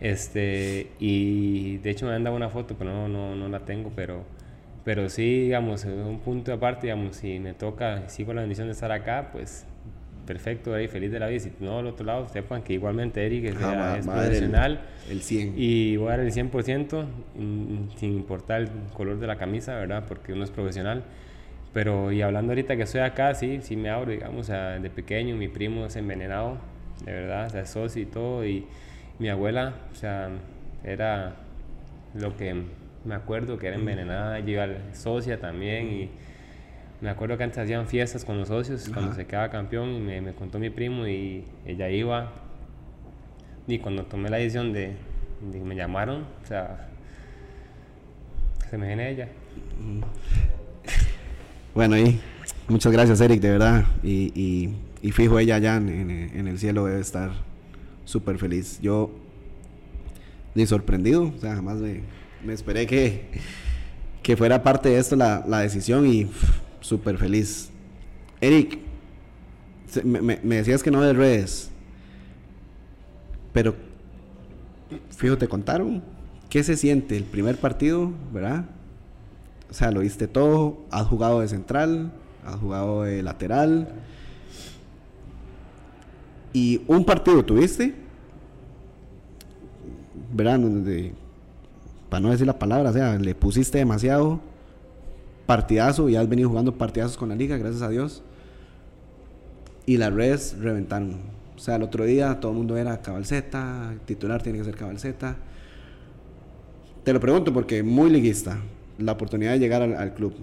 Este, 0.00 0.90
y 0.98 1.78
de 1.78 1.90
hecho 1.90 2.06
me 2.06 2.12
han 2.12 2.24
dado 2.24 2.36
una 2.36 2.50
foto, 2.50 2.74
pero 2.76 2.92
no, 2.92 3.08
no, 3.08 3.36
no 3.36 3.48
la 3.48 3.60
tengo, 3.60 3.92
pero, 3.94 4.24
pero 4.84 5.08
sí, 5.08 5.42
digamos, 5.42 5.84
en 5.84 6.00
un 6.00 6.18
punto 6.18 6.52
aparte, 6.52 6.88
digamos, 6.88 7.16
si 7.16 7.38
me 7.38 7.54
toca, 7.54 8.08
sigo 8.08 8.34
la 8.34 8.42
bendición 8.42 8.66
de 8.66 8.72
estar 8.72 8.92
acá, 8.92 9.30
pues 9.32 9.64
perfecto, 10.26 10.74
ahí 10.74 10.88
feliz 10.88 11.10
de 11.12 11.18
la 11.20 11.26
vida. 11.28 11.40
Si 11.40 11.52
no, 11.60 11.78
al 11.78 11.86
otro 11.86 12.04
lado, 12.06 12.28
sepan 12.28 12.62
que 12.62 12.72
igualmente 12.74 13.24
Eric 13.24 13.54
va- 13.62 13.98
es 13.98 14.06
a 14.08 14.10
dar 14.14 14.22
el- 14.24 14.28
profesional. 14.28 14.80
El 15.10 15.20
100. 15.22 15.54
Y 15.56 15.96
voy 15.96 16.08
a 16.08 16.10
dar 16.12 16.20
el 16.20 16.32
100% 16.32 17.04
mm, 17.36 17.96
sin 17.96 18.12
importar 18.14 18.62
el 18.62 18.68
color 18.94 19.18
de 19.18 19.26
la 19.26 19.36
camisa, 19.36 19.74
¿verdad? 19.76 20.04
Porque 20.08 20.32
uno 20.32 20.44
es 20.44 20.50
profesional. 20.50 21.02
Pero, 21.72 22.12
y 22.12 22.22
hablando 22.22 22.52
ahorita 22.52 22.76
que 22.76 22.82
estoy 22.84 23.00
acá, 23.00 23.34
sí, 23.34 23.58
sí 23.62 23.76
me 23.76 23.90
abro, 23.90 24.12
digamos, 24.12 24.40
o 24.40 24.44
sea, 24.44 24.78
de 24.78 24.90
pequeño 24.90 25.36
mi 25.36 25.48
primo 25.48 25.86
es 25.86 25.96
envenenado, 25.96 26.58
de 27.04 27.12
verdad, 27.12 27.46
o 27.46 27.50
sea, 27.50 27.66
socio 27.66 28.00
y 28.02 28.06
todo. 28.06 28.46
Y 28.46 28.64
mi 29.18 29.28
abuela, 29.28 29.74
o 29.92 29.94
sea, 29.96 30.28
era 30.84 31.34
lo 32.14 32.36
que 32.36 32.54
me 33.04 33.14
acuerdo 33.14 33.58
que 33.58 33.66
era 33.66 33.76
envenenada, 33.76 34.38
yo 34.40 34.50
iba 34.50 34.62
al 34.62 34.76
socia 34.94 35.40
también. 35.40 35.88
Y 35.92 36.10
me 37.04 37.10
acuerdo 37.10 37.36
que 37.36 37.44
antes 37.44 37.58
hacían 37.58 37.86
fiestas 37.86 38.24
con 38.24 38.38
los 38.38 38.48
socios, 38.48 38.88
cuando 38.88 39.12
se 39.12 39.26
quedaba 39.26 39.50
campeón, 39.50 39.90
y 39.90 40.00
me, 40.00 40.22
me 40.22 40.32
contó 40.32 40.58
mi 40.58 40.70
primo 40.70 41.06
y 41.06 41.44
ella 41.66 41.90
iba. 41.90 42.32
Y 43.66 43.78
cuando 43.78 44.06
tomé 44.06 44.30
la 44.30 44.38
decisión 44.38 44.72
de, 44.72 44.96
me 45.62 45.76
llamaron, 45.76 46.22
o 46.42 46.46
sea, 46.46 46.88
se 48.70 48.78
me 48.78 48.86
viene 48.86 49.10
ella. 49.10 49.28
Bueno, 51.74 51.98
y 51.98 52.18
Muchas 52.68 52.90
gracias, 52.90 53.20
Eric, 53.20 53.42
de 53.42 53.50
verdad. 53.50 53.84
Y, 54.02 54.72
y, 55.02 55.12
fijo, 55.12 55.38
ella 55.38 55.56
allá 55.56 55.76
en, 55.76 56.10
en, 56.10 56.48
el 56.48 56.58
cielo 56.58 56.86
debe 56.86 57.02
estar 57.02 57.32
súper 58.06 58.38
feliz. 58.38 58.78
Yo, 58.80 59.10
ni 60.54 60.64
sorprendido, 60.64 61.24
o 61.36 61.38
sea, 61.38 61.56
jamás 61.56 61.76
me, 61.76 62.00
me 62.42 62.54
esperé 62.54 62.86
que, 62.86 63.26
que 64.22 64.38
fuera 64.38 64.62
parte 64.62 64.88
de 64.88 64.98
esto 64.98 65.14
la, 65.14 65.44
la 65.46 65.58
decisión 65.58 66.06
y 66.06 66.30
súper 66.84 67.16
feliz. 67.16 67.70
Eric, 68.42 68.78
me, 70.04 70.36
decías 70.36 70.82
que 70.82 70.90
no 70.90 71.00
de 71.00 71.14
redes, 71.14 71.70
pero 73.54 73.74
fijo, 75.10 75.38
te 75.38 75.48
contaron 75.48 76.02
qué 76.50 76.62
se 76.62 76.76
siente 76.76 77.16
el 77.16 77.24
primer 77.24 77.56
partido, 77.56 78.12
¿verdad? 78.32 78.66
O 79.70 79.74
sea, 79.74 79.90
lo 79.90 80.00
viste 80.00 80.28
todo, 80.28 80.84
has 80.90 81.06
jugado 81.06 81.40
de 81.40 81.48
central, 81.48 82.12
has 82.44 82.56
jugado 82.56 83.04
de 83.04 83.22
lateral. 83.22 83.88
Y 86.52 86.82
un 86.86 87.04
partido 87.04 87.42
tuviste, 87.44 87.94
¿verdad? 90.34 90.60
Para 92.10 92.20
no 92.20 92.30
decir 92.30 92.46
la 92.46 92.58
palabra, 92.58 92.90
o 92.90 92.92
sea, 92.92 93.18
le 93.18 93.34
pusiste 93.34 93.78
demasiado 93.78 94.40
partidazo 95.46 96.08
y 96.08 96.16
has 96.16 96.28
venido 96.28 96.48
jugando 96.48 96.76
partidazos 96.76 97.16
con 97.16 97.28
la 97.28 97.34
liga, 97.34 97.56
gracias 97.56 97.82
a 97.82 97.88
Dios. 97.88 98.22
Y 99.86 99.96
las 99.98 100.12
redes 100.12 100.56
reventaron. 100.58 101.16
O 101.56 101.58
sea, 101.58 101.76
el 101.76 101.82
otro 101.82 102.04
día 102.04 102.40
todo 102.40 102.52
el 102.52 102.58
mundo 102.58 102.76
era 102.76 103.00
cabalceta, 103.02 103.94
titular 104.06 104.42
tiene 104.42 104.58
que 104.58 104.64
ser 104.64 104.76
cabalceta. 104.76 105.36
Te 107.04 107.12
lo 107.12 107.20
pregunto 107.20 107.52
porque 107.52 107.82
muy 107.82 108.10
liguista 108.10 108.58
la 108.98 109.12
oportunidad 109.12 109.52
de 109.52 109.58
llegar 109.58 109.82
al, 109.82 110.14
club. 110.14 110.34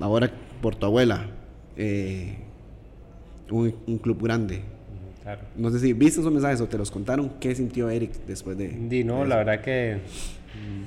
Ahora 0.00 0.30
por 0.60 0.76
tu 0.76 0.86
abuela, 0.86 1.26
eh, 1.76 2.36
un, 3.50 3.98
club 3.98 4.22
grande. 4.22 4.62
No 5.56 5.70
sé 5.70 5.80
si 5.80 5.92
viste 5.92 6.20
esos 6.20 6.32
mensajes 6.32 6.60
o 6.60 6.66
te 6.66 6.78
los 6.78 6.90
contaron. 6.90 7.32
¿Qué 7.40 7.54
sintió 7.54 7.90
Eric 7.90 8.12
después 8.26 8.56
de.? 8.56 8.68
Di, 8.68 9.04
no, 9.04 9.24
la 9.24 9.36
verdad 9.36 9.60
que 9.60 10.00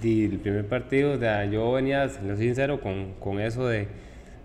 el 0.03 0.39
primer 0.39 0.65
partido, 0.65 1.15
yo 1.49 1.71
venía, 1.71 2.09
lo 2.25 2.35
sincero, 2.37 2.81
con, 2.81 3.13
con, 3.19 3.39
eso 3.39 3.67
de 3.67 3.87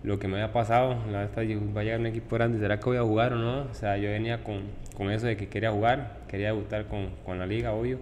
lo 0.03 0.19
que 0.19 0.29
me 0.29 0.35
había 0.35 0.53
pasado. 0.53 0.97
La 1.11 1.21
vez 1.21 1.31
va 1.37 1.81
a 1.81 1.85
llegar 1.85 2.01
un 2.01 2.07
equipo 2.07 2.37
grande, 2.37 2.59
¿será 2.59 2.79
que 2.79 2.85
voy 2.85 2.99
a 2.99 3.03
jugar 3.03 3.33
o 3.33 3.37
no? 3.37 3.63
O 3.71 3.75
sea, 3.75 3.97
yo 3.97 4.11
venía 4.11 4.43
con, 4.45 4.63
con 4.95 5.11
eso 5.11 5.27
de 5.27 5.37
que 5.37 5.49
quería 5.49 5.71
jugar, 5.71 6.19
quería 6.29 6.49
debutar 6.49 6.87
con, 6.87 7.11
con 7.25 7.39
la 7.39 7.47
liga, 7.47 7.73
obvio. 7.73 7.99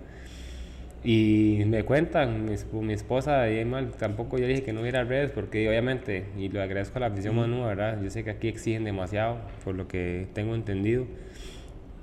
Y 1.05 1.62
me 1.66 1.83
cuentan, 1.83 2.47
mi, 2.47 2.55
mi 2.81 2.93
esposa 2.95 3.51
y 3.51 3.62
mal, 3.66 3.91
tampoco 3.93 4.39
yo 4.39 4.47
dije 4.47 4.62
que 4.62 4.72
no 4.72 4.81
hubiera 4.81 5.05
redes 5.05 5.31
porque 5.31 5.68
obviamente, 5.68 6.25
y 6.39 6.49
lo 6.49 6.62
agradezco 6.62 6.97
a 6.97 7.01
la 7.01 7.07
afición 7.09 7.37
Manu, 7.37 7.66
¿verdad? 7.66 8.01
Yo 8.03 8.09
sé 8.09 8.25
que 8.25 8.31
aquí 8.31 8.49
exigen 8.49 8.85
demasiado, 8.85 9.37
por 9.64 9.75
lo 9.75 9.87
que 9.87 10.29
tengo 10.33 10.55
entendido. 10.55 11.07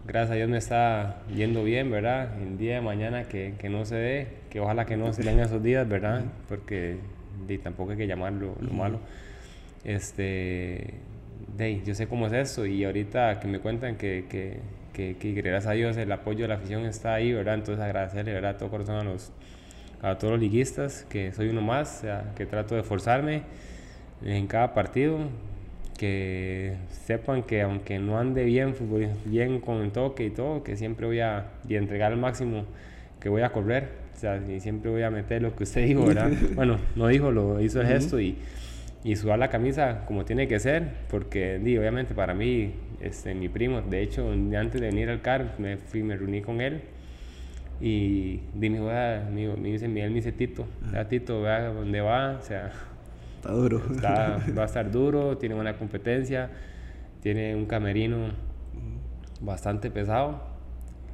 Gracias 0.06 0.32
a 0.32 0.36
Dios 0.36 0.50
me 0.50 0.58
está 0.58 1.22
yendo 1.34 1.64
bien, 1.64 1.92
¿verdad? 1.92 2.42
El 2.42 2.58
día 2.58 2.76
de 2.76 2.82
mañana 2.82 3.26
que, 3.26 3.54
que 3.60 3.70
no 3.70 3.86
se 3.86 3.96
dé, 3.96 4.28
que 4.50 4.60
ojalá 4.60 4.86
que 4.86 4.98
no 4.98 5.14
se 5.14 5.24
den 5.24 5.40
esos 5.40 5.62
días, 5.62 5.88
¿verdad? 5.88 6.24
Porque 6.50 6.98
y 7.48 7.58
tampoco 7.58 7.92
hay 7.92 7.98
que 7.98 8.08
llamarlo 8.08 8.56
lo 8.60 8.74
malo. 8.74 9.00
Este, 9.84 10.96
de, 11.58 11.82
yo 11.86 11.96
sé 11.96 12.08
cómo 12.08 12.28
es 12.28 12.34
eso 12.34 12.66
y 12.66 12.84
ahorita 12.84 13.40
que 13.40 13.48
me 13.48 13.60
cuentan 13.60 13.96
que, 13.98 14.26
que 14.30 14.60
que, 14.92 15.34
gracias 15.42 15.68
a 15.68 15.72
Dios 15.72 15.98
el 15.98 16.12
apoyo 16.12 16.44
de 16.44 16.50
la 16.50 16.56
afición 16.56 16.86
está 16.86 17.14
ahí, 17.14 17.34
¿verdad? 17.34 17.56
Entonces 17.56 17.84
agradecerle, 17.84 18.34
¿verdad? 18.34 18.52
A 18.52 18.58
todo 18.58 18.70
corazón 18.70 18.96
a, 18.96 19.04
los, 19.04 19.32
a 20.02 20.18
todos 20.18 20.34
los 20.34 20.40
liguistas, 20.40 21.06
que 21.10 21.32
soy 21.32 21.50
uno 21.50 21.62
más, 21.62 22.00
o 22.00 22.02
sea, 22.02 22.34
que 22.36 22.46
trato 22.46 22.76
de 22.76 22.82
esforzarme 22.82 23.44
en 24.24 24.48
cada 24.48 24.74
partido, 24.74 25.20
que 26.02 26.74
sepan 26.90 27.44
que 27.44 27.62
aunque 27.62 28.00
no 28.00 28.18
ande 28.18 28.44
bien, 28.44 28.74
bien 29.26 29.60
con 29.60 29.84
el 29.84 29.92
toque 29.92 30.26
y 30.26 30.30
todo, 30.32 30.64
que 30.64 30.76
siempre 30.76 31.06
voy 31.06 31.20
a 31.20 31.52
y 31.70 31.76
entregar 31.76 32.12
al 32.12 32.18
máximo 32.18 32.66
que 33.20 33.30
voy 33.30 33.44
a 33.44 33.52
correr, 33.52 33.90
o 34.16 34.20
sea, 34.20 34.38
y 34.38 34.60
siempre 34.60 34.90
voy 34.90 35.04
a 35.04 35.12
meter 35.12 35.44
lo 35.44 35.56
que 35.56 35.64
usted 35.64 35.86
dijo, 35.86 36.04
¿verdad? 36.08 36.32
bueno, 36.56 36.80
no 36.96 37.08
dijo, 37.08 37.32
lo 37.32 37.62
hizo 37.62 37.82
el 37.82 37.88
gesto 37.88 38.20
y 38.20 38.36
y 39.04 39.16
sudar 39.16 39.40
la 39.40 39.50
camisa 39.50 40.06
como 40.06 40.26
tiene 40.26 40.48
que 40.48 40.60
ser, 40.60 40.88
porque 41.10 41.60
di, 41.60 41.78
obviamente 41.78 42.14
para 42.14 42.34
mí, 42.34 42.74
este, 43.00 43.34
mi 43.34 43.50
primo, 43.50 43.82
de 43.82 44.02
hecho, 44.02 44.32
antes 44.32 44.82
de 44.82 44.88
venir 44.88 45.10
al 45.10 45.22
CAR, 45.22 45.56
me, 45.58 45.78
fui, 45.78 46.02
me 46.04 46.16
reuní 46.16 46.42
con 46.42 46.62
él 46.62 46.82
y 47.80 48.42
di, 48.54 48.70
mi 48.70 48.80
me, 48.80 49.56
me 49.56 49.72
dice, 49.72 49.88
Miguel, 49.88 50.10
me 50.10 50.16
dice 50.16 50.32
Tito, 50.32 50.68
ya 50.94 51.08
Tito, 51.08 51.42
vea 51.42 51.70
dónde 51.70 52.02
va, 52.02 52.38
o 52.40 52.44
sea, 52.44 52.72
está 53.42 53.52
duro. 53.52 53.82
va 54.04 54.64
a 54.64 54.66
estar 54.66 54.92
duro, 54.92 55.38
tiene 55.38 55.56
buena 55.56 55.76
competencia, 55.78 56.50
tiene 57.22 57.56
un 57.56 57.66
camerino 57.66 58.30
bastante 59.40 59.90
pesado, 59.90 60.42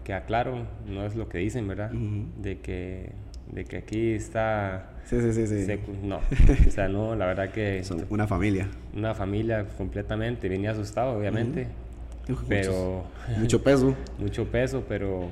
que 0.03 0.13
aclaro, 0.13 0.65
no 0.85 1.05
es 1.05 1.15
lo 1.15 1.29
que 1.29 1.37
dicen, 1.37 1.67
¿verdad? 1.67 1.91
De 1.91 2.59
que 2.59 3.11
de 3.51 3.63
que 3.63 3.77
aquí 3.77 4.11
está... 4.11 4.89
Sí, 5.05 5.21
sí, 5.21 5.31
sí, 5.31 5.47
sí. 5.47 5.79
no, 6.03 6.17
o 6.67 6.71
sea, 6.71 6.89
no, 6.89 7.15
la 7.15 7.27
verdad 7.27 7.49
que... 7.49 7.83
Son 7.83 8.05
una 8.09 8.27
familia. 8.27 8.67
Una 8.93 9.13
familia 9.13 9.65
completamente, 9.77 10.49
venía 10.49 10.71
asustado, 10.71 11.17
obviamente, 11.17 11.67
pero... 12.49 13.05
Mucho 13.37 13.63
peso. 13.63 13.95
mucho 14.19 14.45
peso, 14.51 14.83
pero, 14.87 15.29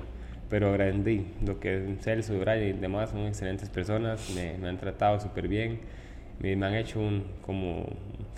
pero 0.49 0.71
grande, 0.71 1.25
lo 1.45 1.59
que 1.59 1.97
Celso, 1.99 2.39
Brian 2.39 2.63
y 2.63 2.73
demás 2.73 3.09
son 3.09 3.25
excelentes 3.27 3.69
personas, 3.69 4.31
me, 4.33 4.57
me 4.57 4.69
han 4.69 4.77
tratado 4.77 5.19
súper 5.19 5.49
bien, 5.49 5.79
me, 6.39 6.53
han 6.53 6.75
hecho 6.75 6.99
un, 6.99 7.25
como, 7.45 7.85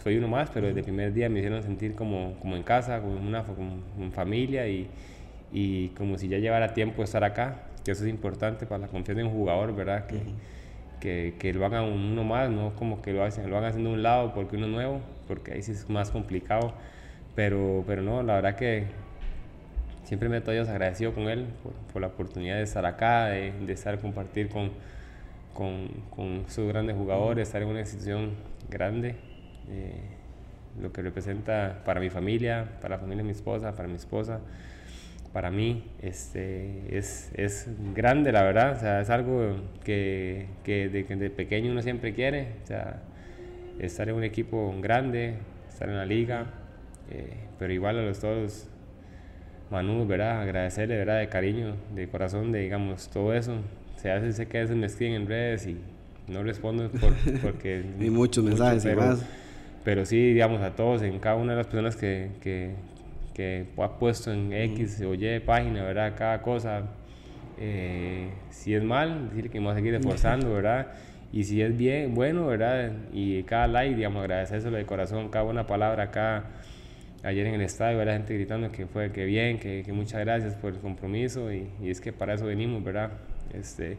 soy 0.03 0.17
uno 0.17 0.27
más, 0.27 0.49
pero 0.53 0.67
desde 0.67 0.79
el 0.79 0.85
primer 0.85 1.13
día 1.13 1.29
me 1.29 1.39
hicieron 1.39 1.63
sentir 1.63 1.95
como, 1.95 2.35
como 2.39 2.55
en 2.55 2.63
casa, 2.63 3.01
como 3.01 3.19
una 3.19 3.43
como 3.43 4.11
familia 4.11 4.67
y, 4.67 4.87
y 5.51 5.89
como 5.89 6.17
si 6.17 6.27
ya 6.27 6.37
llevara 6.37 6.73
tiempo 6.73 7.03
estar 7.03 7.23
acá 7.23 7.63
que 7.87 7.93
eso 7.93 8.03
es 8.03 8.09
importante 8.09 8.65
para 8.65 8.79
la 8.79 8.87
confianza 8.89 9.21
de 9.21 9.27
un 9.29 9.33
jugador, 9.33 9.73
¿verdad? 9.73 10.07
Que, 10.07 10.19
que, 10.99 11.35
que, 11.39 11.53
lo 11.53 11.65
hagan 11.65 11.85
uno 11.85 12.25
más, 12.25 12.49
no 12.49 12.75
como 12.75 13.01
que 13.01 13.13
lo, 13.13 13.23
hacen, 13.23 13.49
lo 13.49 13.57
hagan 13.57 13.69
haciendo 13.69 13.91
un 13.91 14.03
lado 14.03 14.33
porque 14.33 14.57
uno 14.57 14.67
nuevo, 14.67 14.99
porque 15.25 15.53
ahí 15.53 15.61
sí 15.61 15.71
es 15.71 15.89
más 15.89 16.11
complicado. 16.11 16.73
Pero, 17.33 17.85
pero 17.87 18.01
no, 18.01 18.23
la 18.23 18.35
verdad 18.35 18.55
que 18.57 18.87
siempre 20.03 20.27
me 20.27 20.37
estoy 20.37 20.57
agradecido 20.57 21.13
con 21.13 21.29
él 21.29 21.45
por, 21.93 22.01
la 22.01 22.07
oportunidad 22.07 22.57
de 22.57 22.63
estar 22.63 22.85
acá, 22.85 23.27
de, 23.27 23.53
de 23.53 23.71
estar 23.71 24.01
compartir 24.01 24.49
con, 24.49 24.71
con, 25.57 25.87
con 26.15 26.45
sus 26.47 26.67
grandes 26.67 26.95
jugadores, 26.95 27.47
estar 27.47 27.61
en 27.63 27.69
una 27.69 27.79
institución 27.79 28.31
grande. 28.69 29.15
Eh, 29.69 29.99
lo 30.79 30.93
que 30.93 31.01
representa 31.01 31.81
para 31.83 31.99
mi 31.99 32.11
familia, 32.11 32.77
para 32.79 32.95
la 32.95 32.99
familia 32.99 33.23
de 33.23 33.29
mi 33.29 33.31
esposa, 33.31 33.75
para 33.75 33.87
mi 33.87 33.95
esposa 33.95 34.39
para 35.33 35.51
mí 35.51 35.83
este, 36.01 36.97
es, 36.97 37.31
es, 37.35 37.69
grande, 37.93 38.31
la 38.31 38.41
verdad. 38.41 38.75
O 38.75 38.79
sea, 38.79 39.01
es 39.01 39.09
algo 39.11 39.55
que, 39.83 40.47
que 40.63 40.89
de, 40.89 41.03
de, 41.03 41.29
pequeño 41.29 41.71
uno 41.71 41.83
siempre 41.83 42.13
quiere. 42.13 42.53
O 42.63 42.65
sea, 42.67 43.01
estar 43.77 44.09
en 44.09 44.15
un 44.15 44.23
equipo 44.23 44.73
grande, 44.81 45.35
estar 45.69 45.89
en 45.89 45.97
la 45.97 46.05
liga. 46.07 46.47
Eh, 47.11 47.35
pero 47.59 47.71
igual 47.71 47.99
a 47.99 48.01
los 48.01 48.19
todos, 48.19 48.67
Manu, 49.69 50.07
¿verdad? 50.07 50.41
Agradecerle, 50.41 50.97
¿verdad? 50.97 51.19
De 51.19 51.29
cariño, 51.29 51.75
de 51.93 52.07
corazón, 52.07 52.51
de 52.51 52.61
digamos, 52.61 53.09
todo 53.09 53.33
eso. 53.33 53.57
Se 53.97 54.11
hace, 54.11 54.31
sé 54.31 54.47
que 54.47 54.59
a 54.59 54.61
veces 54.61 54.75
me 54.75 54.85
escriben 54.85 55.21
en 55.21 55.27
redes 55.27 55.67
y 55.67 55.77
no 56.27 56.43
respondo 56.43 56.89
por, 56.89 57.13
porque... 57.41 57.83
y 57.99 58.09
muchos 58.09 58.43
mensajes 58.43 58.83
pero, 58.83 59.01
y 59.01 59.05
más. 59.05 59.25
Pero 59.83 60.05
sí, 60.05 60.33
digamos, 60.33 60.61
a 60.61 60.75
todos, 60.75 61.01
en 61.01 61.19
cada 61.19 61.35
una 61.35 61.53
de 61.53 61.57
las 61.57 61.67
personas 61.67 61.95
que, 61.95 62.29
que, 62.41 62.71
que 63.33 63.65
ha 63.77 63.99
puesto 63.99 64.31
en 64.31 64.51
X 64.51 65.01
o 65.01 65.13
Y 65.13 65.39
página, 65.39 65.83
¿verdad? 65.83 66.13
Cada 66.17 66.41
cosa. 66.41 66.83
Eh, 67.59 68.29
si 68.49 68.75
es 68.75 68.83
mal, 68.83 69.29
decir 69.29 69.49
que 69.49 69.59
vamos 69.59 69.73
a 69.73 69.75
seguir 69.75 69.93
esforzando, 69.95 70.53
¿verdad? 70.53 70.87
Y 71.31 71.43
si 71.43 71.61
es 71.61 71.75
bien, 71.75 72.13
bueno, 72.13 72.47
¿verdad? 72.47 72.91
Y 73.13 73.43
cada 73.43 73.67
like, 73.67 73.95
digamos, 73.95 74.21
agradecérselo 74.21 74.77
de 74.77 74.85
corazón, 74.85 75.29
cada 75.29 75.45
buena 75.45 75.67
palabra 75.67 76.03
acá. 76.03 76.45
Ayer 77.23 77.47
en 77.47 77.55
el 77.55 77.61
estadio, 77.61 78.03
la 78.05 78.13
gente 78.13 78.33
gritando 78.33 78.71
que 78.71 78.85
fue 78.85 79.11
que 79.11 79.25
bien, 79.25 79.59
que, 79.59 79.83
que 79.85 79.91
muchas 79.91 80.21
gracias 80.21 80.55
por 80.55 80.73
el 80.73 80.79
compromiso 80.79 81.51
y, 81.51 81.67
y, 81.81 81.89
es 81.89 81.99
que 81.99 82.13
para 82.13 82.35
eso 82.35 82.45
venimos, 82.45 82.83
¿verdad? 82.83 83.11
Este, 83.53 83.97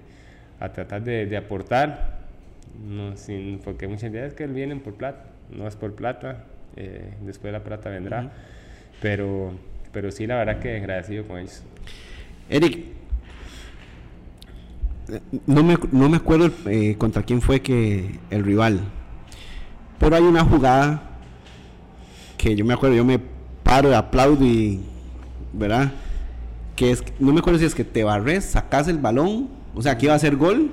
a 0.61 0.73
tratar 0.73 1.03
de, 1.03 1.27
de 1.27 1.37
aportar, 1.37 2.19
no, 2.87 3.17
sin, 3.17 3.59
porque 3.59 3.89
muchas 3.89 4.13
veces 4.13 4.35
que 4.35 4.47
vienen 4.47 4.81
por 4.81 4.95
plata, 4.95 5.25
no 5.51 5.67
es 5.67 5.77
por 5.77 5.95
plata, 5.95 6.45
eh, 6.77 7.15
después 7.23 7.53
la 7.53 7.63
plata 7.65 7.91
vendrá. 7.91 8.31
Pero, 9.01 9.53
pero 9.93 10.11
sí, 10.11 10.27
la 10.27 10.37
verdad 10.37 10.59
que 10.59 10.77
agradecido 10.77 11.27
con 11.27 11.39
ellos. 11.39 11.63
Eric, 12.51 12.87
no 15.47 15.63
me, 15.63 15.79
no 15.93 16.09
me 16.09 16.17
acuerdo 16.17 16.51
eh, 16.67 16.97
contra 16.99 17.23
quién 17.23 17.41
fue 17.41 17.61
que 17.61 18.19
el 18.31 18.45
rival, 18.45 18.81
pero 19.99 20.17
hay 20.17 20.23
una 20.23 20.45
jugada 20.45 21.03
que 22.37 22.55
yo 22.55 22.65
me 22.65 22.75
acuerdo, 22.75 22.97
yo 22.97 23.05
me 23.05 23.19
paro, 23.63 23.95
aplaudo 23.97 24.45
y, 24.45 24.81
¿verdad? 25.53 25.93
Que 26.79 26.93
es, 26.93 27.03
no 27.19 27.33
me 27.33 27.41
acuerdo 27.41 27.59
si 27.59 27.65
es 27.65 27.75
que 27.75 27.83
te 27.83 28.05
barres, 28.05 28.45
sacas 28.45 28.87
el 28.87 28.99
balón, 28.99 29.49
o 29.75 29.83
sea, 29.83 29.93
aquí 29.93 30.07
iba 30.07 30.15
a 30.15 30.19
ser 30.21 30.37
gol 30.37 30.71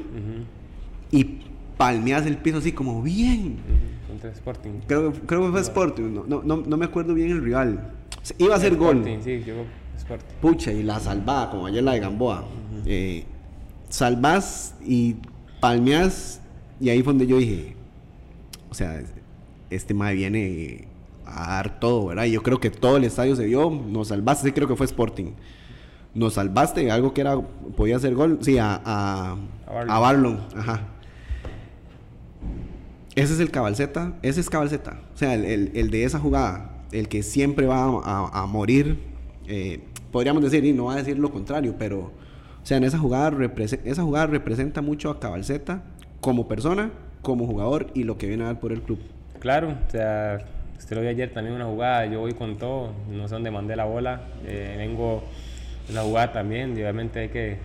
y 1.09 1.39
palmeas 1.77 2.27
el 2.27 2.37
piso 2.37 2.59
así 2.59 2.73
como 2.73 3.01
bien. 3.01 3.57
contra 4.07 4.29
Sporting. 4.29 4.81
Creo, 4.85 5.11
creo 5.11 5.45
que 5.45 5.51
fue 5.51 5.61
Sporting, 5.61 6.13
no, 6.13 6.23
no, 6.27 6.43
no, 6.43 6.57
no 6.57 6.77
me 6.77 6.85
acuerdo 6.85 7.15
bien 7.15 7.31
el 7.31 7.43
rival. 7.43 7.91
Iba 8.37 8.55
a 8.55 8.59
ser 8.59 8.75
gol. 8.75 8.97
Sporting, 8.97 9.23
sí, 9.23 9.43
yo 9.47 9.55
Sporting. 9.97 10.35
Pucha, 10.41 10.71
y 10.71 10.83
la 10.83 10.99
salvada, 10.99 11.49
como 11.49 11.65
ayer 11.65 11.83
la 11.83 11.93
de 11.93 12.01
Gamboa. 12.01 12.45
Eh, 12.85 13.23
salvás 13.89 14.75
y 14.85 15.15
palmeás, 15.59 16.39
y 16.79 16.89
ahí 16.89 17.01
fue 17.01 17.13
donde 17.13 17.25
yo 17.25 17.39
dije, 17.39 17.75
o 18.69 18.75
sea, 18.75 19.01
este 19.71 19.95
mae 19.95 20.13
viene 20.13 20.87
a 21.25 21.47
dar 21.47 21.79
todo, 21.79 22.05
¿verdad? 22.05 22.25
Y 22.25 22.31
yo 22.31 22.43
creo 22.43 22.59
que 22.59 22.69
todo 22.69 22.97
el 22.97 23.05
estadio 23.05 23.35
se 23.35 23.45
vio, 23.45 23.71
nos 23.71 24.09
salvaste, 24.09 24.53
creo 24.53 24.67
que 24.67 24.75
fue 24.75 24.85
Sporting. 24.85 25.31
Nos 26.15 26.33
salvaste, 26.35 26.89
algo 26.91 27.13
que 27.13 27.21
era, 27.21 27.37
podía 27.75 27.99
ser 27.99 28.15
gol, 28.15 28.39
sí, 28.41 28.57
a, 28.57 28.81
a, 28.85 29.35
A 29.67 29.73
Barlon. 29.73 29.89
a 29.91 29.99
Barlon, 29.99 30.39
ajá. 30.55 30.81
Ese 33.15 33.33
es 33.33 33.39
el 33.39 33.51
cabalceta, 33.51 34.13
ese 34.21 34.39
es 34.41 34.49
cabalceta. 34.49 34.99
O 35.13 35.17
sea, 35.17 35.33
el, 35.35 35.45
el- 35.45 35.71
el 35.75 35.89
de 35.91 36.03
esa 36.03 36.19
jugada, 36.19 36.71
el 36.91 37.07
que 37.07 37.23
siempre 37.23 37.65
va 37.65 37.83
a, 37.83 38.29
a- 38.43 38.45
morir, 38.45 38.97
eh, 39.47 39.81
podríamos 40.11 40.43
decir, 40.43 40.63
y 40.65 40.73
no 40.73 40.85
va 40.85 40.93
a 40.93 40.97
decir 40.97 41.17
lo 41.19 41.31
contrario, 41.31 41.75
pero, 41.77 41.99
o 41.99 42.11
sea, 42.65 42.77
en 42.77 42.83
esa 42.83 42.97
jugada, 42.97 43.31
esa 43.85 44.03
jugada 44.03 44.27
representa 44.27 44.81
mucho 44.81 45.09
a 45.09 45.19
cabalceta 45.19 45.83
como 46.21 46.47
persona, 46.47 46.91
como 47.21 47.45
jugador 47.45 47.87
y 47.93 48.03
lo 48.03 48.17
que 48.17 48.27
viene 48.27 48.43
a 48.43 48.47
dar 48.47 48.59
por 48.59 48.71
el 48.71 48.81
club. 48.81 48.99
Claro, 49.39 49.75
o 49.87 49.91
sea, 49.91 50.39
usted 50.77 50.95
lo 50.95 51.01
vio 51.01 51.09
ayer 51.11 51.33
también 51.33 51.55
una 51.55 51.65
jugada, 51.65 52.05
yo 52.05 52.19
voy 52.19 52.33
con 52.33 52.57
todo, 52.57 52.91
no 53.11 53.27
sé 53.27 53.33
dónde 53.35 53.51
mandé 53.51 53.75
la 53.75 53.85
bola, 53.85 54.21
eh, 54.45 54.75
vengo 54.77 55.23
en 55.23 55.25
la 55.93 56.01
jugada 56.03 56.31
también, 56.33 56.73
obviamente 56.73 57.19
hay 57.19 57.29
que, 57.29 57.57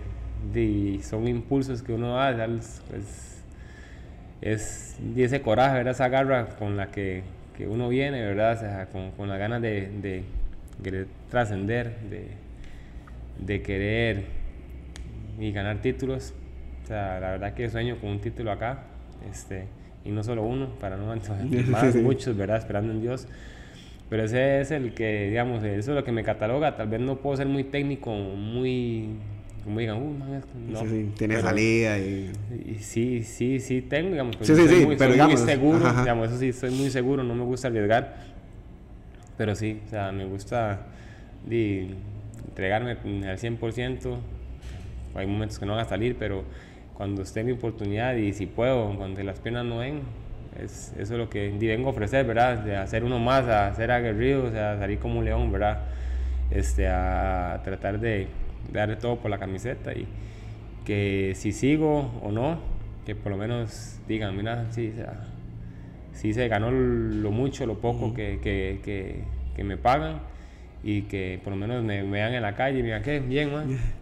son 1.03 1.27
impulsos 1.27 1.81
que 1.81 1.93
uno 1.93 2.15
da, 2.15 2.31
los- 2.47 2.81
pues, 2.89 3.43
es 4.41 4.97
y 5.15 5.23
ese 5.23 5.41
coraje, 5.41 5.77
¿verdad? 5.77 5.91
esa 5.93 6.09
garra 6.09 6.47
con 6.57 6.77
la 6.77 6.87
que, 6.87 7.23
que 7.57 7.67
uno 7.67 7.89
viene, 7.89 8.21
¿verdad? 8.23 8.53
O 8.53 8.59
sea, 8.59 8.85
con, 8.87 9.11
con 9.11 9.29
las 9.29 9.39
ganas 9.39 9.61
de, 9.61 9.89
de 10.01 10.23
querer 10.83 11.07
trascender, 11.29 11.95
de, 12.09 12.27
de 13.39 13.61
querer 13.61 14.23
y 15.39 15.51
ganar 15.51 15.81
títulos. 15.81 16.33
O 16.83 16.87
sea, 16.87 17.19
la 17.19 17.31
verdad 17.31 17.53
que 17.53 17.69
sueño 17.69 17.97
con 17.99 18.09
un 18.11 18.19
título 18.21 18.51
acá, 18.51 18.83
este, 19.29 19.65
y 20.03 20.09
no 20.09 20.23
solo 20.23 20.43
uno, 20.43 20.69
para 20.79 20.97
no 20.97 21.05
más, 21.67 21.95
muchos, 21.95 22.35
¿verdad? 22.35 22.57
Esperando 22.57 22.91
en 22.91 23.01
Dios. 23.01 23.27
Pero 24.11 24.25
ese 24.25 24.59
es 24.59 24.71
el 24.71 24.93
que, 24.93 25.29
digamos, 25.29 25.63
eso 25.63 25.91
es 25.91 25.95
lo 25.95 26.03
que 26.03 26.11
me 26.11 26.21
cataloga. 26.21 26.75
Tal 26.75 26.89
vez 26.89 26.99
no 26.99 27.15
puedo 27.19 27.37
ser 27.37 27.47
muy 27.47 27.63
técnico, 27.63 28.11
muy, 28.11 29.07
como 29.63 29.79
digan, 29.79 30.03
uh, 30.03 30.13
man, 30.13 30.43
no. 30.67 30.81
Sí, 30.81 30.87
sí, 30.89 31.11
tiene 31.17 31.35
Pero- 31.35 31.47
salida 31.47 31.97
y... 31.97 32.29
y 32.67 32.75
sí, 32.79 33.23
sí, 33.23 33.61
sí 33.61 33.81
tengo, 33.81 34.09
digamos, 34.09 34.35
pues, 34.35 34.49
Sí, 34.49 34.55
sí, 34.57 34.67
soy 34.67 34.79
sí, 34.81 34.85
muy, 34.85 34.97
pero 34.97 35.11
soy 35.13 35.19
muy 35.21 35.27
digamos, 35.29 35.49
seguro, 35.49 35.87
ajá, 35.87 36.01
digamos, 36.01 36.27
eso 36.27 36.37
sí, 36.39 36.51
soy 36.51 36.71
muy 36.71 36.89
seguro, 36.89 37.23
no 37.23 37.33
me 37.35 37.45
gusta 37.45 37.69
arriesgar, 37.69 38.17
pero 39.37 39.55
sí, 39.55 39.79
o 39.87 39.89
sea, 39.89 40.11
me 40.11 40.25
gusta 40.25 40.87
entregarme 41.49 42.91
al 42.91 43.37
100%, 43.37 44.17
hay 45.15 45.25
momentos 45.25 45.57
que 45.57 45.65
no 45.65 45.71
van 45.71 45.85
a 45.85 45.87
salir, 45.87 46.17
pero 46.19 46.43
cuando 46.95 47.21
esté 47.21 47.45
mi 47.45 47.53
oportunidad 47.53 48.13
y 48.17 48.33
si 48.33 48.45
puedo, 48.45 48.93
cuando 48.97 49.23
las 49.23 49.39
piernas 49.39 49.63
no 49.63 49.77
ven, 49.77 50.01
es, 50.59 50.93
eso 50.97 51.13
es 51.13 51.19
lo 51.19 51.29
que 51.29 51.49
vengo 51.59 51.87
a 51.89 51.91
ofrecer, 51.91 52.25
¿verdad? 52.25 52.59
De 52.59 52.75
hacer 52.75 53.03
uno 53.03 53.19
más, 53.19 53.47
a 53.47 53.73
ser 53.75 53.91
aguerrido, 53.91 54.45
o 54.45 54.51
sea, 54.51 54.77
salir 54.77 54.99
como 54.99 55.19
un 55.19 55.25
león, 55.25 55.51
¿verdad? 55.51 55.79
Este, 56.51 56.87
a 56.87 57.61
tratar 57.63 57.99
de 57.99 58.27
darle 58.71 58.95
todo 58.97 59.17
por 59.19 59.31
la 59.31 59.39
camiseta 59.39 59.93
y 59.93 60.07
que 60.85 61.33
si 61.35 61.51
sigo 61.51 62.11
o 62.23 62.31
no, 62.31 62.59
que 63.05 63.15
por 63.15 63.31
lo 63.31 63.37
menos 63.37 63.99
digan, 64.07 64.35
mira, 64.35 64.67
sí, 64.71 64.91
o 64.93 64.95
sea, 64.95 65.27
sí 66.13 66.33
se 66.33 66.47
ganó 66.47 66.71
lo 66.71 67.31
mucho, 67.31 67.65
lo 67.65 67.79
poco 67.79 68.13
que, 68.13 68.39
que, 68.41 68.81
que, 68.83 69.23
que 69.55 69.63
me 69.63 69.77
pagan 69.77 70.21
y 70.83 71.03
que 71.03 71.39
por 71.43 71.51
lo 71.53 71.57
menos 71.57 71.83
me, 71.83 72.03
me 72.03 72.11
vean 72.11 72.33
en 72.33 72.41
la 72.41 72.55
calle 72.55 72.79
y 72.79 72.81
me 72.81 72.87
digan, 72.89 73.03
¿qué? 73.03 73.19
Bien, 73.19 73.51
man. 73.53 73.77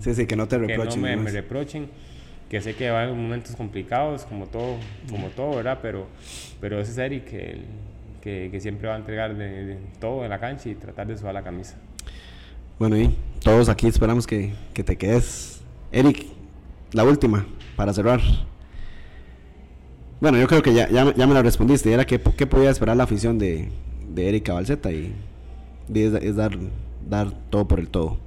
Sí, 0.00 0.14
sí, 0.14 0.26
que 0.26 0.36
no 0.36 0.48
te 0.48 0.56
Que 0.58 0.76
reprochen. 0.76 1.00
no 1.02 1.08
me, 1.08 1.16
me 1.16 1.30
reprochen, 1.30 1.88
que 2.48 2.60
sé 2.60 2.74
que 2.74 2.90
va 2.90 3.02
haber 3.02 3.14
momentos 3.14 3.54
complicados, 3.54 4.24
como 4.24 4.46
todo, 4.46 4.76
como 5.10 5.28
todo, 5.28 5.56
¿verdad? 5.56 5.78
Pero, 5.82 6.06
pero 6.60 6.80
ese 6.80 6.92
es 6.92 6.98
Eric 6.98 7.24
que, 7.24 8.50
que, 8.50 8.60
siempre 8.60 8.88
va 8.88 8.94
a 8.94 8.98
entregar 8.98 9.36
de, 9.36 9.78
todo 10.00 10.24
en 10.24 10.30
la 10.30 10.38
cancha 10.38 10.68
y 10.68 10.74
tratar 10.74 11.06
de 11.06 11.16
sudar 11.16 11.34
la 11.34 11.42
camisa. 11.42 11.76
Bueno, 12.78 12.96
y 12.96 13.14
todos 13.42 13.68
aquí 13.68 13.86
esperamos 13.86 14.26
que, 14.26 14.52
que 14.72 14.82
te 14.82 14.96
quedes. 14.96 15.60
Eric, 15.92 16.26
la 16.92 17.04
última, 17.04 17.46
para 17.76 17.92
cerrar. 17.92 18.20
Bueno, 20.20 20.38
yo 20.38 20.46
creo 20.46 20.62
que 20.62 20.74
ya, 20.74 20.88
ya, 20.88 21.14
ya 21.14 21.26
me 21.26 21.34
la 21.34 21.42
respondiste. 21.42 21.92
Era 21.92 22.06
que, 22.06 22.20
qué 22.20 22.46
podía 22.46 22.70
esperar 22.70 22.96
la 22.96 23.04
afición 23.04 23.38
de, 23.38 23.68
de 24.08 24.28
Eric 24.28 24.46
Cabalceta 24.46 24.90
y, 24.90 25.14
y 25.92 26.00
es, 26.00 26.14
es 26.14 26.36
dar, 26.36 26.58
dar 27.08 27.30
todo 27.50 27.68
por 27.68 27.78
el 27.78 27.88
todo. 27.88 28.18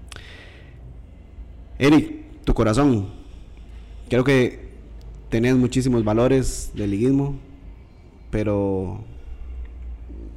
Eric, 1.80 2.44
tu 2.44 2.54
corazón. 2.54 3.21
Creo 4.12 4.26
que 4.26 4.59
tenés 5.30 5.55
muchísimos 5.55 6.03
valores 6.03 6.72
del 6.76 6.91
liguismo, 6.91 7.36
pero 8.30 8.99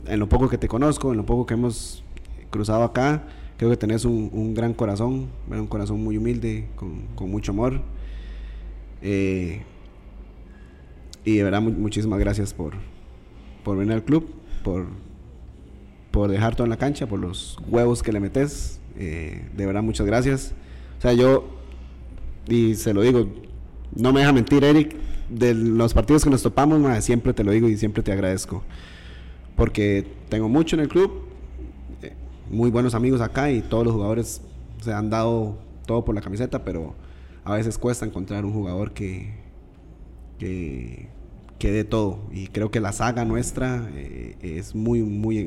en 0.07 0.21
lo 0.21 0.29
poco 0.29 0.49
que 0.49 0.59
te 0.59 0.69
conozco, 0.69 1.11
en 1.11 1.17
lo 1.17 1.27
poco 1.27 1.45
que 1.45 1.55
hemos 1.55 2.05
cruzado 2.51 2.85
acá, 2.85 3.25
creo 3.57 3.71
que 3.71 3.77
tenés 3.77 4.05
un, 4.05 4.55
gran 4.55 4.75
corazón, 4.75 5.27
un 5.51 5.67
corazón 5.67 6.05
muy 6.05 6.17
humilde, 6.17 6.69
con, 6.77 7.29
mucho 7.29 7.51
amor. 7.51 7.81
Eh, 9.03 9.63
y 11.25 11.39
de 11.39 11.43
verdad, 11.43 11.61
mu- 11.61 11.73
muchísimas 11.73 12.21
gracias 12.21 12.55
por, 12.55 12.75
por 13.65 13.77
venir 13.77 13.95
al 13.95 14.05
club, 14.05 14.31
por, 14.63 14.87
por 16.13 16.31
dejar 16.31 16.55
todo 16.55 16.67
en 16.67 16.71
la 16.71 16.77
cancha, 16.77 17.09
por 17.09 17.19
los 17.19 17.59
huevos 17.69 18.05
que 18.05 18.13
le 18.13 18.21
metes. 18.21 18.79
Eh, 18.97 19.49
de 19.53 19.67
verdad, 19.67 19.83
muchas 19.83 20.07
gracias. 20.07 20.55
O 20.99 21.03
sea, 21.03 21.13
yo, 21.13 21.49
y 22.47 22.77
se 22.77 22.95
lo 22.95 23.03
digo, 23.03 23.27
no 23.97 24.13
me 24.13 24.21
deja 24.21 24.33
mentir, 24.33 24.65
Eric, 24.65 24.97
de 25.29 25.55
los 25.55 25.95
partidos 25.95 26.25
que 26.25 26.31
nos 26.31 26.43
topamos, 26.43 27.05
siempre 27.05 27.33
te 27.33 27.45
lo 27.45 27.53
digo 27.53 27.69
y 27.69 27.77
siempre 27.77 28.03
te 28.03 28.13
agradezco. 28.13 28.63
Porque 29.57 30.07
tengo 30.29 30.49
mucho 30.49 30.77
en 30.77 30.81
el 30.81 30.89
club, 30.89 31.23
eh, 32.03 32.13
muy 32.51 32.71
buenos 32.71 32.95
amigos 32.95 33.21
acá 33.21 33.51
y 33.51 33.63
todos 33.63 33.85
los 33.85 33.95
jugadores 33.95 34.41
se 34.83 34.93
han 34.93 35.11
dado 35.11 35.59
todo 35.87 36.05
por 36.05 36.15
la 36.15 36.21
camiseta, 36.21 36.65
pero 36.65 36.95
a 37.45 37.55
veces 37.55 37.79
cuesta 37.79 38.05
encontrar 38.05 38.45
un 38.45 38.53
jugador 38.53 38.93
que, 38.93 39.35
que, 40.39 41.09
que 41.59 41.71
dé 41.71 41.85
todo. 41.85 42.19
Y 42.33 42.49
creo 42.49 42.71
que 42.71 42.81
la 42.81 42.93
saga 42.93 43.25
nuestra 43.25 43.89
eh, 43.95 44.37
es 44.43 44.75
muy, 44.75 45.03
muy 45.03 45.39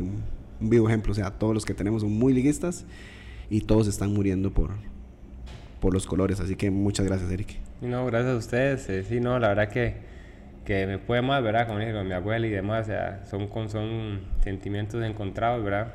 un 0.60 0.70
vivo 0.70 0.88
ejemplo. 0.88 1.12
O 1.12 1.16
sea, 1.16 1.32
todos 1.32 1.54
los 1.54 1.66
que 1.66 1.74
tenemos 1.74 2.02
son 2.02 2.12
muy 2.12 2.34
liguistas 2.34 2.86
y 3.50 3.62
todos 3.62 3.88
están 3.88 4.14
muriendo 4.14 4.52
por, 4.52 4.72
por 5.80 5.94
los 5.94 6.06
colores. 6.06 6.40
Así 6.40 6.56
que 6.56 6.72
muchas 6.72 7.06
gracias, 7.06 7.32
Eric. 7.32 7.56
No, 7.82 8.06
gracias 8.06 8.34
a 8.34 8.38
ustedes. 8.38 8.90
eh, 8.90 9.04
sí, 9.04 9.20
no, 9.20 9.40
la 9.40 9.50
verdad 9.50 9.70
que, 9.70 9.96
que 10.66 10.88
me 10.88 10.98
puede 10.98 11.22
más, 11.22 11.44
¿verdad? 11.44 11.68
Como 11.68 11.80
dije, 11.80 11.94
con 11.94 12.08
mi 12.08 12.14
abuela 12.14 12.48
y 12.48 12.50
demás, 12.50 12.86
o 12.86 12.92
sea, 12.92 13.26
son, 13.26 13.48
con, 13.48 13.70
son 13.70 14.22
sentimientos 14.44 15.04
encontrados, 15.04 15.64
¿verdad? 15.64 15.94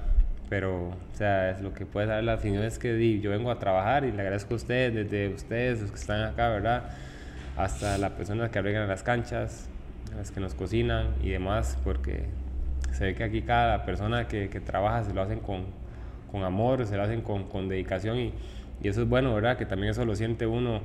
Pero, 0.48 0.88
o 0.90 1.14
sea, 1.14 1.50
es 1.50 1.62
lo 1.62 1.72
que 1.72 1.86
puede 1.86 2.06
dar 2.06 2.22
la 2.22 2.34
opinión 2.34 2.62
es 2.62 2.78
que 2.78 2.92
di, 2.92 3.20
yo 3.20 3.30
vengo 3.30 3.50
a 3.50 3.58
trabajar 3.58 4.04
y 4.04 4.12
le 4.12 4.20
agradezco 4.20 4.54
a 4.54 4.56
ustedes, 4.56 4.94
desde 4.94 5.34
ustedes, 5.34 5.80
los 5.80 5.90
que 5.90 5.96
están 5.98 6.22
acá, 6.22 6.50
¿verdad? 6.50 6.90
Hasta 7.56 7.98
las 7.98 8.12
personas 8.12 8.50
que 8.50 8.58
arreglan 8.58 8.86
las 8.88 9.02
canchas, 9.02 9.68
las 10.16 10.30
que 10.30 10.40
nos 10.40 10.54
cocinan 10.54 11.08
y 11.22 11.30
demás, 11.30 11.78
porque 11.84 12.26
se 12.92 13.04
ve 13.04 13.14
que 13.14 13.24
aquí 13.24 13.42
cada 13.42 13.84
persona 13.84 14.28
que, 14.28 14.50
que 14.50 14.60
trabaja 14.60 15.04
se 15.04 15.14
lo 15.14 15.22
hacen 15.22 15.40
con, 15.40 15.64
con 16.30 16.44
amor, 16.44 16.86
se 16.86 16.96
lo 16.96 17.02
hacen 17.02 17.22
con, 17.22 17.44
con 17.44 17.68
dedicación 17.68 18.18
y, 18.18 18.34
y 18.82 18.88
eso 18.88 19.02
es 19.02 19.08
bueno, 19.08 19.34
¿verdad? 19.34 19.56
Que 19.56 19.66
también 19.66 19.90
eso 19.90 20.04
lo 20.04 20.14
siente 20.14 20.46
uno, 20.46 20.82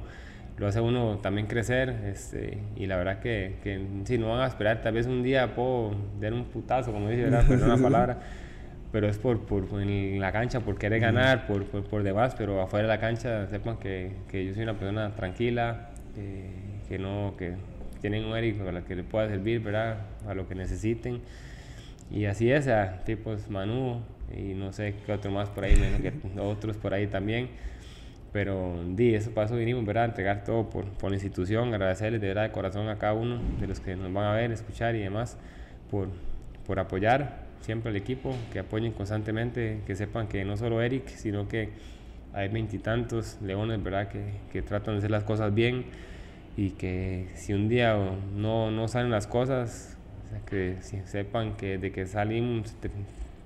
lo 0.57 0.67
hace 0.67 0.81
uno 0.81 1.19
también 1.21 1.47
crecer 1.47 1.89
este, 2.05 2.59
y 2.75 2.85
la 2.85 2.97
verdad 2.97 3.19
que, 3.19 3.55
que 3.63 3.81
si 4.05 4.17
no 4.17 4.29
van 4.29 4.41
a 4.41 4.47
esperar, 4.47 4.81
tal 4.81 4.93
vez 4.93 5.07
un 5.07 5.23
día 5.23 5.55
puedo 5.55 5.95
dar 6.19 6.33
un 6.33 6.45
putazo, 6.45 6.91
como 6.91 7.09
dice, 7.09 7.23
¿verdad? 7.23 7.45
Perdón 7.47 7.69
la 7.69 7.77
palabra, 7.81 8.19
pero 8.91 9.07
es 9.07 9.17
por, 9.17 9.45
por, 9.45 9.67
por 9.67 9.81
en 9.81 10.19
la 10.19 10.31
cancha, 10.31 10.59
por 10.59 10.77
querer 10.77 10.99
ganar, 10.99 11.47
por, 11.47 11.65
por, 11.65 11.83
por 11.83 12.03
demás, 12.03 12.35
pero 12.37 12.61
afuera 12.61 12.87
de 12.87 12.93
la 12.93 12.99
cancha 12.99 13.47
sepan 13.47 13.77
que, 13.77 14.11
que 14.29 14.45
yo 14.45 14.53
soy 14.53 14.63
una 14.63 14.73
persona 14.73 15.15
tranquila, 15.15 15.89
eh, 16.17 16.51
que 16.87 16.97
no, 16.99 17.35
que 17.37 17.53
tienen 18.01 18.25
un 18.25 18.37
Eric 18.37 18.61
a 18.61 18.71
la 18.71 18.81
que 18.81 18.95
le 18.95 19.03
pueda 19.03 19.27
servir, 19.27 19.59
¿verdad? 19.61 19.97
A 20.27 20.33
lo 20.33 20.47
que 20.47 20.55
necesiten. 20.55 21.21
Y 22.09 22.25
así 22.25 22.51
es, 22.51 22.67
a 22.67 23.03
tipos 23.03 23.49
Manu 23.49 24.01
y 24.35 24.53
no 24.53 24.71
sé 24.71 24.95
qué 25.05 25.11
otro 25.11 25.31
más 25.31 25.49
por 25.49 25.63
ahí, 25.63 25.75
menos 25.75 26.01
que 26.01 26.13
otros 26.39 26.77
por 26.77 26.93
ahí 26.93 27.07
también. 27.07 27.49
Pero 28.37 28.83
di, 28.89 29.15
eso 29.15 29.31
pasó, 29.31 29.55
vinimos, 29.55 29.83
¿verdad? 29.83 30.05
Entregar 30.05 30.43
todo 30.43 30.69
por, 30.69 30.85
por 30.85 31.09
la 31.09 31.15
institución, 31.15 31.73
agradecerles 31.73 32.21
de 32.21 32.27
verdad 32.27 32.43
de 32.43 32.51
corazón 32.51 32.87
a 32.87 32.99
cada 32.99 33.13
uno 33.13 33.39
de 33.59 33.65
los 33.65 33.79
que 33.79 33.95
nos 33.95 34.13
van 34.13 34.25
a 34.25 34.33
ver, 34.35 34.51
escuchar 34.51 34.95
y 34.95 34.99
demás, 34.99 35.39
por, 35.89 36.09
por 36.67 36.77
apoyar 36.77 37.45
siempre 37.61 37.89
al 37.89 37.95
equipo, 37.95 38.35
que 38.53 38.59
apoyen 38.59 38.91
constantemente, 38.91 39.79
que 39.87 39.95
sepan 39.95 40.27
que 40.27 40.45
no 40.45 40.55
solo 40.55 40.83
Eric, 40.83 41.07
sino 41.07 41.47
que 41.47 41.69
hay 42.31 42.49
veintitantos 42.49 43.39
leones, 43.41 43.81
¿verdad? 43.81 44.07
Que, 44.07 44.33
que 44.51 44.61
tratan 44.61 44.93
de 44.93 44.97
hacer 44.99 45.09
las 45.09 45.23
cosas 45.23 45.55
bien 45.55 45.85
y 46.55 46.69
que 46.69 47.29
si 47.33 47.53
un 47.53 47.67
día 47.67 47.97
no, 48.35 48.69
no 48.69 48.87
salen 48.87 49.09
las 49.09 49.25
cosas, 49.25 49.97
que 50.47 50.75
sepan 51.05 51.55
que 51.57 51.79
de 51.79 51.91
que 51.91 52.05
salimos, 52.05 52.75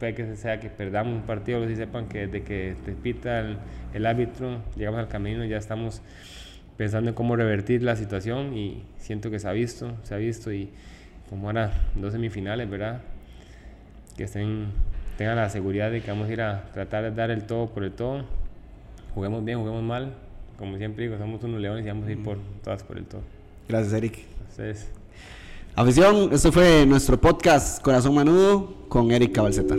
puede 0.01 0.15
que 0.15 0.35
sea 0.35 0.59
que 0.59 0.69
perdamos 0.69 1.13
un 1.13 1.21
partido, 1.21 1.65
si 1.67 1.75
sepan 1.75 2.07
que 2.07 2.25
desde 2.25 2.41
que 2.41 2.75
te 2.83 2.93
pita 2.93 3.39
el, 3.39 3.59
el 3.93 4.07
árbitro, 4.07 4.57
llegamos 4.75 4.99
al 4.99 5.07
camino, 5.07 5.45
ya 5.45 5.57
estamos 5.57 6.01
pensando 6.75 7.11
en 7.11 7.13
cómo 7.13 7.35
revertir 7.35 7.83
la 7.83 7.95
situación 7.95 8.57
y 8.57 8.81
siento 8.97 9.29
que 9.29 9.37
se 9.37 9.47
ha 9.47 9.51
visto, 9.51 9.95
se 10.01 10.15
ha 10.15 10.17
visto 10.17 10.51
y 10.51 10.69
como 11.29 11.49
ahora 11.49 11.71
dos 11.93 12.13
semifinales, 12.13 12.67
¿verdad? 12.67 13.01
Que 14.17 14.23
estén, 14.23 14.69
tengan 15.19 15.35
la 15.35 15.51
seguridad 15.51 15.91
de 15.91 16.01
que 16.01 16.09
vamos 16.09 16.29
a 16.29 16.33
ir 16.33 16.41
a 16.41 16.63
tratar 16.73 17.03
de 17.03 17.11
dar 17.11 17.29
el 17.29 17.43
todo 17.43 17.69
por 17.69 17.83
el 17.83 17.91
todo. 17.91 18.25
Juguemos 19.13 19.45
bien, 19.45 19.59
juguemos 19.59 19.83
mal. 19.83 20.15
Como 20.57 20.77
siempre 20.77 21.03
digo, 21.03 21.19
somos 21.19 21.43
unos 21.43 21.61
leones 21.61 21.85
y 21.85 21.89
vamos 21.89 22.07
a 22.07 22.11
ir 22.11 22.23
por 22.23 22.39
todas 22.63 22.81
por 22.81 22.97
el 22.97 23.05
todo. 23.05 23.21
Gracias, 23.69 23.93
Eric. 23.93 24.17
Afición, 25.75 26.29
este 26.33 26.51
fue 26.51 26.85
nuestro 26.85 27.19
podcast 27.19 27.81
Corazón 27.81 28.13
Manudo 28.15 28.73
con 28.89 29.09
Eric 29.11 29.31
Cabalceta. 29.33 29.75